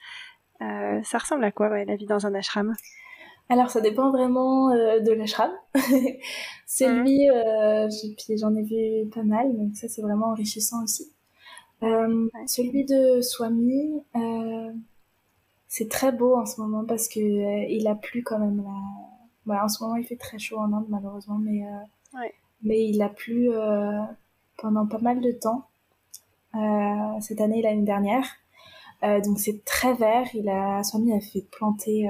Euh, 0.61 1.01
ça 1.03 1.19
ressemble 1.19 1.45
à 1.45 1.53
quoi 1.53 1.69
ouais, 1.71 1.85
la 1.85 1.97
vie 1.97 2.07
dans 2.07 2.27
un 2.27 2.35
ashram? 2.35 2.75
Alors 3.49 3.71
ça 3.71 3.81
dépend 3.81 4.11
vraiment 4.11 4.71
de 4.71 5.13
l'ashram. 5.13 5.53
Celui, 6.67 7.29
mmh. 7.29 8.15
puis 8.17 8.39
j'en 8.39 8.53
ai 8.57 8.63
vu 8.63 9.09
pas 9.11 9.23
mal, 9.23 9.57
donc 9.57 9.77
ça 9.77 9.87
c'est 9.87 10.03
vraiment 10.03 10.31
enrichissant 10.31 10.83
aussi. 10.83 11.13
Celui 11.81 12.85
de 12.85 13.21
Swami, 13.21 14.03
c'est 15.69 15.89
très 15.89 16.11
beau 16.11 16.35
en 16.35 16.45
ce 16.45 16.61
moment 16.61 16.85
parce 16.85 17.07
que 17.07 17.21
il 17.21 17.87
a 17.87 17.95
plu 17.95 18.25
quand 18.25 18.41
même 18.41 18.65
là. 18.65 18.75
Bah, 19.45 19.63
en 19.63 19.69
ce 19.69 19.81
moment, 19.85 19.95
il 19.95 20.05
fait 20.05 20.17
très 20.17 20.41
chaud 20.41 20.59
en 20.59 20.73
Inde, 20.73 20.87
malheureusement, 20.89 21.39
mais, 21.39 21.63
mais 22.65 22.89
il 22.89 23.01
a 23.01 23.09
plu 23.09 23.49
pendant 24.57 24.89
pas 24.89 24.99
mal 24.99 25.21
de 25.21 25.31
temps. 25.31 25.69
Cette 27.21 27.41
année 27.41 27.61
et 27.61 27.63
l'année 27.63 27.83
dernière. 27.83 28.27
donc 29.03 29.39
c'est 29.39 29.65
très 29.65 29.95
vert. 29.95 30.27
Il 30.35 30.49
a, 30.49 30.83
Swami 30.83 31.13
a 31.13 31.21
fait 31.21 31.47
planter 31.51 32.09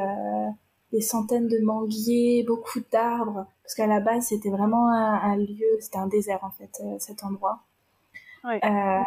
des 0.92 1.00
centaines 1.00 1.48
de 1.48 1.58
manguiers, 1.64 2.44
beaucoup 2.46 2.80
d'arbres, 2.92 3.46
parce 3.62 3.74
qu'à 3.74 3.86
la 3.86 4.00
base 4.00 4.26
c'était 4.28 4.50
vraiment 4.50 4.90
un, 4.90 5.36
lieu, 5.36 5.78
c'était 5.80 5.98
un 5.98 6.06
désert 6.06 6.40
en 6.42 6.50
fait, 6.50 6.82
cet 6.98 7.24
endroit. 7.24 7.60
Euh, 8.46 9.00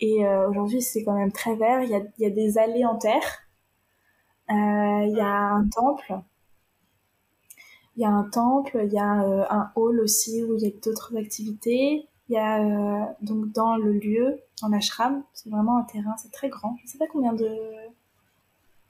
et 0.00 0.24
euh, 0.24 0.48
aujourd'hui, 0.48 0.80
c'est 0.80 1.04
quand 1.04 1.14
même 1.14 1.32
très 1.32 1.56
vert. 1.56 1.82
Il 1.82 1.90
y 1.90 1.94
a, 1.94 2.00
il 2.18 2.22
y 2.22 2.26
a 2.26 2.30
des 2.30 2.58
allées 2.58 2.84
en 2.84 2.96
terre. 2.96 3.44
Euh, 4.50 5.04
il 5.04 5.14
y 5.16 5.20
a 5.20 5.54
un 5.54 5.68
temple. 5.68 6.20
Il 7.96 8.02
y 8.02 8.04
a 8.04 8.10
un 8.10 8.28
temple. 8.30 8.80
Il 8.84 8.92
y 8.92 8.98
a 8.98 9.04
un 9.04 9.72
hall 9.74 10.00
aussi 10.00 10.44
où 10.44 10.56
il 10.56 10.62
y 10.62 10.66
a 10.66 10.70
d'autres 10.82 11.16
activités. 11.16 12.08
Il 12.28 12.34
y 12.34 12.38
a 12.38 13.14
donc 13.22 13.52
dans 13.52 13.76
le 13.76 13.92
lieu, 13.92 14.40
dans 14.60 14.68
l'ashram, 14.68 15.22
c'est 15.32 15.48
vraiment 15.48 15.78
un 15.78 15.84
terrain, 15.84 16.14
c'est 16.18 16.30
très 16.30 16.48
grand. 16.48 16.76
Je 16.82 16.90
sais 16.90 16.98
pas 16.98 17.06
combien 17.06 17.32
de 17.32 17.48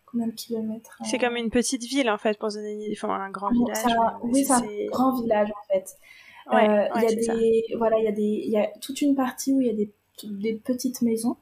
combien 0.06 0.26
de 0.26 0.32
kilomètres. 0.32 0.98
C'est 1.04 1.18
comme 1.18 1.36
une 1.36 1.50
petite 1.50 1.84
ville 1.84 2.10
en 2.10 2.18
fait 2.18 2.38
pour 2.38 2.50
se 2.50 2.56
donner 2.56 2.88
enfin, 2.92 3.10
un 3.10 3.30
grand 3.30 3.50
village. 3.50 3.78
oui, 4.22 4.44
c'est 4.44 4.52
un 4.52 4.86
grand 4.90 5.20
village 5.20 5.50
en 5.50 5.72
fait. 5.72 5.96
Euh, 6.52 6.88
il 6.96 7.02
y 7.02 7.06
a 7.06 7.14
des, 7.14 7.64
voilà, 7.76 7.98
il 7.98 8.04
y 8.04 8.08
a 8.08 8.12
des, 8.12 8.22
il 8.22 8.50
y 8.50 8.56
a 8.56 8.68
toute 8.80 9.02
une 9.02 9.14
partie 9.14 9.52
où 9.52 9.60
il 9.60 9.66
y 9.66 9.70
a 9.70 9.74
des, 9.74 9.92
des 10.24 10.54
petites 10.54 11.02
maisons. 11.02 11.36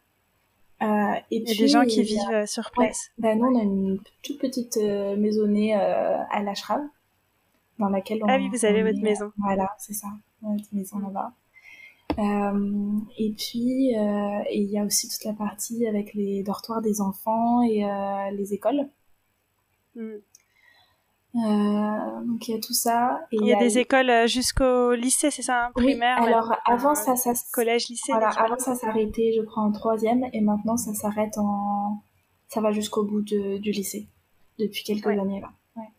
Euh, 0.83 1.15
et 1.31 1.37
il 1.39 1.49
y 1.49 1.53
a 1.53 1.59
des 1.59 1.69
gens 1.69 1.85
qui 1.85 2.03
vivent 2.03 2.19
euh, 2.33 2.45
sur 2.45 2.71
place. 2.71 3.11
Ben, 3.19 3.39
nous, 3.39 3.47
on 3.47 3.59
a 3.59 3.63
une 3.63 4.01
toute 4.23 4.39
petite 4.39 4.77
maisonnée 4.77 5.75
à 5.75 6.43
l'ashram, 6.43 6.91
dans 7.79 7.89
laquelle 7.89 8.19
on. 8.23 8.27
Ah 8.29 8.37
oui, 8.37 8.49
vous 8.49 8.65
avez 8.65 8.83
votre 8.83 9.01
maison. 9.01 9.33
Voilà, 9.39 9.75
c'est 9.79 9.95
ça, 9.95 10.09
notre 10.43 10.65
maison 10.73 10.99
là-bas. 10.99 11.33
Euh, 12.19 12.99
et 13.19 13.33
puis, 13.33 13.97
euh, 13.97 14.43
il 14.53 14.71
y 14.71 14.79
a 14.79 14.85
aussi 14.85 15.09
toute 15.09 15.25
la 15.25 15.35
partie 15.35 15.87
avec 15.87 16.15
les 16.15 16.43
dortoirs 16.43 16.81
des 16.81 17.01
enfants 17.01 17.63
et 17.63 17.85
euh, 17.85 18.31
les 18.33 18.55
écoles. 18.55 18.89
Mm. 19.95 20.17
Euh, 21.37 22.25
donc 22.25 22.49
il 22.49 22.55
y 22.55 22.57
a 22.57 22.61
tout 22.61 22.73
ça. 22.73 23.21
Et 23.31 23.37
il 23.41 23.47
y, 23.47 23.53
a, 23.53 23.59
des 23.59 23.79
écoles 23.79 24.09
euh, 24.09 24.27
jusqu'au 24.27 24.95
lycée, 24.95 25.31
c'est 25.31 25.43
ça, 25.43 25.67
hein, 25.67 25.71
primaire. 25.75 26.19
Oui, 26.23 26.29
alors 26.29 26.55
avant 26.65 26.95
ça, 26.95 27.15
ça 27.15 27.33
collège, 27.53 27.89
lycée. 27.89 28.13
Voilà, 28.13 28.31
avant 28.31 28.59
ça 28.59 28.75
s'arrêtait, 28.75 29.33
je 29.37 29.43
crois, 29.43 29.63
en 29.63 29.71
troisième, 29.71 30.25
et 30.33 30.41
maintenant 30.41 30.79
ça 30.79 30.95
s'arrête 30.95 31.37
en, 31.37 32.03
ça 32.49 32.63
va 32.63 32.73
jusqu'au 32.73 33.05
bout 33.05 33.21
de, 33.21 33.59
du 33.59 33.71
lycée 33.71 34.09
depuis 34.59 34.83
quelques 34.83 35.09
années 35.09 35.43
là. 35.43 35.51
Ouais. 35.77 35.91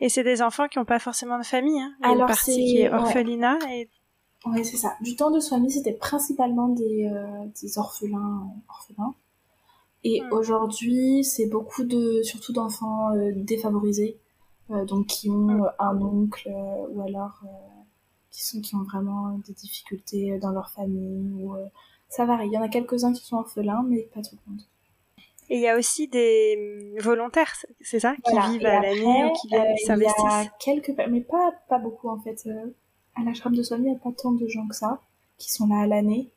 Et 0.00 0.08
c'est 0.08 0.24
des 0.24 0.42
enfants 0.42 0.66
qui 0.66 0.80
n'ont 0.80 0.84
pas 0.84 0.98
forcément 0.98 1.38
de 1.38 1.44
famille. 1.44 1.80
Hein. 1.80 1.94
Il 2.00 2.02
y 2.02 2.08
a 2.08 2.10
alors 2.10 2.22
une 2.22 2.26
partie 2.26 2.64
qui 2.64 2.78
est 2.80 2.92
orphelinat 2.92 3.58
et. 3.70 3.88
Oui, 4.44 4.64
c'est 4.64 4.76
ça. 4.76 4.96
Du 5.00 5.16
temps 5.16 5.30
de 5.30 5.40
famille, 5.40 5.70
c'était 5.70 5.92
principalement 5.92 6.68
des, 6.68 7.06
euh, 7.06 7.46
des 7.60 7.78
orphelins, 7.78 8.48
orphelins. 8.68 9.14
Et 10.04 10.22
aujourd'hui, 10.30 11.24
c'est 11.24 11.46
beaucoup 11.46 11.82
de, 11.82 12.22
surtout 12.22 12.52
d'enfants 12.52 13.10
défavorisés 13.34 14.20
euh, 14.70 14.84
donc 14.84 15.06
qui 15.06 15.30
ont 15.30 15.64
un 15.78 16.02
oncle 16.02 16.48
euh, 16.48 16.86
ou 16.90 17.00
alors 17.02 17.40
euh, 17.44 17.46
qui 18.32 18.44
sont 18.44 18.60
qui 18.60 18.74
ont 18.74 18.82
vraiment 18.82 19.38
des 19.46 19.52
difficultés 19.52 20.38
dans 20.38 20.50
leur 20.50 20.70
famille 20.70 21.32
ou 21.34 21.54
ça 22.08 22.24
varie. 22.24 22.48
Il 22.48 22.52
y 22.52 22.58
en 22.58 22.62
a 22.62 22.68
quelques-uns 22.68 23.12
qui 23.12 23.24
sont 23.24 23.36
orphelins, 23.36 23.84
mais 23.88 24.02
pas 24.12 24.22
tout 24.22 24.36
le 24.44 24.50
monde. 24.50 24.62
Et 25.48 25.56
il 25.56 25.60
y 25.60 25.68
a 25.68 25.76
aussi 25.76 26.08
des 26.08 26.92
hum, 26.96 27.00
volontaires, 27.00 27.54
c'est 27.80 28.00
ça, 28.00 28.16
qui 28.24 28.32
vivent 28.50 28.66
à 28.66 28.80
l'année 28.80 29.24
ou 29.24 29.32
qui 29.40 29.46
viennent 29.48 29.76
s'investissent. 29.86 30.24
Il 30.24 30.44
y 30.44 30.46
a 30.46 30.52
quelques, 30.58 30.94
mais 31.08 31.20
pas 31.20 31.52
pas 31.68 31.78
beaucoup 31.78 32.08
en 32.08 32.18
fait. 32.18 32.48
À 33.16 33.24
l'ashram 33.24 33.54
de 33.54 33.62
Swami, 33.62 33.86
il 33.86 33.90
n'y 33.90 33.96
a 33.96 33.98
pas 33.98 34.12
tant 34.12 34.32
de 34.32 34.46
gens 34.46 34.66
que 34.68 34.76
ça 34.76 35.00
qui 35.38 35.52
sont 35.52 35.66
là 35.66 35.80
à 35.80 35.86
l'année 35.86 36.30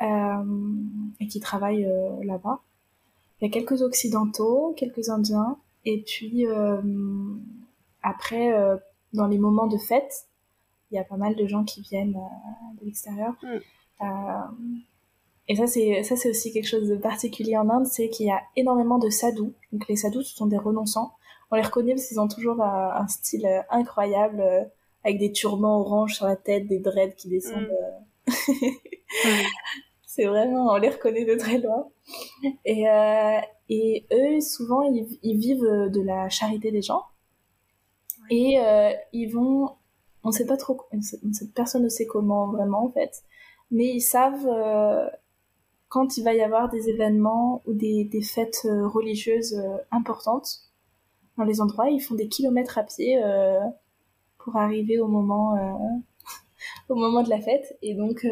et 0.00 1.26
qui 1.26 1.40
travaillent 1.40 1.90
là-bas. 2.22 2.60
Il 3.40 3.46
y 3.46 3.48
a 3.48 3.52
quelques 3.52 3.82
occidentaux, 3.82 4.74
quelques 4.76 5.08
indiens, 5.08 5.56
et 5.84 6.02
puis 6.02 6.46
après, 8.02 8.52
euh, 8.52 8.76
dans 9.12 9.26
les 9.26 9.38
moments 9.38 9.66
de 9.66 9.76
fête, 9.76 10.26
il 10.90 10.94
y 10.94 10.98
a 10.98 11.04
pas 11.04 11.16
mal 11.16 11.36
de 11.36 11.46
gens 11.46 11.64
qui 11.64 11.82
viennent 11.82 12.16
euh, 12.16 12.80
de 12.80 12.86
l'extérieur. 12.86 13.34
Mm. 13.42 13.46
Euh, 14.00 14.06
et 15.48 15.56
ça, 15.56 15.66
c'est 15.66 16.02
ça, 16.02 16.16
c'est 16.16 16.30
aussi 16.30 16.52
quelque 16.52 16.68
chose 16.68 16.88
de 16.88 16.96
particulier 16.96 17.56
en 17.56 17.68
Inde, 17.70 17.86
c'est 17.86 18.08
qu'il 18.10 18.26
y 18.26 18.30
a 18.30 18.40
énormément 18.56 18.98
de 18.98 19.08
sadhus. 19.08 19.52
Donc 19.72 19.88
les 19.88 19.96
sadhus, 19.96 20.24
ce 20.24 20.36
sont 20.36 20.46
des 20.46 20.58
renonçants. 20.58 21.12
On 21.50 21.56
les 21.56 21.62
reconnaît 21.62 21.94
parce 21.94 22.06
qu'ils 22.06 22.20
ont 22.20 22.28
toujours 22.28 22.62
un, 22.62 23.08
style 23.08 23.48
incroyable, 23.70 24.42
avec 25.08 25.18
des 25.18 25.32
turbans 25.32 25.80
orange 25.80 26.14
sur 26.14 26.26
la 26.26 26.36
tête, 26.36 26.66
des 26.66 26.78
dreads 26.78 27.14
qui 27.16 27.28
descendent. 27.28 27.70
Mm. 28.26 28.32
Mm. 28.32 28.70
c'est 30.06 30.26
vraiment, 30.26 30.72
on 30.72 30.76
les 30.76 30.90
reconnaît 30.90 31.24
de 31.24 31.34
très 31.34 31.58
loin. 31.58 31.88
Et, 32.64 32.84
et 33.68 34.06
eux, 34.12 34.40
souvent, 34.40 34.82
ils, 34.82 35.38
vivent 35.38 35.90
de 35.90 36.00
la 36.02 36.28
charité 36.28 36.70
des 36.70 36.82
gens. 36.82 37.02
Et 38.30 38.60
euh, 38.60 38.92
ils 39.12 39.28
vont, 39.28 39.70
on 40.22 40.30
sait 40.30 40.46
pas 40.46 40.56
trop, 40.56 40.80
personne 41.54 41.82
ne 41.82 41.88
sait 41.88 42.06
comment 42.06 42.48
vraiment 42.48 42.84
en 42.84 42.90
fait, 42.90 43.22
mais 43.70 43.86
ils 43.86 44.02
savent 44.02 44.46
euh, 44.46 45.08
quand 45.88 46.16
il 46.18 46.24
va 46.24 46.34
y 46.34 46.42
avoir 46.42 46.68
des 46.68 46.88
événements 46.88 47.62
ou 47.66 47.72
des, 47.72 48.04
des 48.04 48.22
fêtes 48.22 48.66
euh, 48.66 48.86
religieuses 48.86 49.54
euh, 49.54 49.78
importantes 49.90 50.48
dans 51.36 51.44
les 51.44 51.60
endroits, 51.60 51.88
ils 51.88 52.00
font 52.00 52.14
des 52.14 52.28
kilomètres 52.28 52.78
à 52.78 52.82
pied 52.82 53.22
euh, 53.22 53.58
pour 54.50 54.60
arriver 54.60 54.98
au 54.98 55.08
moment 55.08 55.56
au 56.88 56.94
moment 56.94 57.22
de 57.22 57.30
la 57.30 57.40
fête 57.40 57.76
et 57.82 57.94
donc 57.94 58.26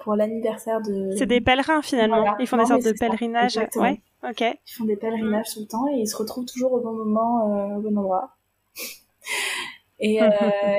pour 0.00 0.14
l'anniversaire 0.14 0.80
de 0.82 1.10
c'est 1.16 1.26
des 1.26 1.40
pèlerins 1.40 1.82
finalement 1.82 2.36
ils 2.38 2.46
font 2.46 2.56
des 2.56 2.66
sortes 2.66 2.84
de 2.84 2.92
pèlerinages 2.92 3.58
ouais 3.76 4.00
ok 4.28 4.40
ils 4.40 4.72
font 4.72 4.84
des 4.84 4.96
pèlerinages 4.96 5.54
tout 5.54 5.60
le 5.60 5.66
temps 5.66 5.88
et 5.88 6.00
ils 6.00 6.08
se 6.08 6.16
retrouvent 6.16 6.46
toujours 6.46 6.72
au 6.72 6.80
bon 6.80 6.92
moment 6.92 7.76
au 7.76 7.80
bon 7.80 7.96
endroit 7.98 8.36
et, 9.98 10.22
euh, 10.22 10.28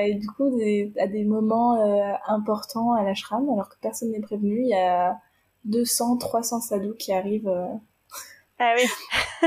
et, 0.04 0.14
du 0.14 0.26
coup, 0.26 0.56
des, 0.56 0.92
à 0.98 1.06
des 1.06 1.24
moments 1.24 1.80
euh, 1.80 2.12
importants 2.26 2.92
à 2.92 3.02
l'ashram, 3.02 3.48
alors 3.50 3.68
que 3.68 3.76
personne 3.80 4.10
n'est 4.10 4.20
prévenu, 4.20 4.60
il 4.62 4.68
y 4.68 4.74
a 4.74 5.18
200, 5.64 6.18
300 6.18 6.60
sadhus 6.60 6.96
qui 6.98 7.12
arrivent. 7.12 7.48
Euh... 7.48 7.66
Ah 8.58 8.74
oui. 8.76 8.88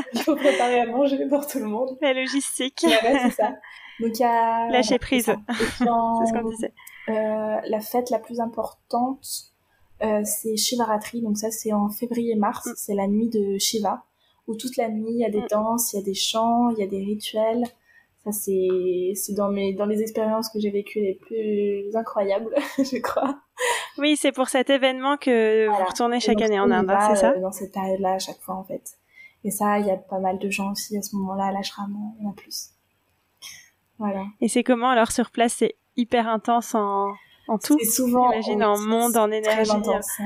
il 0.13 0.21
faut 0.21 0.35
préparer 0.35 0.81
à 0.81 0.85
manger 0.85 1.27
pour 1.27 1.47
tout 1.47 1.59
le 1.59 1.65
monde. 1.65 1.97
La 2.01 2.13
logistique. 2.13 2.83
Ouais, 2.83 3.19
c'est 3.23 3.31
ça. 3.31 3.53
Donc 3.99 4.17
il 4.17 4.21
y 4.21 4.25
a 4.25 4.69
lâcher 4.69 4.99
prise. 4.99 5.25
C'est 5.49 5.85
ce 5.85 6.33
qu'on 6.33 6.49
disait. 6.49 6.73
Euh, 7.09 7.57
la 7.65 7.79
fête 7.79 8.09
la 8.09 8.19
plus 8.19 8.39
importante, 8.39 9.51
euh, 10.03 10.21
c'est 10.23 10.55
Shivaratri. 10.57 11.21
Donc 11.21 11.37
ça, 11.37 11.49
c'est 11.51 11.73
en 11.73 11.89
février-mars. 11.89 12.67
Mm. 12.67 12.73
C'est 12.75 12.93
la 12.93 13.07
nuit 13.07 13.29
de 13.29 13.57
Shiva, 13.57 14.03
où 14.47 14.55
toute 14.55 14.77
la 14.77 14.89
nuit 14.89 15.11
il 15.11 15.19
y 15.19 15.25
a 15.25 15.29
des 15.29 15.41
mm. 15.41 15.47
danses, 15.49 15.93
il 15.93 15.97
y 15.97 15.99
a 15.99 16.05
des 16.05 16.13
chants, 16.13 16.69
il 16.69 16.79
y 16.79 16.83
a 16.83 16.87
des 16.87 17.03
rituels. 17.03 17.63
Ça, 18.23 18.31
c'est, 18.33 19.13
c'est 19.15 19.33
dans 19.33 19.49
mes, 19.49 19.73
dans 19.73 19.85
les 19.85 20.01
expériences 20.01 20.49
que 20.49 20.59
j'ai 20.59 20.71
vécues 20.71 20.99
les 20.99 21.15
plus 21.15 21.95
incroyables, 21.95 22.53
je 22.77 22.97
crois. 22.99 23.39
Oui, 23.97 24.17
c'est 24.17 24.33
pour 24.33 24.49
cet 24.49 24.69
événement 24.69 25.17
que 25.17 25.67
vous 25.67 25.85
retournez 25.85 26.19
chaque 26.19 26.41
année 26.41 26.59
en 26.59 26.69
Inde, 26.69 26.91
c'est 27.09 27.15
ça? 27.15 27.31
Euh, 27.31 27.39
dans 27.39 27.51
cette 27.51 27.71
période-là, 27.71 28.13
à 28.13 28.19
chaque 28.19 28.39
fois, 28.39 28.55
en 28.55 28.63
fait. 28.63 28.83
Et 29.45 29.51
ça, 29.51 29.79
il 29.79 29.85
y 29.85 29.91
a 29.91 29.95
pas 29.95 30.19
mal 30.19 30.37
de 30.37 30.49
gens 30.49 30.71
aussi 30.71 30.97
à 30.97 31.01
ce 31.01 31.15
moment-là, 31.15 31.45
à 31.45 31.51
l'ashram, 31.53 31.95
il 32.19 32.23
y 32.23 32.27
en 32.27 32.31
a 32.31 32.33
plus. 32.33 32.71
Voilà. 33.99 34.25
Et 34.41 34.47
c'est 34.47 34.63
comment, 34.63 34.89
alors, 34.89 35.11
sur 35.11 35.29
place, 35.29 35.53
c'est 35.53 35.75
hyper 35.97 36.27
intense 36.27 36.73
en, 36.73 37.13
en 37.47 37.57
tout? 37.57 37.77
C'est 37.79 37.85
souvent, 37.85 38.31
j'imagine, 38.31 38.63
en 38.63 38.79
monde, 38.79 39.17
en 39.17 39.29
énergie. 39.29 39.71
Intense, 39.71 40.19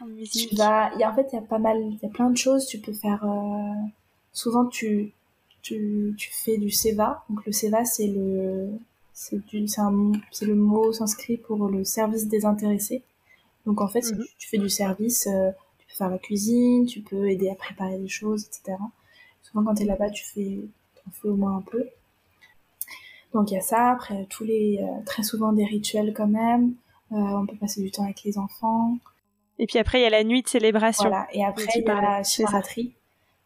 En 0.00 0.06
musique. 0.06 0.52
il 0.52 0.58
y 0.58 0.62
a, 0.62 0.90
en 1.10 1.14
fait, 1.14 1.28
il 1.32 1.36
y 1.36 1.38
a 1.38 1.42
pas 1.42 1.58
mal, 1.58 1.80
il 1.80 1.98
y 2.02 2.06
a 2.06 2.10
plein 2.10 2.30
de 2.30 2.36
choses, 2.36 2.66
tu 2.66 2.78
peux 2.78 2.92
faire, 2.92 3.24
euh, 3.24 3.88
souvent, 4.32 4.66
tu, 4.66 5.12
tu, 5.62 6.14
tu 6.18 6.30
fais 6.32 6.58
du 6.58 6.70
seva. 6.70 7.24
Donc 7.30 7.44
le 7.46 7.52
seva, 7.52 7.84
c'est 7.84 8.08
le, 8.08 8.68
c'est 9.12 9.40
c'est 10.30 10.46
le 10.46 10.54
mot 10.54 10.92
sanskrit 10.92 11.38
pour 11.38 11.68
le 11.68 11.84
service 11.84 12.28
désintéressé. 12.28 13.02
Donc 13.64 13.80
en 13.80 13.88
fait, 13.88 14.02
mhm. 14.12 14.24
tu, 14.38 14.48
fais 14.48 14.58
du 14.58 14.68
service, 14.68 15.26
euh, 15.26 15.50
tu 15.78 15.86
peux 15.86 15.94
faire 15.94 16.10
la 16.10 16.18
cuisine, 16.18 16.86
tu 16.86 17.00
peux 17.00 17.30
aider 17.30 17.48
à 17.48 17.54
préparer 17.54 17.98
des 17.98 18.08
choses, 18.08 18.44
etc. 18.44 18.76
Souvent 19.42 19.64
quand 19.64 19.74
tu 19.74 19.82
es 19.82 19.86
là-bas, 19.86 20.10
tu 20.10 20.24
fais, 20.24 20.60
en 21.06 21.10
fais 21.10 21.28
au 21.28 21.36
moins 21.36 21.56
un 21.56 21.62
peu. 21.62 21.84
Donc 23.34 23.50
il 23.50 23.54
y 23.54 23.58
a 23.58 23.60
ça. 23.60 23.90
Après 23.90 24.26
tous 24.30 24.44
les, 24.44 24.80
euh, 24.80 25.04
très 25.04 25.22
souvent 25.22 25.52
des 25.52 25.64
rituels 25.64 26.14
quand 26.14 26.26
même. 26.28 26.74
Euh, 27.12 27.16
on 27.16 27.46
peut 27.46 27.56
passer 27.56 27.82
du 27.82 27.90
temps 27.90 28.04
avec 28.04 28.22
les 28.24 28.38
enfants. 28.38 28.96
Et 29.58 29.66
puis 29.66 29.78
après 29.78 30.00
il 30.00 30.02
y 30.02 30.06
a 30.06 30.10
la 30.10 30.24
nuit 30.24 30.42
de 30.42 30.48
célébration. 30.48 31.08
Voilà. 31.08 31.26
Et 31.32 31.44
après 31.44 31.66
il 31.76 31.84
y 31.84 31.88
a 31.88 32.00
la 32.00 32.22
shivaratri 32.22 32.94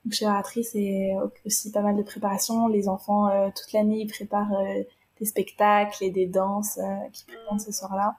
donc 0.05 0.13
chez 0.13 0.63
c'est 0.63 1.11
aussi 1.45 1.71
pas 1.71 1.83
mal 1.83 1.97
de 1.97 2.03
préparation. 2.03 2.69
Les 2.69 2.89
enfants, 2.89 3.29
euh, 3.29 3.49
toute 3.55 3.73
l'année, 3.73 4.01
ils 4.01 4.07
préparent 4.07 4.55
euh, 4.55 4.83
des 5.19 5.27
spectacles 5.27 6.03
et 6.03 6.11
des 6.11 6.27
danses 6.27 6.79
euh, 6.79 7.09
qui 7.13 7.25
présentent 7.25 7.61
ce 7.61 7.73
soir-là. 7.73 8.17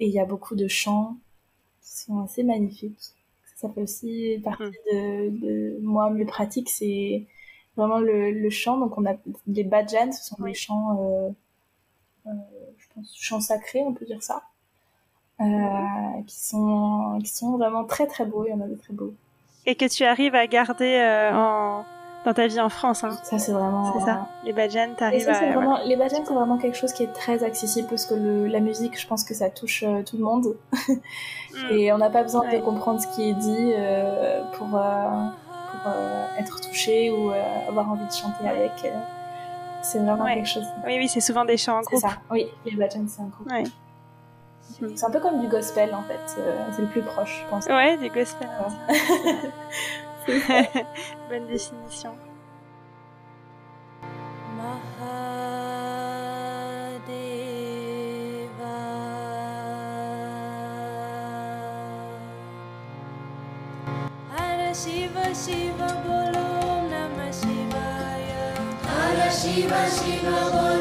Et 0.00 0.06
il 0.06 0.12
y 0.12 0.20
a 0.20 0.24
beaucoup 0.24 0.56
de 0.56 0.68
chants 0.68 1.16
qui 1.82 1.98
sont 1.98 2.20
assez 2.20 2.42
magnifiques. 2.42 2.98
Ça, 3.56 3.70
fait 3.70 3.82
aussi 3.82 4.40
partie 4.44 4.64
mm. 4.64 4.92
de, 4.92 5.28
de 5.30 5.78
moi, 5.80 6.10
mes 6.10 6.26
pratiques, 6.26 6.68
c'est 6.68 7.24
vraiment 7.76 7.98
le, 7.98 8.30
le 8.30 8.50
chant. 8.50 8.78
Donc 8.78 8.96
on 8.98 9.04
a 9.06 9.14
les 9.46 9.64
bhajans, 9.64 10.12
ce 10.12 10.24
sont 10.24 10.42
des 10.42 10.54
chants, 10.54 10.98
euh, 11.00 11.30
euh, 12.26 12.30
je 12.78 12.86
pense, 12.94 13.14
chants 13.16 13.40
sacrés, 13.40 13.82
on 13.82 13.92
peut 13.92 14.04
dire 14.04 14.22
ça, 14.22 14.42
euh, 15.40 15.44
qui 16.26 16.40
sont 16.40 17.18
qui 17.22 17.30
sont 17.30 17.56
vraiment 17.56 17.84
très 17.84 18.06
très 18.06 18.24
beaux. 18.24 18.44
Il 18.46 18.50
y 18.50 18.54
en 18.54 18.60
a 18.60 18.66
des 18.68 18.78
très 18.78 18.94
beaux. 18.94 19.14
Et 19.66 19.76
que 19.76 19.86
tu 19.86 20.04
arrives 20.04 20.34
à 20.34 20.46
garder 20.46 21.30
en 21.32 21.84
dans 22.24 22.32
ta 22.32 22.46
vie 22.46 22.60
en 22.60 22.68
France. 22.68 23.04
Hein. 23.04 23.16
Ça, 23.22 23.38
c'est 23.38 23.52
vraiment. 23.52 23.92
C'est 23.92 24.04
ça. 24.04 24.26
Les 24.44 24.52
bhajans, 24.52 24.94
t'arrives 24.96 25.28
à. 25.28 25.52
Vraiment... 25.52 25.78
Les 25.84 25.96
bhajans, 25.96 26.24
c'est 26.24 26.34
vraiment 26.34 26.58
quelque 26.58 26.76
chose 26.76 26.92
qui 26.92 27.02
est 27.02 27.12
très 27.12 27.44
accessible 27.44 27.88
parce 27.88 28.06
que 28.06 28.14
le... 28.14 28.46
la 28.46 28.60
musique, 28.60 28.98
je 28.98 29.06
pense 29.06 29.24
que 29.24 29.34
ça 29.34 29.50
touche 29.50 29.84
euh, 29.86 30.02
tout 30.02 30.16
le 30.16 30.24
monde. 30.24 30.56
Mm. 30.88 31.70
Et 31.72 31.92
on 31.92 31.98
n'a 31.98 32.10
pas 32.10 32.22
besoin 32.22 32.48
de 32.50 32.58
comprendre 32.58 33.00
ce 33.00 33.06
qui 33.14 33.28
est 33.28 33.34
dit 33.34 33.72
euh, 33.76 34.42
pour, 34.54 34.68
euh, 34.74 35.26
pour 35.43 35.43
être 36.38 36.60
touché 36.60 37.10
ou 37.10 37.30
avoir 37.68 37.90
envie 37.90 38.06
de 38.06 38.12
chanter 38.12 38.48
avec. 38.48 38.72
C'est 39.82 39.98
vraiment 39.98 40.26
quelque 40.26 40.48
chose. 40.48 40.64
Oui, 40.86 40.96
oui, 40.98 41.08
c'est 41.08 41.20
souvent 41.20 41.44
des 41.44 41.56
chants 41.56 41.78
en 41.78 41.82
groupe. 41.82 42.00
C'est 42.00 42.08
ça. 42.08 42.16
Oui, 42.30 42.48
les 42.64 42.74
bhajans, 42.74 43.04
c'est 43.06 43.20
un 43.20 43.26
groupe. 43.26 43.50
C'est 44.96 45.04
un 45.04 45.10
peu 45.10 45.20
comme 45.20 45.40
du 45.40 45.48
gospel 45.48 45.94
en 45.94 46.02
fait, 46.02 46.20
c'est 46.26 46.82
le 46.82 46.88
plus 46.88 47.02
proche, 47.02 47.44
je 47.44 47.50
pense. 47.50 47.66
Ouais, 47.66 47.96
du 47.98 48.08
gospel. 48.08 48.48
Bonne 51.28 51.46
définition. 51.46 52.14
Shiva 64.74 65.32
Shiva 65.32 65.63
Shiva 69.44 69.90
Shiva 69.90 70.50
Bolo 70.52 70.73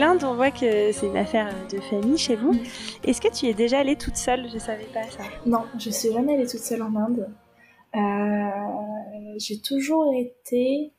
l'Inde, 0.00 0.24
on 0.24 0.34
voit 0.34 0.50
que 0.50 0.92
c'est 0.92 1.06
une 1.06 1.16
affaire 1.18 1.52
de 1.70 1.78
famille 1.78 2.16
chez 2.16 2.34
vous. 2.34 2.54
Est-ce 3.04 3.20
que 3.20 3.28
tu 3.28 3.46
es 3.46 3.54
déjà 3.54 3.80
allée 3.80 3.96
toute 3.96 4.16
seule? 4.16 4.48
Je 4.50 4.58
savais 4.58 4.86
pas 4.86 5.04
ça. 5.04 5.22
Non, 5.44 5.64
je 5.78 5.90
suis 5.90 6.10
jamais 6.10 6.34
allée 6.34 6.46
toute 6.46 6.60
seule 6.60 6.82
en 6.82 6.96
Inde. 6.96 7.28
Euh, 7.94 9.34
j'ai 9.36 9.60
toujours 9.60 10.10
été 10.14 10.92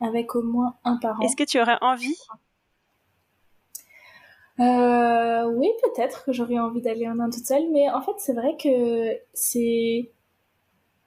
avec 0.00 0.36
au 0.36 0.42
moins 0.42 0.76
un 0.84 0.96
parent. 0.98 1.20
Est-ce 1.22 1.34
que 1.36 1.42
tu 1.44 1.60
aurais 1.60 1.76
envie? 1.80 2.16
Euh, 4.60 5.50
Oui, 5.50 5.68
peut-être 5.82 6.24
que 6.24 6.32
j'aurais 6.32 6.58
envie 6.58 6.80
d'aller 6.82 7.08
en 7.08 7.18
Inde 7.18 7.32
toute 7.32 7.46
seule, 7.46 7.68
mais 7.72 7.90
en 7.90 8.00
fait, 8.00 8.12
c'est 8.18 8.34
vrai 8.34 8.56
que 8.62 9.10
c'est 9.32 10.12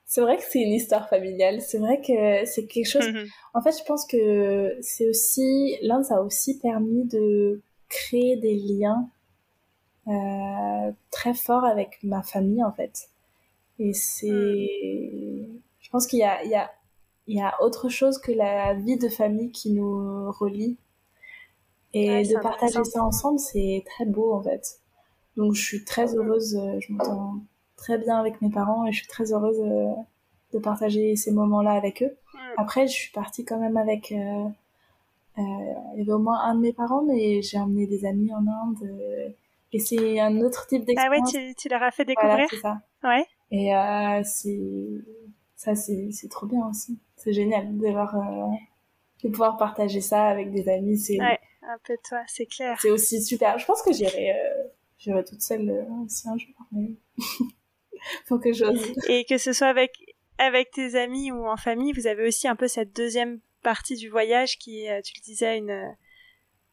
c'est 0.08 0.22
vrai 0.22 0.38
que 0.38 0.42
c'est 0.42 0.62
une 0.62 0.72
histoire 0.72 1.06
familiale. 1.10 1.60
C'est 1.60 1.78
vrai 1.78 2.00
que 2.00 2.46
c'est 2.46 2.64
quelque 2.64 2.88
chose. 2.88 3.06
Mhm. 3.06 3.26
En 3.52 3.60
fait, 3.60 3.78
je 3.78 3.84
pense 3.84 4.06
que 4.06 4.74
c'est 4.80 5.06
aussi 5.06 5.76
l'Inde, 5.82 6.02
ça 6.02 6.16
a 6.16 6.20
aussi 6.22 6.58
permis 6.58 7.04
de 7.04 7.60
créer 7.90 8.36
des 8.36 8.54
liens 8.54 9.06
euh, 10.08 10.92
très 11.10 11.34
forts 11.34 11.66
avec 11.66 11.98
ma 12.02 12.22
famille, 12.22 12.64
en 12.64 12.72
fait. 12.72 13.10
Et 13.78 13.92
c'est, 13.92 14.30
mhm. 14.30 15.60
je 15.78 15.90
pense 15.90 16.06
qu'il 16.06 16.20
y 16.20 16.24
a, 16.24 16.42
il 16.42 16.50
y 16.50 16.56
a, 16.56 16.70
il 17.26 17.36
y 17.36 17.42
a 17.42 17.62
autre 17.62 17.90
chose 17.90 18.16
que 18.16 18.32
la 18.32 18.72
vie 18.72 18.96
de 18.96 19.10
famille 19.10 19.52
qui 19.52 19.72
nous 19.72 20.32
relie. 20.32 20.78
Et 21.92 22.22
de 22.22 22.40
partager 22.40 22.82
ça 22.84 23.04
ensemble, 23.04 23.38
c'est 23.38 23.84
très 23.84 24.06
beau, 24.06 24.32
en 24.32 24.42
fait. 24.42 24.80
Donc, 25.36 25.52
je 25.52 25.62
suis 25.62 25.84
très 25.84 26.14
heureuse. 26.16 26.58
Je 26.80 26.92
m'entends 26.94 27.40
très 27.78 27.96
bien 27.96 28.18
avec 28.18 28.42
mes 28.42 28.50
parents 28.50 28.86
et 28.86 28.92
je 28.92 28.98
suis 28.98 29.06
très 29.06 29.32
heureuse 29.32 29.60
euh, 29.60 29.94
de 30.52 30.58
partager 30.58 31.16
ces 31.16 31.32
moments-là 31.32 31.72
avec 31.72 32.02
eux. 32.02 32.14
Après, 32.56 32.86
je 32.86 32.92
suis 32.92 33.12
partie 33.12 33.44
quand 33.44 33.58
même 33.58 33.76
avec. 33.76 34.12
Euh, 34.12 34.48
euh, 35.38 35.42
il 35.94 35.98
y 35.98 36.02
avait 36.02 36.12
au 36.12 36.18
moins 36.18 36.40
un 36.40 36.56
de 36.56 36.60
mes 36.60 36.72
parents, 36.72 37.02
mais 37.02 37.40
j'ai 37.42 37.58
emmené 37.58 37.86
des 37.86 38.04
amis 38.04 38.32
en 38.32 38.46
Inde. 38.46 38.82
Euh, 38.82 39.28
et 39.72 39.78
c'est 39.78 40.18
un 40.18 40.40
autre 40.40 40.66
type 40.66 40.84
d'expérience. 40.84 41.32
Ah 41.34 41.38
ouais, 41.38 41.50
tu, 41.50 41.54
tu, 41.54 41.68
leur 41.68 41.82
as 41.82 41.90
fait 41.90 42.04
découvrir 42.04 42.34
Voilà, 42.34 42.48
c'est 42.50 42.56
ça. 42.56 42.80
Ouais. 43.04 43.26
Et 43.50 43.70
c'est. 44.24 44.58
Ça, 45.54 45.74
c'est 45.74 46.28
trop 46.30 46.46
bien 46.46 46.66
aussi. 46.68 46.98
C'est 47.16 47.32
génial 47.32 47.76
de, 47.76 47.90
voir, 47.90 48.14
de 49.22 49.28
pouvoir 49.28 49.56
partager 49.56 50.00
ça 50.00 50.26
avec 50.26 50.50
des 50.50 50.68
amis. 50.68 50.98
C'est. 50.98 51.20
Ouais, 51.20 51.38
un 51.62 51.78
peu 51.84 51.96
toi, 52.08 52.22
c'est 52.26 52.46
clair. 52.46 52.78
C'est 52.80 52.90
aussi 52.90 53.22
super. 53.22 53.58
Je 53.58 53.66
pense 53.66 53.82
que 53.82 53.92
j'irai 53.92 54.34
j'irai 54.98 55.24
toute 55.24 55.42
seule 55.42 55.86
aussi 56.04 56.28
un 56.28 56.36
jour, 56.36 56.54
mais 56.72 56.90
faut 58.26 58.38
que 58.38 58.52
j'ose. 58.52 58.92
Et 59.08 59.24
que 59.24 59.38
ce 59.38 59.52
soit 59.52 59.68
avec 59.68 59.92
avec 60.38 60.70
tes 60.70 60.94
amis 60.94 61.32
ou 61.32 61.46
en 61.48 61.56
famille, 61.56 61.92
vous 61.92 62.06
avez 62.06 62.26
aussi 62.26 62.46
un 62.46 62.54
peu 62.54 62.68
cette 62.68 62.94
deuxième 62.94 63.40
partie 63.62 63.96
du 63.96 64.08
voyage 64.08 64.56
qui 64.58 64.84
est, 64.84 64.98
euh, 64.98 65.00
tu 65.02 65.14
le 65.16 65.24
disais, 65.24 65.58
une, 65.58 65.70
euh, 65.70 65.90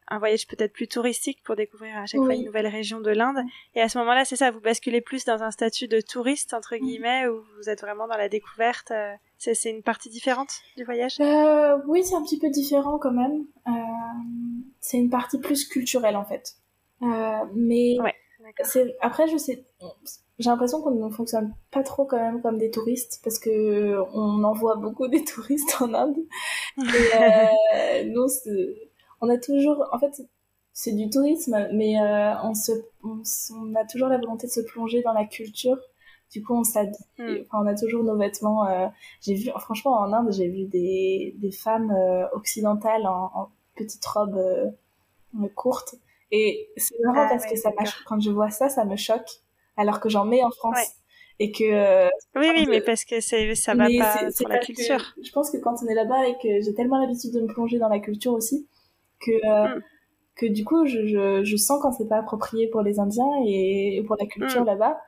un 0.08 0.18
voyage 0.18 0.46
peut-être 0.46 0.72
plus 0.72 0.86
touristique 0.86 1.42
pour 1.42 1.56
découvrir 1.56 1.96
à 1.96 2.06
chaque 2.06 2.20
fois 2.20 2.34
une 2.34 2.44
nouvelle 2.44 2.68
région 2.68 3.00
de 3.00 3.10
l'Inde. 3.10 3.38
Et 3.74 3.80
à 3.80 3.88
ce 3.88 3.98
moment-là, 3.98 4.24
c'est 4.24 4.36
ça, 4.36 4.50
vous 4.50 4.60
basculez 4.60 5.00
plus 5.00 5.24
dans 5.24 5.42
un 5.42 5.50
statut 5.50 5.88
de 5.88 6.00
touriste, 6.00 6.54
entre 6.54 6.76
guillemets, 6.76 7.26
où 7.26 7.42
vous 7.56 7.68
êtes 7.68 7.80
vraiment 7.80 8.06
dans 8.06 8.16
la 8.16 8.28
découverte. 8.28 8.92
Euh, 8.92 9.14
c'est 9.38 9.70
une 9.70 9.82
partie 9.82 10.08
différente 10.08 10.60
du 10.76 10.84
voyage? 10.84 11.16
Euh, 11.20 11.78
Oui, 11.86 12.04
c'est 12.04 12.14
un 12.14 12.22
petit 12.22 12.38
peu 12.38 12.48
différent 12.50 12.98
quand 12.98 13.12
même. 13.12 13.46
Euh, 13.66 13.70
c'est 14.80 14.96
une 14.96 15.10
partie 15.10 15.38
plus 15.38 15.66
culturelle 15.66 16.16
en 16.16 16.24
fait. 16.24 16.54
Euh, 17.02 17.44
mais 17.54 17.98
ouais, 18.00 18.14
après, 19.00 19.28
je 19.28 19.36
sais, 19.36 19.64
j'ai 20.38 20.50
l'impression 20.50 20.82
qu'on 20.82 20.90
ne 20.90 21.10
fonctionne 21.10 21.54
pas 21.70 21.82
trop 21.82 22.04
quand 22.04 22.18
même 22.18 22.42
comme 22.42 22.58
des 22.58 22.70
touristes 22.70 23.20
parce 23.24 23.38
que 23.38 23.96
on 24.12 24.44
en 24.44 24.52
voit 24.52 24.76
beaucoup 24.76 25.08
des 25.08 25.24
touristes 25.24 25.76
en 25.80 25.94
Inde. 25.94 26.18
Et 26.78 26.80
euh, 26.82 28.04
nous, 28.12 28.26
on 29.20 29.30
a 29.30 29.38
toujours, 29.38 29.88
en 29.92 29.98
fait, 29.98 30.22
c'est 30.72 30.92
du 30.92 31.08
tourisme, 31.08 31.68
mais 31.72 31.98
euh, 32.00 32.34
on, 32.42 32.54
se, 32.54 32.72
on, 33.02 33.74
a 33.74 33.84
toujours 33.86 34.08
la 34.08 34.18
volonté 34.18 34.46
de 34.46 34.52
se 34.52 34.60
plonger 34.60 35.02
dans 35.02 35.14
la 35.14 35.24
culture. 35.24 35.78
Du 36.32 36.42
coup, 36.42 36.54
on 36.54 36.64
s'habille. 36.64 36.92
Hmm. 37.18 37.36
Enfin, 37.42 37.64
on 37.64 37.66
a 37.66 37.74
toujours 37.74 38.04
nos 38.04 38.18
vêtements. 38.18 38.66
Euh, 38.66 38.88
j'ai 39.22 39.34
vu, 39.34 39.50
franchement, 39.58 39.92
en 39.92 40.12
Inde, 40.12 40.32
j'ai 40.32 40.48
vu 40.48 40.64
des, 40.64 41.34
des 41.38 41.52
femmes 41.52 41.90
euh, 41.92 42.26
occidentales 42.32 43.06
en, 43.06 43.30
en 43.34 43.48
petites 43.74 44.04
robes 44.04 44.36
euh, 44.36 45.48
courtes. 45.54 45.94
Et 46.30 46.68
c'est 46.76 46.96
marrant 47.04 47.24
ah 47.26 47.28
parce 47.30 47.46
que 47.46 47.56
ça 47.56 47.70
quand 48.04 48.20
je 48.20 48.30
vois 48.30 48.50
ça, 48.50 48.68
ça 48.68 48.84
me 48.84 48.96
choque 48.96 49.45
alors 49.76 50.00
que 50.00 50.08
j'en 50.08 50.24
mets 50.24 50.42
en 50.42 50.50
France. 50.50 50.78
Et 51.38 51.52
que 51.52 51.64
euh, 51.64 52.08
oui 52.34 52.46
oui 52.54 52.66
mais 52.66 52.80
parce 52.80 53.04
que 53.04 53.20
ça 53.20 53.36
va 53.74 53.88
pas 53.98 54.30
sur 54.30 54.48
la 54.48 54.58
culture. 54.58 55.14
je 55.22 55.30
pense 55.32 55.50
que 55.50 55.58
quand 55.58 55.74
on 55.82 55.86
est 55.86 55.94
là-bas 55.94 56.26
et 56.28 56.32
que 56.42 56.62
j'ai 56.62 56.72
tellement 56.72 56.98
l'habitude 56.98 57.32
de 57.34 57.42
me 57.42 57.46
plonger 57.46 57.78
dans 57.78 57.90
la 57.90 57.98
culture 57.98 58.32
aussi 58.32 58.66
que 59.20 59.32
euh, 59.32 59.76
mm. 59.76 59.82
que 60.34 60.46
du 60.46 60.64
coup 60.64 60.86
je, 60.86 61.06
je, 61.06 61.44
je 61.44 61.56
sens 61.56 61.78
quand 61.82 61.92
c'est 61.92 62.08
pas 62.08 62.16
approprié 62.16 62.68
pour 62.68 62.80
les 62.80 63.00
Indiens 63.00 63.30
et 63.46 64.02
pour 64.06 64.16
la 64.18 64.24
culture 64.24 64.62
mm. 64.62 64.66
là-bas 64.66 64.98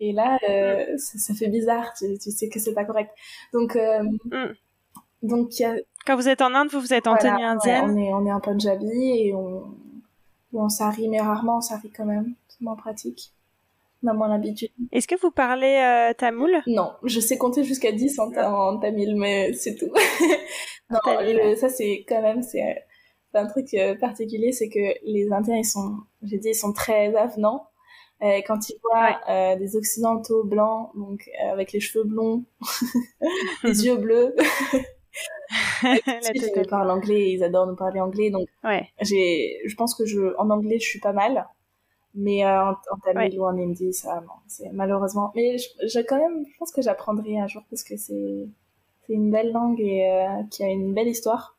et 0.00 0.12
là 0.12 0.40
euh, 0.48 0.94
mm. 0.94 0.98
ça, 0.98 1.34
fait 1.34 1.48
bizarre 1.48 1.94
tu, 1.96 2.18
tu 2.18 2.32
sais 2.32 2.48
que 2.48 2.58
c'est 2.58 2.74
pas 2.74 2.84
correct 2.84 3.12
donc 3.52 3.78
donc 5.22 5.56
y 5.60 5.64
a... 5.64 5.76
quand 6.04 6.16
vous 6.16 6.28
êtes 6.28 6.42
en 6.42 6.52
Inde 6.52 6.68
vous 6.72 6.80
vous 6.80 6.92
êtes 6.92 7.06
en 7.06 7.16
tenue 7.16 7.44
indienne 7.44 7.84
on 7.84 7.96
est 7.96 8.12
on 8.12 8.26
est 8.26 8.32
en 8.32 8.40
Punjabi 8.40 8.88
et 8.90 9.34
on 9.34 9.72
on 10.52 10.68
s'arrive 10.68 11.10
mais 11.10 11.20
rarement 11.20 11.58
on 11.58 11.60
s'arrive 11.60 11.92
quand 11.96 12.06
même 12.06 12.34
c'est 12.48 12.62
moins 12.62 12.74
pratique 12.74 13.32
on 14.02 14.14
moins 14.14 14.28
l'habitude. 14.28 14.70
Est-ce 14.92 15.06
que 15.06 15.20
vous 15.20 15.30
parlez 15.30 15.76
euh, 15.76 16.14
tamoul? 16.14 16.62
Non, 16.66 16.92
je 17.04 17.20
sais 17.20 17.36
compter 17.36 17.64
jusqu'à 17.64 17.92
10 17.92 18.18
en, 18.18 18.78
tamil, 18.78 19.16
mais 19.16 19.52
c'est 19.52 19.74
tout. 19.76 19.90
non, 20.90 20.98
ça 21.56 21.68
c'est 21.68 22.04
quand 22.08 22.22
même 22.22 22.42
c'est 22.42 22.84
un 23.34 23.46
truc 23.46 23.72
euh, 23.74 23.94
particulier, 23.94 24.52
c'est 24.52 24.68
que 24.68 24.94
les 25.04 25.30
Indiens 25.30 25.56
ils 25.56 25.64
sont, 25.64 25.98
j'ai 26.22 26.38
dit, 26.38 26.48
ils 26.48 26.54
sont 26.54 26.72
très 26.72 27.14
avenants. 27.14 27.66
Euh, 28.22 28.40
quand 28.46 28.68
ils 28.68 28.76
voient 28.82 29.18
euh, 29.30 29.56
des 29.56 29.76
occidentaux 29.76 30.44
blancs, 30.44 30.90
donc 30.94 31.30
avec 31.50 31.72
les 31.72 31.80
cheveux 31.80 32.04
blonds, 32.04 32.44
les 33.64 33.86
yeux 33.86 33.96
bleus. 33.96 34.34
ils 35.82 36.66
parlent 36.68 36.90
anglais, 36.90 37.30
ils 37.32 37.42
adorent 37.42 37.66
nous 37.66 37.76
parler 37.76 38.00
anglais, 38.00 38.30
donc 38.30 38.46
ouais. 38.62 38.88
j'ai, 39.00 39.60
je 39.64 39.74
pense 39.74 39.94
que 39.94 40.04
je, 40.04 40.36
en 40.36 40.50
anglais, 40.50 40.78
je 40.78 40.86
suis 40.86 41.00
pas 41.00 41.12
mal. 41.12 41.46
Mais 42.14 42.44
en, 42.44 42.74
tamil 43.04 43.38
ou 43.38 43.44
en 43.44 43.56
hindi, 43.56 43.92
ça, 43.92 44.20
non, 44.20 44.34
c'est 44.48 44.70
malheureusement. 44.72 45.30
Mais 45.36 45.58
je, 45.58 46.00
quand 46.00 46.18
même, 46.18 46.44
je 46.44 46.58
pense 46.58 46.72
que 46.72 46.82
j'apprendrai 46.82 47.38
un 47.38 47.46
jour 47.46 47.62
parce 47.70 47.84
que 47.84 47.96
c'est 47.96 48.48
c'est 49.06 49.12
une 49.12 49.30
belle 49.30 49.52
langue 49.52 49.80
et 49.80 50.26
qui 50.50 50.64
a 50.64 50.68
une 50.68 50.92
belle 50.92 51.08
histoire. 51.08 51.56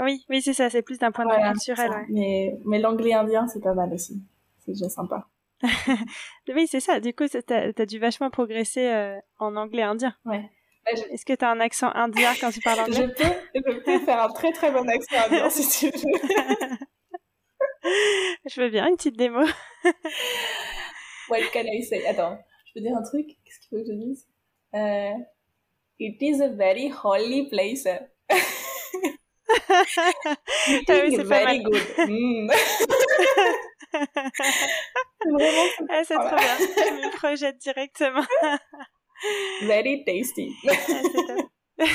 Oui, 0.00 0.24
oui, 0.30 0.40
c'est 0.40 0.54
ça, 0.54 0.70
c'est 0.70 0.82
plus 0.82 0.98
d'un 0.98 1.12
point 1.12 1.26
de 1.26 1.30
vue 1.34 1.52
culturel. 1.52 1.90
Ouais. 1.90 2.06
Mais, 2.08 2.58
mais 2.64 2.78
l'anglais 2.78 3.12
indien, 3.12 3.46
c'est 3.48 3.60
pas 3.60 3.74
mal 3.74 3.92
aussi. 3.92 4.22
C'est 4.58 4.72
déjà 4.72 4.88
sympa. 4.88 5.26
oui, 6.48 6.66
c'est 6.66 6.80
ça. 6.80 7.00
Du 7.00 7.12
coup, 7.12 7.24
t'as 7.28 7.70
as 7.76 7.86
dû 7.86 7.98
vachement 7.98 8.30
progresser 8.30 8.86
euh, 8.86 9.18
en 9.38 9.56
anglais 9.56 9.82
indien. 9.82 10.14
Ouais. 10.24 10.50
Bah, 10.86 10.92
Est-ce 11.10 11.26
que 11.26 11.34
t'as 11.34 11.50
un 11.50 11.60
accent 11.60 11.90
indien 11.94 12.32
quand 12.40 12.50
tu 12.50 12.60
parles 12.60 12.80
anglais? 12.88 12.94
je, 12.94 13.22
peux, 13.22 13.34
je 13.54 13.78
peux 13.80 13.98
faire 13.98 14.22
un 14.22 14.32
très 14.32 14.52
très 14.52 14.70
bon 14.72 14.88
accent 14.88 15.16
indien 15.26 15.50
si 15.50 15.90
tu 15.90 15.98
veux. 15.98 16.76
je 17.82 18.60
veux 18.60 18.68
bien 18.70 18.86
une 18.88 18.96
petite 18.96 19.16
démo. 19.16 19.44
What 21.28 21.40
can 21.52 21.64
I 21.66 21.82
say 21.82 22.06
Attends, 22.06 22.38
je 22.66 22.72
peux 22.74 22.80
dire 22.80 22.96
un 22.96 23.02
truc? 23.02 23.26
Qu'est-ce 23.44 23.60
qu'il 23.60 23.68
faut 23.70 23.76
que 23.84 23.90
je 23.90 23.96
dise? 23.96 24.26
Euh, 24.74 25.12
It 25.98 26.16
is 26.22 26.40
a 26.40 26.48
very 26.48 26.90
holy 26.90 27.48
place. 27.50 27.86
ah 28.30 29.84
oui, 30.88 31.16
c'est 31.16 31.28
pas 31.28 31.44
mal. 31.44 31.62
good. 31.62 31.82
Mm. 35.22 35.28
ah, 35.90 36.02
c'est 36.04 36.14
trop 36.14 36.36
bien. 36.36 36.56
Je 36.58 36.92
me 36.94 37.16
projette 37.16 37.58
directement. 37.58 38.22
Very 39.62 40.04
tasty. 40.04 40.54
Ah, 41.78 41.86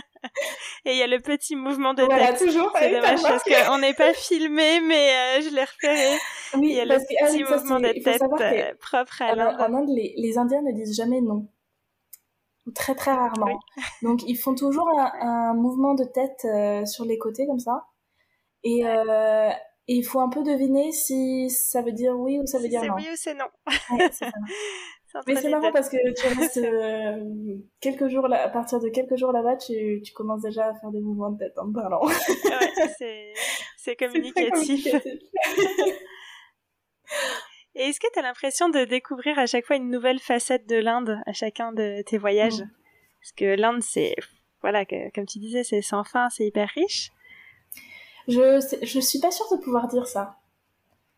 Et 0.84 0.92
il 0.92 0.96
y 0.96 1.02
a 1.02 1.06
le 1.06 1.20
petit 1.20 1.56
mouvement 1.56 1.94
de 1.94 2.02
voilà, 2.02 2.32
tête. 2.32 2.46
toujours. 2.46 2.72
C'est 2.78 2.90
dommage 2.90 3.22
parce 3.22 3.42
qu'on 3.44 3.78
n'est 3.78 3.94
pas 3.94 4.12
filmé, 4.12 4.80
mais 4.80 5.10
euh, 5.10 5.42
je 5.42 5.54
l'ai 5.54 5.64
repéré. 5.64 6.18
Oui, 6.54 6.68
il 6.70 6.76
y 6.76 6.80
a 6.80 6.84
le 6.84 6.96
petit 6.98 7.16
ah 7.20 7.54
mouvement 7.54 7.80
de 7.80 7.92
tête 8.02 8.22
euh, 8.22 8.74
propre 8.80 9.22
à 9.22 9.34
l'Inde. 9.34 9.56
En 9.58 9.74
Inde, 9.74 9.88
les, 9.88 10.14
les 10.16 10.38
Indiens 10.38 10.62
ne 10.62 10.72
disent 10.72 10.96
jamais 10.96 11.20
non 11.20 11.48
ou 12.66 12.70
très 12.72 12.94
très 12.94 13.12
rarement. 13.12 13.58
Donc 14.02 14.22
ils 14.26 14.36
font 14.36 14.54
toujours 14.54 14.88
un, 14.98 15.54
mouvement 15.54 15.94
de 15.94 16.04
tête 16.04 16.44
euh, 16.44 16.84
sur 16.86 17.04
les 17.04 17.18
côtés 17.18 17.46
comme 17.46 17.58
ça. 17.58 17.86
Et, 18.62 18.86
euh, 18.86 19.50
il 19.86 20.02
faut 20.02 20.20
un 20.20 20.30
peu 20.30 20.42
deviner 20.42 20.92
si 20.92 21.50
ça 21.50 21.82
veut 21.82 21.92
dire 21.92 22.18
oui 22.18 22.38
ou 22.38 22.46
ça 22.46 22.58
veut 22.58 22.68
dire 22.68 22.82
non. 22.82 22.94
C'est 22.98 23.04
oui 23.04 23.08
ou 23.12 23.16
c'est 23.16 23.34
non. 23.34 23.44
Mais 25.26 25.36
c'est 25.36 25.48
marrant 25.48 25.70
parce 25.72 25.88
que 25.88 25.96
tu 25.96 26.26
restes 26.38 26.56
euh, 26.58 27.56
quelques 27.80 28.08
jours 28.08 28.26
là, 28.26 28.42
à 28.42 28.48
partir 28.48 28.80
de 28.80 28.88
quelques 28.88 29.16
jours 29.16 29.32
là-bas, 29.32 29.56
tu, 29.56 30.00
tu 30.04 30.12
commences 30.12 30.42
déjà 30.42 30.66
à 30.66 30.74
faire 30.74 30.90
des 30.90 31.00
mouvements 31.00 31.30
de 31.30 31.38
tête 31.38 31.56
en 31.58 31.72
parlant. 31.72 32.04
ouais, 32.04 32.12
c'est 33.76 33.96
communicatif. 33.96 34.86
Et 37.76 37.88
est-ce 37.88 37.98
que 37.98 38.06
tu 38.12 38.18
as 38.18 38.22
l'impression 38.22 38.68
de 38.68 38.84
découvrir 38.84 39.38
à 39.38 39.46
chaque 39.46 39.66
fois 39.66 39.76
une 39.76 39.90
nouvelle 39.90 40.20
facette 40.20 40.68
de 40.68 40.76
l'Inde 40.76 41.20
à 41.26 41.32
chacun 41.32 41.72
de 41.72 42.02
tes 42.02 42.18
voyages? 42.18 42.62
Parce 43.20 43.32
que 43.36 43.56
l'Inde, 43.56 43.82
c'est, 43.82 44.14
voilà, 44.62 44.84
comme 44.84 45.26
tu 45.26 45.38
disais, 45.38 45.64
c'est 45.64 45.82
sans 45.82 46.04
fin, 46.04 46.28
c'est 46.30 46.46
hyper 46.46 46.68
riche. 46.68 47.10
Je, 48.28 48.60
je 48.82 49.00
suis 49.00 49.18
pas 49.18 49.30
sûre 49.30 49.46
de 49.50 49.56
pouvoir 49.56 49.88
dire 49.88 50.06
ça. 50.06 50.36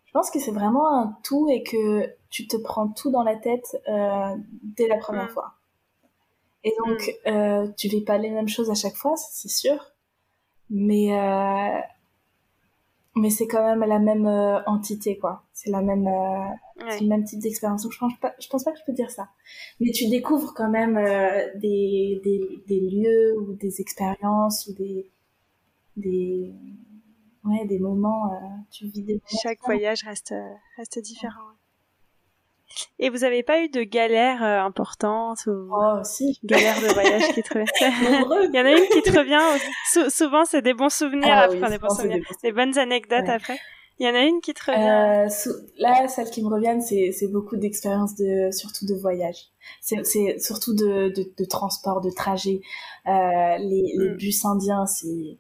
Je 0.07 0.13
pense 0.13 0.31
que 0.31 0.39
c'est 0.41 0.51
vraiment 0.51 0.91
un 0.99 1.19
tout 1.23 1.49
et 1.51 1.63
que 1.63 2.11
tu 2.37 2.47
te 2.47 2.59
prends 2.59 2.89
tout 2.89 3.11
dans 3.11 3.23
la 3.23 3.37
tête 3.37 3.81
euh, 3.89 4.37
dès 4.63 4.89
la 4.89 4.99
première 4.99 5.25
mm. 5.25 5.31
fois. 5.31 5.55
Et 6.65 6.75
donc, 6.85 7.15
mm. 7.25 7.31
euh, 7.31 7.69
tu 7.79 7.89
vis 7.89 8.03
pas 8.03 8.19
les 8.19 8.31
mêmes 8.31 8.49
choses 8.49 8.71
à 8.71 8.75
chaque 8.75 8.97
fois, 8.97 9.17
c'est 9.17 9.49
sûr. 9.49 9.79
Mais 10.69 11.19
euh, 11.19 11.81
mais 13.15 13.31
c'est 13.31 13.47
quand 13.47 13.65
même 13.65 13.89
la 13.89 13.99
même 13.99 14.27
euh, 14.27 14.63
entité 14.67 15.17
quoi 15.17 15.43
c'est 15.55 15.71
la 15.71 15.81
même 15.81 16.07
euh, 16.07 16.97
le 17.01 17.07
même 17.07 17.25
type 17.25 17.39
d'expérience 17.41 17.83
donc 17.83 17.93
je 17.93 17.99
pense 17.99 18.13
pas 18.21 18.35
je 18.39 18.47
pense 18.49 18.63
pas 18.63 18.73
que 18.73 18.79
je 18.79 18.85
peux 18.85 18.93
dire 18.93 19.11
ça 19.11 19.31
mais 19.81 19.91
tu 19.91 20.09
découvres 20.09 20.53
quand 20.55 20.69
même 20.69 20.99
euh, 20.99 21.49
des, 21.55 22.21
des, 22.23 22.63
des 22.69 22.81
lieux 22.81 23.39
ou 23.41 23.55
des 23.55 23.81
expériences 23.81 24.67
ou 24.67 24.75
des 24.75 25.07
des 25.97 26.53
ouais 27.45 27.65
des 27.65 27.79
moments 27.79 28.31
tu 28.71 28.87
vis 28.87 29.03
des 29.03 29.23
chaque 29.43 29.63
voyage 29.65 30.03
reste 30.03 30.35
reste 30.77 30.99
différent 30.99 31.56
et 32.99 33.11
vous 33.11 33.25
avez 33.25 33.43
pas 33.43 33.63
eu 33.63 33.69
de 33.69 33.83
galères 33.83 34.43
euh, 34.43 34.61
importantes 34.61 35.47
ou 35.47 35.69
oh, 35.71 36.01
si. 36.05 36.39
galères 36.45 36.81
de 36.81 36.93
voyage 36.93 37.33
qui 37.35 37.43
te 37.43 37.49
reviennent 37.49 37.69
Il 38.53 38.57
y 38.57 38.61
en 38.61 38.65
a 38.65 38.73
une 38.73 38.89
qui 38.89 39.03
te 39.03 39.17
revient. 39.17 40.11
souvent, 40.11 40.45
c'est 40.45 40.63
des 40.63 40.75
bons 40.75 40.93
souvenirs 40.93 41.29
ah, 41.31 41.43
après, 41.43 41.71
des 41.71 41.79
bons 41.79 41.95
souvenirs, 41.95 42.25
des, 42.43 42.53
bonnes 42.53 42.77
anecdotes 42.79 43.29
après. 43.29 43.59
Il 43.99 44.07
y 44.07 44.11
en 44.11 44.15
a 44.15 44.23
une 44.25 44.41
qui 44.41 44.53
te 44.53 44.71
revient. 44.71 45.27
Euh, 45.27 45.53
là, 45.79 46.07
celle 46.09 46.31
qui 46.31 46.43
me 46.43 46.49
revient, 46.49 46.79
c'est 46.83 47.29
beaucoup 47.29 47.57
d'expériences 47.57 48.15
de 48.15 48.51
surtout 48.51 48.85
de 48.87 48.95
voyage. 48.95 49.47
C'est 49.81 50.39
surtout 50.39 50.75
de, 50.75 51.09
de, 51.09 51.33
de 51.37 51.45
transport, 51.45 52.01
de 52.01 52.11
trajet. 52.11 52.61
Euh, 53.07 53.11
les, 53.59 53.95
les 53.97 54.11
mm. 54.11 54.17
bus 54.17 54.45
indiens, 54.45 54.87
c'est 54.87 55.39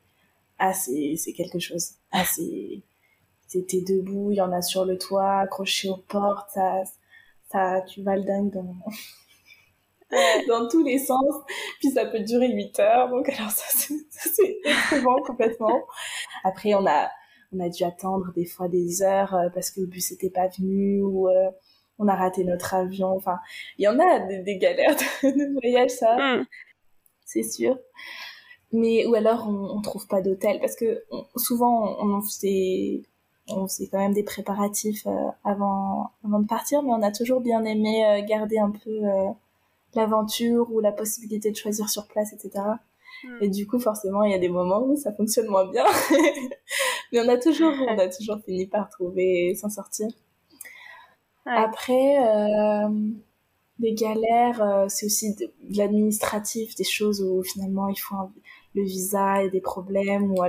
ah 0.58 0.72
c'est 0.72 1.32
quelque 1.36 1.58
chose. 1.58 1.90
Ah 2.12 2.24
c'est 2.24 2.82
t'es 3.48 3.80
debout, 3.80 4.32
il 4.32 4.36
y 4.36 4.40
en 4.40 4.52
a 4.52 4.62
sur 4.62 4.84
le 4.84 4.98
toit, 4.98 5.38
accroché 5.40 5.88
aux 5.88 5.96
portes, 5.96 6.50
ça 6.52 6.82
ça, 7.51 7.82
tu 7.82 8.03
vas 8.03 8.16
le 8.16 8.24
dingue 8.24 8.53
dans, 8.53 8.74
dans 10.49 10.68
tous 10.68 10.82
les 10.82 10.99
sens. 10.99 11.34
Puis 11.80 11.90
ça 11.90 12.07
peut 12.07 12.20
durer 12.20 12.53
8 12.53 12.80
heures. 12.80 13.09
Donc, 13.11 13.28
alors 13.28 13.51
ça, 13.51 13.64
c'est 14.11 14.61
éprouvant 14.64 15.22
complètement. 15.22 15.84
Après, 16.44 16.74
on 16.74 16.86
a, 16.86 17.11
on 17.53 17.61
a 17.61 17.68
dû 17.68 17.84
attendre 17.84 18.32
des 18.34 18.47
fois 18.47 18.68
des 18.68 19.03
heures 19.03 19.34
euh, 19.34 19.49
parce 19.55 19.70
que 19.70 19.80
le 19.80 19.86
bus 19.86 20.11
n'était 20.11 20.30
pas 20.30 20.49
venu 20.49 21.03
ou 21.03 21.28
euh, 21.28 21.51
on 21.99 22.09
a 22.09 22.14
raté 22.14 22.44
notre 22.44 22.74
avion. 22.74 23.09
Enfin, 23.16 23.38
il 23.78 23.84
y 23.84 23.88
en 23.88 23.99
a 23.99 24.20
des, 24.20 24.59
galères 24.59 24.97
de, 25.22 25.53
voyage, 25.61 25.90
ça. 25.90 26.16
Mm. 26.16 26.47
C'est 27.24 27.42
sûr. 27.42 27.78
Mais, 28.72 29.07
ou 29.07 29.14
alors, 29.14 29.49
on, 29.49 29.76
on 29.78 29.80
trouve 29.80 30.07
pas 30.07 30.20
d'hôtel 30.20 30.59
parce 30.61 30.76
que 30.76 31.05
souvent, 31.36 31.97
on, 32.01 32.16
on 32.16 32.22
faisait 32.22 33.03
on 33.49 33.68
faisait 33.68 33.88
quand 33.88 33.99
même 33.99 34.12
des 34.12 34.22
préparatifs 34.22 35.07
euh, 35.07 35.28
avant, 35.44 36.11
avant 36.24 36.40
de 36.40 36.47
partir, 36.47 36.82
mais 36.82 36.90
on 36.90 37.03
a 37.03 37.12
toujours 37.12 37.40
bien 37.40 37.64
aimé 37.64 38.05
euh, 38.05 38.26
garder 38.26 38.59
un 38.59 38.70
peu 38.70 38.90
euh, 38.90 39.30
l'aventure 39.94 40.70
ou 40.72 40.80
la 40.80 40.92
possibilité 40.92 41.51
de 41.51 41.57
choisir 41.57 41.88
sur 41.88 42.07
place, 42.07 42.32
etc. 42.32 42.64
Hmm. 43.24 43.38
Et 43.40 43.49
du 43.49 43.66
coup, 43.66 43.78
forcément, 43.78 44.24
il 44.24 44.32
y 44.32 44.34
a 44.34 44.38
des 44.38 44.49
moments 44.49 44.82
où 44.82 44.97
ça 44.97 45.12
fonctionne 45.12 45.47
moins 45.47 45.70
bien. 45.70 45.84
mais 47.12 47.20
on 47.20 47.28
a 47.28 47.36
toujours, 47.36 47.72
on 47.88 47.99
a 47.99 48.09
toujours 48.09 48.38
fini 48.44 48.66
par 48.66 48.88
trouver 48.88 49.51
et 49.51 49.55
s'en 49.55 49.70
sortir. 49.70 50.09
Après, 51.49 52.18
euh, 52.26 52.88
des 53.78 53.94
galères, 53.94 54.86
c'est 54.88 55.07
aussi 55.07 55.36
de, 55.36 55.53
l'administratif, 55.76 56.74
des 56.74 56.82
choses 56.82 57.22
où 57.22 57.44
finalement 57.44 57.86
il 57.86 57.97
faut 57.97 58.16
le 58.74 58.82
visa 58.82 59.44
et 59.44 59.51
des 59.51 59.61
problèmes, 59.61 60.32
ou 60.32 60.42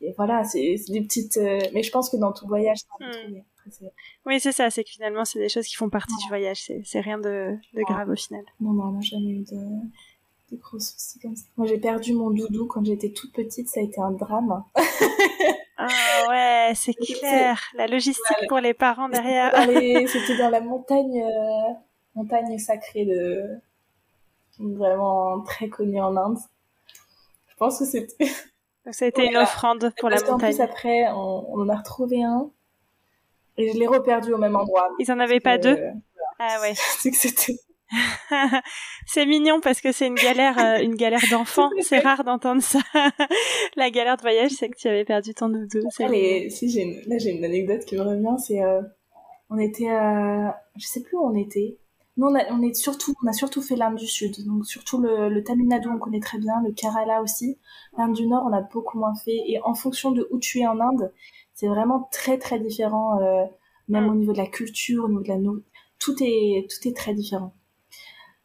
et 0.00 0.14
voilà, 0.16 0.44
c'est 0.44 0.76
des 0.88 1.02
petites. 1.02 1.36
Euh, 1.36 1.60
mais 1.74 1.82
je 1.82 1.90
pense 1.90 2.10
que 2.10 2.16
dans 2.16 2.32
tout 2.32 2.46
voyage, 2.46 2.78
ça 2.78 2.88
hmm. 3.00 3.42
Oui, 4.26 4.40
c'est 4.40 4.52
ça. 4.52 4.70
C'est 4.70 4.84
que 4.84 4.90
finalement, 4.90 5.24
c'est 5.24 5.38
des 5.38 5.48
choses 5.48 5.66
qui 5.66 5.76
font 5.76 5.90
partie 5.90 6.16
du 6.22 6.28
voyage. 6.28 6.70
C'est 6.84 7.00
rien 7.00 7.18
de, 7.18 7.56
de 7.74 7.82
grave 7.82 8.08
au 8.08 8.16
final. 8.16 8.42
Non, 8.60 8.72
non, 8.72 8.84
on 8.84 8.92
n'a 8.92 9.00
jamais 9.00 9.30
eu 9.30 9.44
de, 9.44 9.56
de 10.50 10.56
gros 10.56 10.78
soucis 10.78 11.18
comme 11.20 11.36
ça. 11.36 11.44
Moi, 11.56 11.66
j'ai 11.66 11.78
perdu 11.78 12.14
mon 12.14 12.30
doudou 12.30 12.66
quand 12.66 12.84
j'étais 12.84 13.10
toute 13.10 13.32
petite. 13.32 13.68
Ça 13.68 13.80
a 13.80 13.82
été 13.82 14.00
un 14.00 14.12
drame. 14.12 14.64
ah 15.76 15.88
ouais, 16.28 16.72
c'est 16.74 16.94
clair. 16.94 17.60
La 17.74 17.86
logistique 17.86 18.48
pour 18.48 18.60
les 18.60 18.74
parents 18.74 19.08
derrière. 19.10 19.54
C'était 20.08 20.38
dans 20.38 20.50
la 20.50 20.62
montagne, 20.62 21.22
euh, 21.22 21.72
montagne 22.14 22.58
sacrée 22.58 23.04
de 23.04 23.60
vraiment 24.58 25.40
très 25.42 25.68
connue 25.68 26.00
en 26.00 26.16
Inde. 26.16 26.38
Je 27.48 27.56
pense 27.56 27.78
que 27.78 27.84
c'était 27.84 28.30
ça 28.90 29.04
a 29.04 29.08
été 29.08 29.26
une 29.26 29.36
offrande 29.36 29.92
pour 29.98 30.08
la 30.08 30.20
montagne. 30.22 30.52
plus 30.52 30.60
après, 30.60 31.08
on, 31.12 31.60
en 31.60 31.68
a 31.68 31.76
retrouvé 31.76 32.22
un 32.22 32.50
et 33.56 33.72
je 33.72 33.78
l'ai 33.78 33.86
reperdu 33.86 34.32
au 34.32 34.38
même 34.38 34.56
endroit. 34.56 34.88
Ils 34.98 35.12
en 35.12 35.18
avaient 35.18 35.40
pas 35.40 35.58
deux. 35.58 35.78
Ah 36.38 36.58
ouais. 36.62 36.72
c'est 36.98 37.10
que 37.10 37.16
c'était. 37.16 37.56
c'est 39.06 39.26
mignon 39.26 39.60
parce 39.60 39.80
que 39.80 39.92
c'est 39.92 40.06
une 40.06 40.14
galère, 40.14 40.58
euh, 40.58 40.78
une 40.82 40.94
galère 40.94 41.22
d'enfant. 41.30 41.70
C'est 41.80 41.98
rare 41.98 42.22
d'entendre 42.22 42.62
ça. 42.62 42.78
la 43.76 43.90
galère 43.90 44.16
de 44.16 44.22
voyage, 44.22 44.52
c'est 44.52 44.68
que 44.68 44.76
tu 44.76 44.86
avais 44.86 45.04
perdu 45.04 45.34
ton 45.34 45.48
doudou. 45.48 45.80
Allez, 45.98 46.50
si 46.50 46.70
j'ai 46.70 46.82
une... 46.82 47.00
là 47.08 47.18
j'ai 47.18 47.30
une 47.30 47.44
anecdote 47.44 47.84
qui 47.84 47.96
me 47.96 48.02
revient, 48.02 48.36
c'est 48.38 48.62
euh, 48.62 48.80
on 49.50 49.58
était, 49.58 49.88
à... 49.88 50.62
je 50.76 50.86
sais 50.86 51.02
plus 51.02 51.16
où 51.16 51.26
on 51.26 51.34
était. 51.34 51.79
Nous, 52.20 52.26
on 52.26 52.34
a, 52.34 52.44
on 52.52 52.60
est 52.60 52.74
surtout, 52.74 53.14
on 53.24 53.28
a 53.28 53.32
surtout 53.32 53.62
fait 53.62 53.76
l'Inde 53.76 53.96
du 53.96 54.06
Sud, 54.06 54.44
donc 54.44 54.66
surtout 54.66 55.00
le, 55.00 55.30
le 55.30 55.42
Tamil 55.42 55.66
Nadu, 55.68 55.88
on 55.88 55.98
connaît 55.98 56.20
très 56.20 56.36
bien, 56.36 56.52
le 56.62 56.70
Kerala 56.70 57.22
aussi. 57.22 57.58
L'Inde 57.96 58.12
du 58.12 58.26
Nord, 58.26 58.44
on 58.46 58.52
a 58.52 58.60
beaucoup 58.60 58.98
moins 58.98 59.14
fait. 59.14 59.40
Et 59.46 59.58
en 59.62 59.72
fonction 59.72 60.10
de 60.10 60.28
où 60.30 60.38
tu 60.38 60.60
es 60.60 60.66
en 60.66 60.78
Inde, 60.80 61.14
c'est 61.54 61.66
vraiment 61.66 62.10
très 62.12 62.36
très 62.36 62.60
différent, 62.60 63.18
euh, 63.22 63.46
même 63.88 64.10
au 64.10 64.14
niveau 64.14 64.34
de 64.34 64.36
la 64.36 64.46
culture, 64.46 65.04
au 65.04 65.08
niveau 65.08 65.22
de 65.22 65.28
la 65.28 65.38
nourriture. 65.38 65.70
Tout 65.98 66.14
est, 66.20 66.68
tout 66.68 66.88
est 66.88 66.94
très 66.94 67.14
différent. 67.14 67.54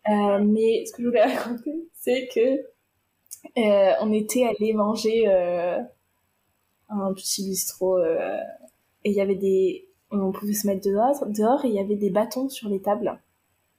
Euh, 0.10 0.40
mais 0.42 0.86
ce 0.86 0.94
que 0.94 1.04
je 1.04 1.08
voulais 1.10 1.26
raconter, 1.26 1.90
c'est 1.92 2.30
que 2.34 2.40
euh, 3.60 3.94
on 4.00 4.14
était 4.14 4.46
allé 4.46 4.74
manger 4.74 5.28
un 6.88 7.14
petit 7.14 7.44
bistrot 7.44 8.02
et 8.02 9.10
il 9.10 9.12
y 9.12 9.20
avait 9.20 9.36
des 9.36 9.90
on 10.12 10.32
pouvait 10.32 10.54
se 10.54 10.66
mettre 10.66 10.88
dehors, 10.88 11.26
dehors 11.28 11.66
et 11.66 11.68
il 11.68 11.74
y 11.74 11.80
avait 11.80 11.98
des 11.98 12.10
bâtons 12.10 12.48
sur 12.48 12.70
les 12.70 12.82
tables. 12.82 13.20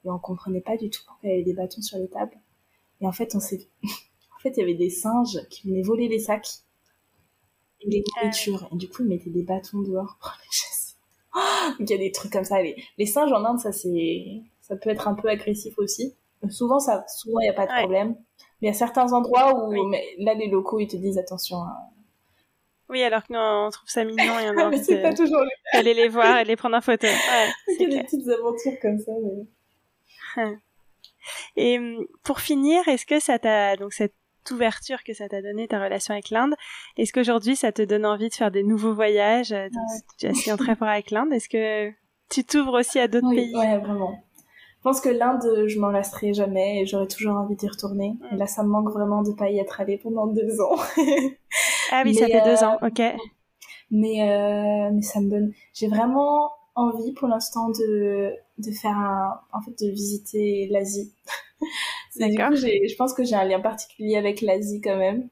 Et 0.06 0.10
on 0.10 0.18
comprenait 0.18 0.60
pas 0.60 0.76
du 0.76 0.88
tout 0.88 1.02
pourquoi 1.04 1.28
il 1.28 1.32
y 1.32 1.34
avait 1.34 1.42
des 1.42 1.52
bâtons 1.52 1.82
sur 1.82 1.98
les 1.98 2.08
tables. 2.08 2.38
Et 3.00 3.06
en 3.06 3.12
fait, 3.12 3.34
on 3.34 3.40
s'est, 3.40 3.68
en 3.82 4.38
fait, 4.40 4.50
il 4.56 4.60
y 4.60 4.62
avait 4.62 4.74
des 4.74 4.90
singes 4.90 5.40
qui 5.50 5.68
venaient 5.68 5.82
voler 5.82 6.08
les 6.08 6.20
sacs 6.20 6.48
et 7.80 7.90
les 7.90 8.04
nourritures. 8.16 8.68
Et 8.72 8.76
du 8.76 8.88
coup, 8.88 9.02
ils 9.02 9.08
mettaient 9.08 9.30
des 9.30 9.42
bâtons 9.42 9.82
dehors 9.82 10.16
pour 10.20 10.32
les 10.40 10.50
chasser. 10.50 10.94
Donc 11.78 11.90
il 11.90 11.92
y 11.92 11.94
a 11.94 11.98
des 11.98 12.12
trucs 12.12 12.32
comme 12.32 12.44
ça. 12.44 12.62
Les, 12.62 12.76
les 12.98 13.06
singes 13.06 13.32
en 13.32 13.44
Inde, 13.44 13.58
ça 13.58 13.72
c'est, 13.72 14.42
ça 14.60 14.76
peut 14.76 14.90
être 14.90 15.08
un 15.08 15.14
peu 15.14 15.28
agressif 15.28 15.76
aussi. 15.78 16.14
Souvent, 16.50 16.78
ça, 16.78 17.04
souvent, 17.08 17.40
il 17.40 17.44
n'y 17.44 17.50
a 17.50 17.54
pas 17.54 17.66
de 17.66 17.80
problème. 17.80 18.14
Mais 18.60 18.68
il 18.68 18.70
y 18.70 18.70
a 18.70 18.74
certains 18.74 19.12
endroits 19.12 19.54
où, 19.54 19.88
mais 19.88 20.04
là, 20.18 20.34
les 20.34 20.48
locaux, 20.48 20.78
ils 20.78 20.86
te 20.86 20.96
disent 20.96 21.18
attention. 21.18 21.56
Hein. 21.64 21.74
Oui, 22.88 23.02
alors 23.02 23.24
que 23.24 23.32
nous, 23.32 23.38
on 23.38 23.68
trouve 23.70 23.88
ça 23.88 24.04
mignon 24.04 24.38
et 24.38 24.50
on 24.50 24.58
a 24.58 24.64
envie 24.66 24.80
d'aller 24.86 25.94
les 25.94 26.08
voir 26.08 26.38
et 26.38 26.44
les 26.44 26.56
prendre 26.56 26.76
en 26.76 26.80
photo. 26.80 27.06
Ouais, 27.06 27.48
il 27.80 27.82
y 27.82 27.84
a 27.86 27.98
des 27.98 28.04
petites 28.04 28.28
aventures 28.28 28.78
comme 28.80 28.98
ça. 28.98 29.12
Mais... 29.22 29.46
Et 31.56 31.78
hum, 31.78 32.06
pour 32.22 32.40
finir, 32.40 32.86
est-ce 32.88 33.06
que 33.06 33.20
ça 33.20 33.38
t'a 33.38 33.76
donc 33.76 33.92
cette 33.92 34.14
ouverture 34.50 35.02
que 35.02 35.12
ça 35.12 35.28
t'a 35.28 35.42
donné 35.42 35.66
ta 35.66 35.82
relation 35.82 36.14
avec 36.14 36.30
l'Inde, 36.30 36.54
est-ce 36.96 37.12
qu'aujourd'hui 37.12 37.56
ça 37.56 37.72
te 37.72 37.82
donne 37.82 38.06
envie 38.06 38.28
de 38.28 38.34
faire 38.34 38.50
des 38.50 38.62
nouveaux 38.62 38.94
voyages 38.94 39.54
Tu 40.18 40.26
as 40.26 40.34
signé 40.34 40.56
très 40.56 40.76
fort 40.76 40.88
avec 40.88 41.10
l'Inde? 41.10 41.32
Est-ce 41.32 41.48
que 41.48 41.92
tu 42.28 42.44
t'ouvres 42.44 42.78
aussi 42.78 42.98
à 42.98 43.08
d'autres 43.08 43.30
pays? 43.30 43.56
Ouais, 43.56 43.78
vraiment. 43.78 44.22
Je 44.86 44.90
pense 44.90 45.00
que 45.00 45.08
l'Inde, 45.08 45.66
je 45.66 45.80
m'en 45.80 45.88
lasserai 45.88 46.32
jamais 46.32 46.80
et 46.80 46.86
j'aurais 46.86 47.08
toujours 47.08 47.34
envie 47.34 47.56
d'y 47.56 47.66
retourner. 47.66 48.10
Mm. 48.10 48.34
Et 48.34 48.36
là, 48.36 48.46
ça 48.46 48.62
me 48.62 48.68
manque 48.68 48.90
vraiment 48.90 49.22
de 49.22 49.32
pas 49.32 49.50
y 49.50 49.58
être 49.58 49.80
allée 49.80 49.98
pendant 49.98 50.28
deux 50.28 50.60
ans. 50.60 50.76
ah 51.90 52.02
oui, 52.04 52.14
ça 52.14 52.26
fait 52.26 52.42
deux 52.44 52.62
ans, 52.62 52.78
ok. 52.82 53.02
Mais, 53.90 54.22
euh, 54.22 54.90
mais 54.92 55.02
ça 55.02 55.20
me 55.20 55.28
donne. 55.28 55.52
J'ai 55.72 55.88
vraiment 55.88 56.52
envie 56.76 57.12
pour 57.12 57.26
l'instant 57.26 57.70
de, 57.70 58.32
de 58.58 58.70
faire 58.70 58.96
un, 58.96 59.40
en 59.52 59.60
fait, 59.62 59.72
de 59.84 59.90
visiter 59.90 60.68
l'Asie. 60.70 61.12
D'accord. 62.16 62.54
je 62.54 62.96
pense 62.96 63.12
que 63.12 63.24
j'ai 63.24 63.34
un 63.34 63.44
lien 63.44 63.60
particulier 63.60 64.16
avec 64.16 64.40
l'Asie 64.42 64.80
quand 64.80 64.96
même. 64.96 65.28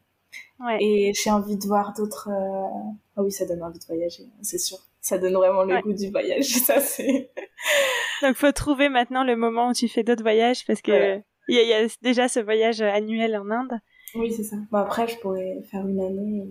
Ouais. 0.61 0.79
Et 0.81 1.13
j'ai 1.15 1.31
envie 1.31 1.57
de 1.57 1.67
voir 1.67 1.95
d'autres. 1.95 2.29
Euh... 2.31 2.93
Ah 3.17 3.23
oui, 3.23 3.31
ça 3.31 3.45
donne 3.47 3.63
envie 3.63 3.79
de 3.79 3.85
voyager, 3.85 4.25
c'est 4.43 4.59
sûr. 4.59 4.79
Ça 5.01 5.19
donne 5.19 5.35
vraiment 5.35 5.65
le 5.65 5.81
goût 5.83 5.93
du 5.93 6.11
voyage, 6.11 6.45
ça 6.47 6.81
c'est. 6.81 7.31
Donc 8.23 8.37
faut 8.37 8.53
trouver 8.53 8.89
maintenant 8.89 9.25
le 9.25 9.37
moment 9.37 9.69
où 9.69 9.73
tu 9.75 9.89
fais 9.89 10.03
d'autres 10.03 10.23
voyages 10.23 10.65
parce 10.67 10.81
que 10.81 11.21
il 11.49 11.57
y, 11.57 11.75
a 11.75 11.87
déjà 12.01 12.27
ce 12.29 12.41
voyage 12.41 12.81
annuel 12.81 13.37
en 13.37 13.51
Inde. 13.51 13.79
Oui, 14.15 14.33
c'est 14.33 14.45
ça. 14.45 14.57
Bon 14.71 14.79
après, 14.79 15.07
je 15.09 15.19
pourrais 15.19 15.61
faire 15.71 15.87
une 15.87 16.01
année. 16.01 16.47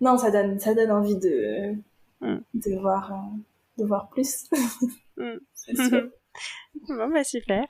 Non, 0.00 0.16
ça 0.16 0.30
donne, 0.30 0.60
ça 0.60 0.74
donne 0.74 0.92
envie 0.92 1.16
de, 1.16 1.74
mm. 2.20 2.38
de 2.54 2.80
voir, 2.80 3.12
euh, 3.12 3.16
de 3.78 3.84
voir 3.86 4.08
plus. 4.10 4.48
Mm. 5.18 5.40
c'est 5.52 5.74
sûr. 5.74 6.10
Bon, 6.88 7.08
bah 7.08 7.24
super. 7.24 7.66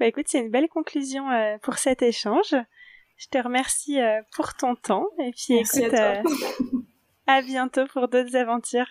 Bah 0.00 0.06
écoute, 0.06 0.24
c'est 0.28 0.38
une 0.38 0.50
belle 0.50 0.68
conclusion 0.68 1.30
euh, 1.30 1.58
pour 1.62 1.76
cet 1.76 2.00
échange. 2.00 2.54
Je 3.18 3.26
te 3.30 3.36
remercie 3.38 4.00
euh, 4.00 4.22
pour 4.34 4.54
ton 4.54 4.74
temps 4.76 5.06
et 5.18 5.30
puis 5.32 5.58
écoute, 5.58 5.92
à, 5.94 6.20
euh, 6.20 6.22
à 7.26 7.42
bientôt 7.42 7.86
pour 7.92 8.08
d'autres 8.08 8.34
aventures. 8.36 8.88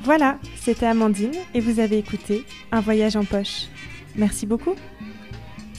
voilà, 0.00 0.38
c'était 0.56 0.86
Amandine 0.86 1.34
et 1.54 1.60
vous 1.60 1.78
avez 1.78 1.98
écouté 1.98 2.44
Un 2.72 2.80
voyage 2.80 3.16
en 3.16 3.24
poche. 3.24 3.66
Merci 4.16 4.46
beaucoup. 4.46 4.74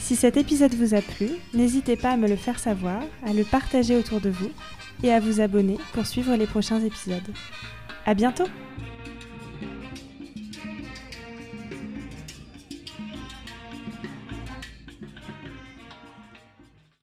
Si 0.04 0.16
cet 0.16 0.36
épisode 0.36 0.74
vous 0.74 0.92
a 0.92 1.00
plu, 1.00 1.30
n'hésitez 1.54 1.96
pas 1.96 2.10
à 2.10 2.18
me 2.18 2.28
le 2.28 2.36
faire 2.36 2.58
savoir, 2.58 3.00
à 3.26 3.32
le 3.32 3.42
partager 3.42 3.96
autour 3.96 4.20
de 4.20 4.28
vous 4.28 4.50
et 5.02 5.10
à 5.10 5.18
vous 5.18 5.40
abonner 5.40 5.78
pour 5.94 6.04
suivre 6.04 6.36
les 6.36 6.46
prochains 6.46 6.80
épisodes. 6.80 7.32
À 8.04 8.12
bientôt! 8.12 8.44